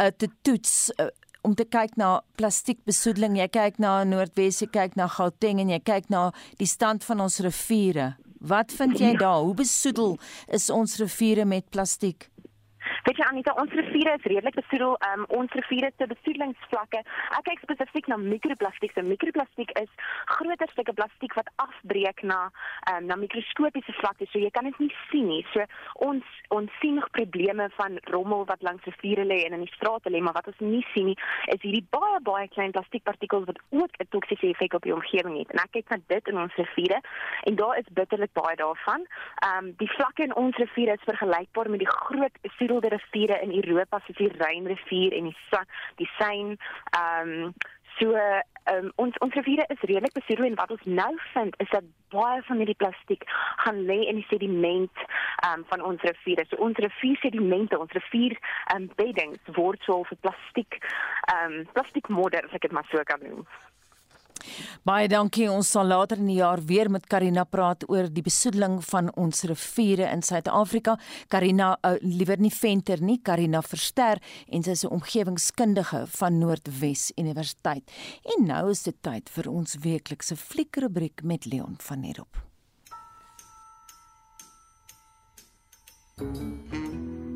uh, 0.01 0.07
te 0.07 0.29
toets. 0.43 0.93
Uh, 0.97 1.07
om 1.43 1.55
te 1.59 1.65
kyk 1.67 1.97
na 2.01 2.21
plastiekbesoedeling, 2.39 3.37
jy 3.41 3.49
kyk 3.53 3.79
na 3.83 4.01
Noordwes, 4.07 4.63
jy 4.63 4.69
kyk 4.73 4.97
na 4.99 5.09
Gauteng 5.11 5.61
en 5.63 5.73
jy 5.73 5.81
kyk 5.83 6.11
na 6.13 6.31
die 6.61 6.71
stand 6.71 7.07
van 7.07 7.25
ons 7.25 7.41
riviere. 7.45 8.13
Wat 8.43 8.75
vind 8.75 8.99
jy 8.99 9.13
daar? 9.19 9.43
Hoe 9.47 9.55
besoedel 9.55 10.17
is 10.51 10.71
ons 10.71 10.99
riviere 11.03 11.47
met 11.47 11.69
plastiek? 11.71 12.29
Weet 13.03 13.19
jy 13.19 13.25
Anita, 13.27 13.51
ons 13.59 13.73
riviere 13.75 14.13
is 14.15 14.27
redelik 14.31 14.55
besoedel. 14.55 14.93
Um, 15.09 15.25
ons 15.35 15.55
riviere 15.59 15.89
se 15.99 16.07
besoedelingsvlakke. 16.07 17.01
Ek 17.35 17.45
kyk 17.49 17.63
spesifiek 17.65 18.07
na 18.07 18.19
mikroplastiek. 18.21 18.93
So 18.95 19.03
mikroplastiek 19.03 19.73
is 19.81 19.89
groter 20.37 20.71
stukke 20.71 20.95
plastiek 20.95 21.35
wat 21.35 21.51
afbreek 21.65 22.23
na 22.23 22.45
um, 22.93 23.09
na 23.09 23.17
mikroskopiese 23.19 23.95
vlakke. 23.99 24.29
So 24.31 24.39
jy 24.39 24.53
kan 24.55 24.69
dit 24.71 24.79
nie 24.85 24.93
sien 25.09 25.27
nie. 25.33 25.41
So 25.51 25.67
ons 26.07 26.29
ons 26.55 26.71
sien 26.79 26.95
nog 27.01 27.09
probleme 27.17 27.67
van 27.75 27.99
rommel 28.15 28.47
wat 28.53 28.63
langs 28.63 28.87
riviere 28.87 29.27
lê 29.27 29.41
en 29.49 29.59
in 29.59 29.67
die 29.67 29.75
strate 29.75 30.13
lê, 30.13 30.23
maar 30.23 30.39
wat 30.39 30.53
ons 30.53 30.63
nie 30.63 30.85
sien 30.93 31.11
nie, 31.11 31.19
is 31.51 31.59
hierdie 31.65 31.83
baie 31.91 32.23
baie 32.23 32.47
klein 32.55 32.71
plastiekpartikels 32.77 33.49
wat 33.51 33.59
ook 33.75 33.99
'n 33.99 34.11
toksiese 34.15 34.53
effek 34.53 34.79
op 34.79 34.87
die 34.87 34.95
omgewing 34.95 35.41
het. 35.43 35.51
En 35.51 35.65
ek 35.65 35.75
kyk 35.75 35.91
na 35.91 35.99
dit 36.07 36.29
in 36.29 36.39
ons 36.39 36.55
riviere 36.55 37.03
en 37.51 37.59
daar 37.59 37.79
is 37.83 37.91
bitterlik 37.99 38.33
baie 38.39 38.55
daarvan. 38.57 39.03
Ehm 39.43 39.67
um, 39.67 39.75
die 39.83 39.91
vlakke 39.91 40.23
in 40.23 40.35
ons 40.39 40.57
riviere 40.57 40.95
is 40.95 41.11
vergelykbaar 41.11 41.71
met 41.71 41.83
die 41.83 41.93
groot 42.07 42.39
besoedelde 42.47 42.91
riviere 42.95 43.41
in 43.45 43.55
Europa 43.61 44.01
soos 44.07 44.19
die 44.21 44.33
Rynrivier 44.39 45.17
en 45.19 45.31
die 45.31 45.63
die 46.01 46.11
Seine. 46.19 46.59
Ehm 46.97 47.39
um, 47.47 47.55
so 47.99 48.15
um, 48.73 48.91
ons 49.03 49.19
ons 49.25 49.35
riviere 49.37 49.67
is 49.75 49.85
redelik 49.89 50.15
besoedel 50.17 50.49
en 50.49 50.59
wat 50.61 50.71
ons 50.75 50.85
nou 51.01 51.11
vind 51.33 51.57
is 51.65 51.71
dat 51.75 51.89
baie 52.15 52.41
van 52.49 52.61
hierdie 52.63 52.79
plastiek 52.81 53.25
gaan 53.65 53.83
lê 53.89 53.99
in 54.11 54.21
die 54.21 54.29
sediment 54.31 55.05
ehm 55.05 55.61
um, 55.61 55.67
van 55.73 55.85
ons 55.91 56.07
riviere. 56.09 56.47
So 56.49 56.61
ons 56.69 56.81
rivier 56.87 57.19
sedimente, 57.25 57.79
ons 57.79 57.99
rivier 57.99 58.39
ehm 58.39 58.87
um, 58.87 58.89
beddings 59.01 59.53
word 59.59 59.83
so 59.89 60.03
vir 60.11 60.23
plastiek 60.29 60.81
ehm 60.81 61.61
um, 61.61 61.69
plastiekmodder 61.77 62.49
as 62.49 62.59
ek 62.59 62.69
dit 62.69 62.79
maar 62.79 62.89
so 62.91 63.05
kan 63.13 63.23
noem. 63.29 63.47
Baie 64.85 65.09
dankie. 65.09 65.49
Ons 65.51 65.71
sal 65.71 65.87
later 65.87 66.19
in 66.19 66.31
die 66.31 66.39
jaar 66.41 66.63
weer 66.67 66.91
met 66.91 67.07
Karina 67.07 67.45
praat 67.45 67.85
oor 67.89 68.09
die 68.13 68.23
besoedeling 68.23 68.81
van 68.85 69.11
ons 69.17 69.45
riviere 69.49 70.11
in 70.13 70.23
Suid-Afrika. 70.23 70.99
Karina 71.29 71.73
uh, 71.83 71.97
liewer 72.03 72.41
nie 72.41 72.53
venter 72.53 73.03
nie, 73.03 73.19
Karina 73.23 73.63
Verster 73.63 74.21
en 74.49 74.63
sy 74.63 74.71
is 74.71 74.85
'n 74.85 74.93
omgewingskundige 74.93 76.07
van 76.07 76.39
Noordwes 76.39 77.13
Universiteit. 77.17 77.85
En 78.37 78.47
nou 78.47 78.71
is 78.71 78.83
dit 78.83 78.97
tyd 79.01 79.29
vir 79.31 79.49
ons 79.49 79.77
weeklikse 79.81 80.37
fliekrubriek 80.37 81.23
met 81.23 81.47
Leon 81.47 81.77
van 81.79 82.03
Heerop. 82.03 82.43
Thank 86.23 86.73
you. 86.73 87.32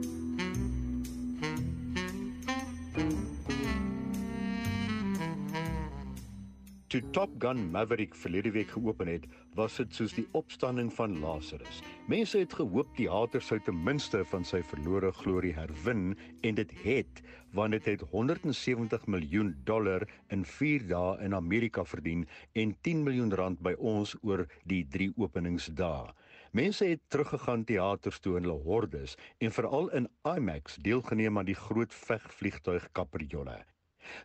Toe 6.87 7.01
Top 7.11 7.31
Gun 7.43 7.71
Maverick 7.75 8.15
verlede 8.15 8.51
week 8.55 8.69
geopen 8.71 9.09
het, 9.11 9.25
was 9.59 9.75
dit 9.81 9.95
soos 9.95 10.13
die 10.15 10.27
opstanding 10.39 10.93
van 10.95 11.17
Lazarus. 11.19 11.81
Mense 12.07 12.39
het 12.39 12.55
gehoop 12.55 12.93
die 12.95 13.09
hater 13.11 13.43
sou 13.43 13.59
ten 13.67 13.81
minste 13.89 14.21
van 14.31 14.47
sy 14.47 14.61
verlore 14.63 15.11
glorie 15.19 15.51
herwin 15.57 16.13
en 16.47 16.61
dit 16.61 16.77
het, 16.85 17.25
want 17.59 17.75
dit 17.75 17.91
het 17.91 18.07
170 18.15 19.11
miljoen 19.11 19.51
dollar 19.67 20.07
in 20.31 20.47
4 20.47 20.87
dae 20.95 21.19
in 21.27 21.35
Amerika 21.35 21.83
verdien 21.83 22.23
en 22.55 22.79
10 22.87 23.03
miljoen 23.03 23.35
rand 23.35 23.67
by 23.67 23.75
ons 23.83 24.15
oor 24.23 24.47
die 24.71 24.85
3 24.87 25.11
openingsdae. 25.19 26.15
Mense 26.55 26.87
het 26.87 27.03
teruggegaan 27.11 27.67
teaters 27.67 28.23
toe 28.23 28.39
in 28.39 28.47
hulle 28.47 28.63
hordes 28.63 29.19
en 29.43 29.51
veral 29.59 29.91
in 29.91 30.07
IMAX 30.37 30.79
deelgeneem 30.87 31.43
aan 31.43 31.51
die 31.51 31.63
groot 31.67 32.03
vegvliegtuig 32.07 32.93
kapriolle. 32.95 33.65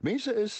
Mense 0.01 0.33
is, 0.43 0.55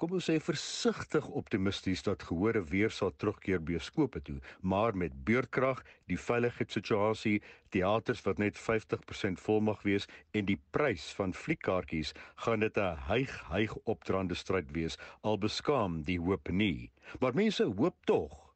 kom 0.00 0.12
ons 0.16 0.26
sê 0.30 0.36
versigtig 0.42 1.26
optimisties 1.40 2.02
dat 2.06 2.24
gehore 2.28 2.62
weer 2.72 2.92
sal 2.94 3.12
terugkeer 3.16 3.62
bioskope 3.70 4.22
toe, 4.26 4.38
maar 4.60 4.96
met 4.96 5.16
beurtkrag, 5.24 5.82
die 6.10 6.18
veiligheidssituasie, 6.18 7.40
teaters 7.70 8.24
wat 8.26 8.42
net 8.42 8.58
50% 8.58 9.40
vol 9.46 9.60
mag 9.70 9.82
wees 9.86 10.08
en 10.32 10.48
die 10.50 10.58
prys 10.76 11.10
van 11.18 11.34
fliekkaartjies, 11.36 12.12
gaan 12.44 12.60
dit 12.66 12.76
'n 12.76 12.96
hyg 13.08 13.32
hyg 13.50 13.74
opdraande 13.84 14.34
stryd 14.34 14.70
wees 14.76 14.98
al 15.22 15.38
beskaam 15.38 16.02
die 16.04 16.18
hoop 16.18 16.48
nie. 16.50 16.90
Maar 17.20 17.34
mense 17.34 17.64
hoop 17.64 17.96
tog 18.06 18.49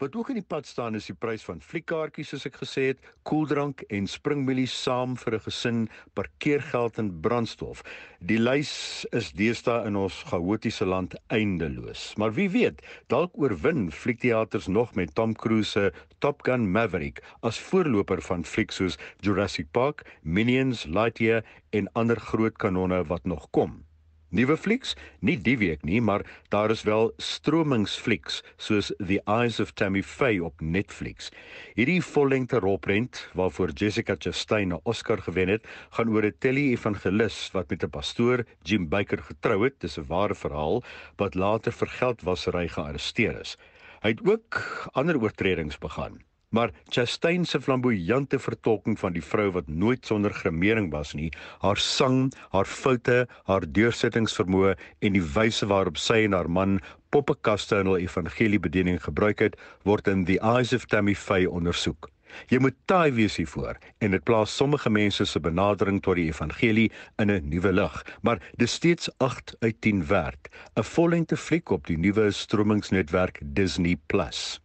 Wat 0.00 0.14
ook 0.16 0.30
in 0.32 0.38
die 0.38 0.46
pad 0.48 0.64
staan 0.64 0.94
is 0.96 1.10
die 1.10 1.14
prys 1.14 1.42
van 1.44 1.58
fliekkaartjies 1.60 2.30
soos 2.32 2.46
ek 2.48 2.54
gesê 2.62 2.86
het, 2.86 3.00
koeldrank 3.28 3.82
en 3.92 4.06
springmielies 4.08 4.72
saam 4.72 5.12
vir 5.20 5.34
'n 5.36 5.44
gesin, 5.44 5.80
parkeergeld 6.16 7.00
en 7.02 7.10
brandstof. 7.26 7.82
Die 8.24 8.38
lys 8.40 9.04
is 9.12 9.28
deesdae 9.32 9.84
in 9.90 9.96
ons 10.00 10.22
chaotiese 10.30 10.86
land 10.88 11.18
eindeloos. 11.28 12.14
Maar 12.16 12.32
wie 12.32 12.48
weet, 12.48 12.80
dalk 13.08 13.36
oorwin 13.36 13.92
fliekteaters 13.92 14.68
nog 14.68 14.94
met 14.94 15.14
Tom 15.14 15.36
Cruise 15.36 15.70
se 15.70 15.92
Top 16.18 16.42
Gun 16.48 16.72
Maverick 16.72 17.20
as 17.42 17.60
voorloper 17.60 18.22
van 18.22 18.44
flieks 18.44 18.76
soos 18.76 18.98
Jurassic 19.20 19.70
Park, 19.70 20.06
Minions, 20.22 20.84
Lightyear 20.84 21.44
en 21.70 21.92
ander 21.92 22.16
groot 22.16 22.56
kanonne 22.56 23.04
wat 23.04 23.24
nog 23.24 23.50
kom. 23.50 23.89
Nuwe 24.30 24.54
flieks, 24.54 24.92
nie 25.26 25.34
die 25.34 25.56
week 25.58 25.80
nie, 25.82 25.98
maar 25.98 26.22
daar 26.54 26.70
is 26.70 26.84
wel 26.86 27.08
stromingsflieks 27.18 28.36
soos 28.62 28.92
The 29.00 29.18
Eyes 29.26 29.58
of 29.58 29.72
Tammy 29.74 30.04
Faye 30.06 30.44
op 30.46 30.62
Netflix. 30.62 31.32
Hierdie 31.74 31.98
vollengte 31.98 32.60
rolprent 32.62 33.24
waarvoor 33.34 33.74
Jessica 33.74 34.14
Chastain 34.14 34.70
'n 34.70 34.80
Oscar 34.84 35.18
gewen 35.18 35.48
het, 35.48 35.66
gaan 35.90 36.14
oor 36.14 36.22
'n 36.30 36.38
tele-evangelis 36.38 37.50
wat 37.52 37.70
met 37.70 37.82
'n 37.82 37.90
pastoor, 37.90 38.44
Jim 38.62 38.88
Baker, 38.88 39.18
getrou 39.18 39.64
het. 39.64 39.80
Dis 39.80 39.98
'n 39.98 40.06
ware 40.06 40.34
verhaal 40.34 40.84
wat 41.16 41.34
later 41.34 41.72
vir 41.72 41.88
geldwasery 41.88 42.68
gearresteer 42.68 43.40
is. 43.40 43.56
Hy 44.02 44.08
het 44.08 44.22
ook 44.24 44.88
ander 44.92 45.18
oortredings 45.18 45.78
begaan. 45.78 46.29
Maar 46.50 46.70
Chastain 46.88 47.44
se 47.46 47.60
flamboyante 47.60 48.38
vertolking 48.42 48.98
van 48.98 49.14
die 49.14 49.22
vrou 49.22 49.50
wat 49.54 49.68
nooit 49.68 50.06
sonder 50.06 50.32
gremering 50.34 50.88
was 50.90 51.12
nie, 51.14 51.28
haar 51.62 51.78
sang, 51.78 52.32
haar 52.50 52.66
foute, 52.66 53.28
haar 53.46 53.66
deursettingsvermoë 53.78 54.72
en 55.06 55.14
die 55.14 55.22
wyse 55.34 55.68
waarop 55.70 56.00
sy 56.02 56.24
en 56.26 56.34
haar 56.34 56.48
man 56.50 56.80
poppekaste 57.14 57.78
in 57.78 57.90
hul 57.92 58.00
evangeliebediening 58.02 58.98
gebruik 59.04 59.44
het, 59.46 59.54
word 59.86 60.10
in 60.10 60.24
The 60.26 60.40
Eyes 60.42 60.72
of 60.74 60.88
Tammy 60.90 61.14
Faye 61.14 61.46
ondersoek. 61.46 62.08
Jy 62.50 62.58
moet 62.64 62.78
taai 62.90 63.12
wees 63.14 63.36
hiervoor 63.38 63.78
en 64.02 64.16
dit 64.16 64.24
plaas 64.26 64.54
sommige 64.54 64.90
mense 64.90 65.26
se 65.26 65.42
benadering 65.42 66.00
tot 66.02 66.18
die 66.18 66.28
evangelie 66.32 66.88
in 67.22 67.30
'n 67.30 67.46
nuwe 67.52 67.72
lig, 67.72 67.94
maar 68.22 68.42
dis 68.58 68.74
steeds 68.74 69.10
8 69.18 69.54
uit 69.60 69.80
10 69.80 70.02
werd, 70.06 70.50
'n 70.74 70.82
vollengte 70.82 71.36
fliek 71.36 71.70
op 71.70 71.86
die 71.86 71.98
nuwe 71.98 72.30
stromingsnetwerk 72.30 73.38
Disney 73.42 73.96
Plus. 74.06 74.58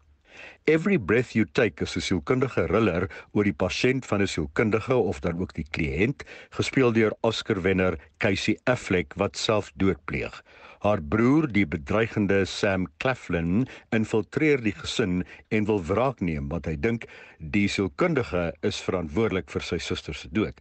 Every 0.67 0.97
breath 0.97 1.35
you 1.35 1.45
take 1.45 1.83
is 1.85 1.93
'n 1.95 2.01
sielkundige 2.01 2.63
thriller 2.65 3.03
oor 3.37 3.45
die 3.45 3.53
pasiënt 3.63 4.05
van 4.09 4.21
'n 4.21 4.27
sielkundige 4.27 4.95
of 4.95 5.19
dan 5.21 5.37
ook 5.37 5.53
die 5.53 5.67
kliënt, 5.75 6.25
gespeel 6.57 6.91
deur 6.91 7.13
Oscar-wenner 7.21 7.99
Casey 8.17 8.57
Affleck 8.63 9.13
wat 9.13 9.37
selfdood 9.37 10.01
pleeg. 10.05 10.41
Haar 10.79 11.01
broer, 11.01 11.45
die 11.51 11.67
bedreigende 11.67 12.45
Sam 12.45 12.87
Claflin, 12.97 13.67
infiltreer 13.91 14.57
die 14.63 14.73
gesin 14.73 15.23
en 15.49 15.65
wil 15.65 15.85
wraak 15.85 16.19
neem 16.19 16.49
want 16.49 16.65
hy 16.65 16.75
dink 16.75 17.05
die 17.37 17.67
sielkundige 17.67 18.53
is 18.61 18.81
verantwoordelik 18.81 19.51
vir 19.53 19.61
sy 19.61 19.77
suster 19.77 20.17
se 20.17 20.29
dood. 20.31 20.57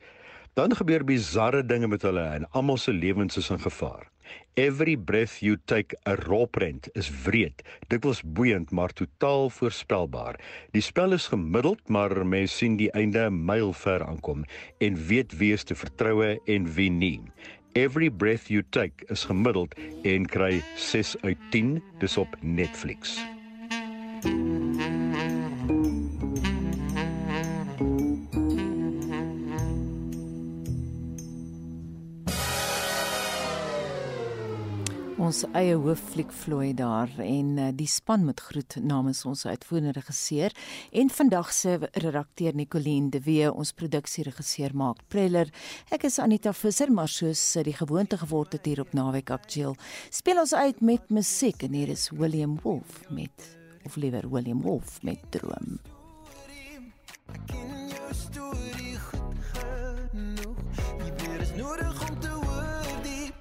Dan 0.53 0.77
gebeur 0.77 1.05
bizarre 1.05 1.65
dinge 1.65 1.89
met 1.89 2.03
hulle 2.03 2.29
en 2.29 2.51
almal 2.53 2.77
se 2.77 2.93
lewens 2.93 3.37
is 3.37 3.51
in 3.51 3.61
gevaar. 3.61 4.14
Every 4.55 4.95
breath 4.95 5.43
you 5.43 5.57
take 5.67 5.97
a 6.07 6.15
rolprent 6.15 6.89
is 6.95 7.11
wreed, 7.25 7.63
dikwels 7.91 8.23
boeiend 8.23 8.71
maar 8.71 8.93
totaal 8.95 9.51
voorspelbaar. 9.51 10.39
Die 10.77 10.83
spel 10.83 11.17
is 11.17 11.27
gemiddeld, 11.33 11.83
maar 11.89 12.27
mens 12.27 12.57
sien 12.57 12.79
die 12.79 12.91
einde 12.95 13.31
mylver 13.31 14.05
aankom 14.07 14.45
en 14.79 14.99
weet 15.09 15.35
wie 15.39 15.53
is 15.53 15.67
te 15.67 15.75
vertroue 15.75 16.37
en 16.47 16.71
wie 16.79 16.91
nie. 16.91 17.21
Every 17.75 18.11
breath 18.11 18.47
you 18.47 18.63
take 18.71 19.07
is 19.11 19.27
gemiddeld 19.27 19.75
en 20.07 20.27
kry 20.31 20.63
6 20.77 21.17
uit 21.27 21.49
10 21.51 21.81
dis 21.99 22.17
op 22.17 22.39
Netflix. 22.41 23.19
ons 35.25 35.45
eie 35.57 35.73
hooffliek 35.81 36.33
vloei 36.45 36.75
daar 36.77 37.09
en 37.23 37.53
uh, 37.57 37.69
die 37.73 37.89
span 37.89 38.27
met 38.27 38.43
groet 38.45 38.75
namens 38.85 39.23
ons 39.25 39.47
uitvoerende 39.47 39.95
regisseur 39.97 40.53
en 40.93 41.11
vandag 41.17 41.53
se 41.57 41.79
redakteur 42.03 42.53
Nicoline 42.55 43.09
de 43.15 43.23
Wee, 43.25 43.49
ons 43.49 43.73
produksieregisseur 43.73 44.75
Mark 44.77 45.01
Preller. 45.09 45.49
Ek 45.95 46.05
is 46.11 46.19
Anita 46.21 46.53
Visser, 46.53 46.93
maar 46.93 47.09
soos 47.09 47.41
eh, 47.57 47.65
die 47.65 47.77
gewoonte 47.77 48.19
geword 48.21 48.53
het 48.59 48.69
hier 48.69 48.83
op 48.85 48.93
Naweek 48.93 49.33
Aktueel, 49.33 49.79
speel 50.13 50.43
ons 50.45 50.53
uit 50.53 50.83
met 50.85 51.09
musiek 51.09 51.65
en 51.65 51.73
hier 51.79 51.95
is 51.95 52.11
William 52.13 52.59
Wolf 52.63 53.01
met 53.09 53.49
of 53.89 53.97
liewer 53.97 54.29
William 54.29 54.61
Wolf 54.65 54.99
met 55.09 55.25
Droom. 55.33 55.79
Ek 57.33 57.47
ken 57.49 57.89
jou 57.95 58.19
storie 58.19 58.99
goed 59.09 59.53
genoeg. 59.55 60.83
Jy 61.01 61.15
weet 61.17 61.47
is 61.49 61.55
nodig 61.57 62.09
om 62.11 62.21
te 62.21 62.35
hoor 62.43 62.99
die 63.07 63.33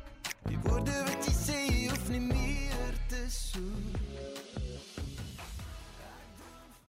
die 0.48 0.62
woorde 0.64 1.13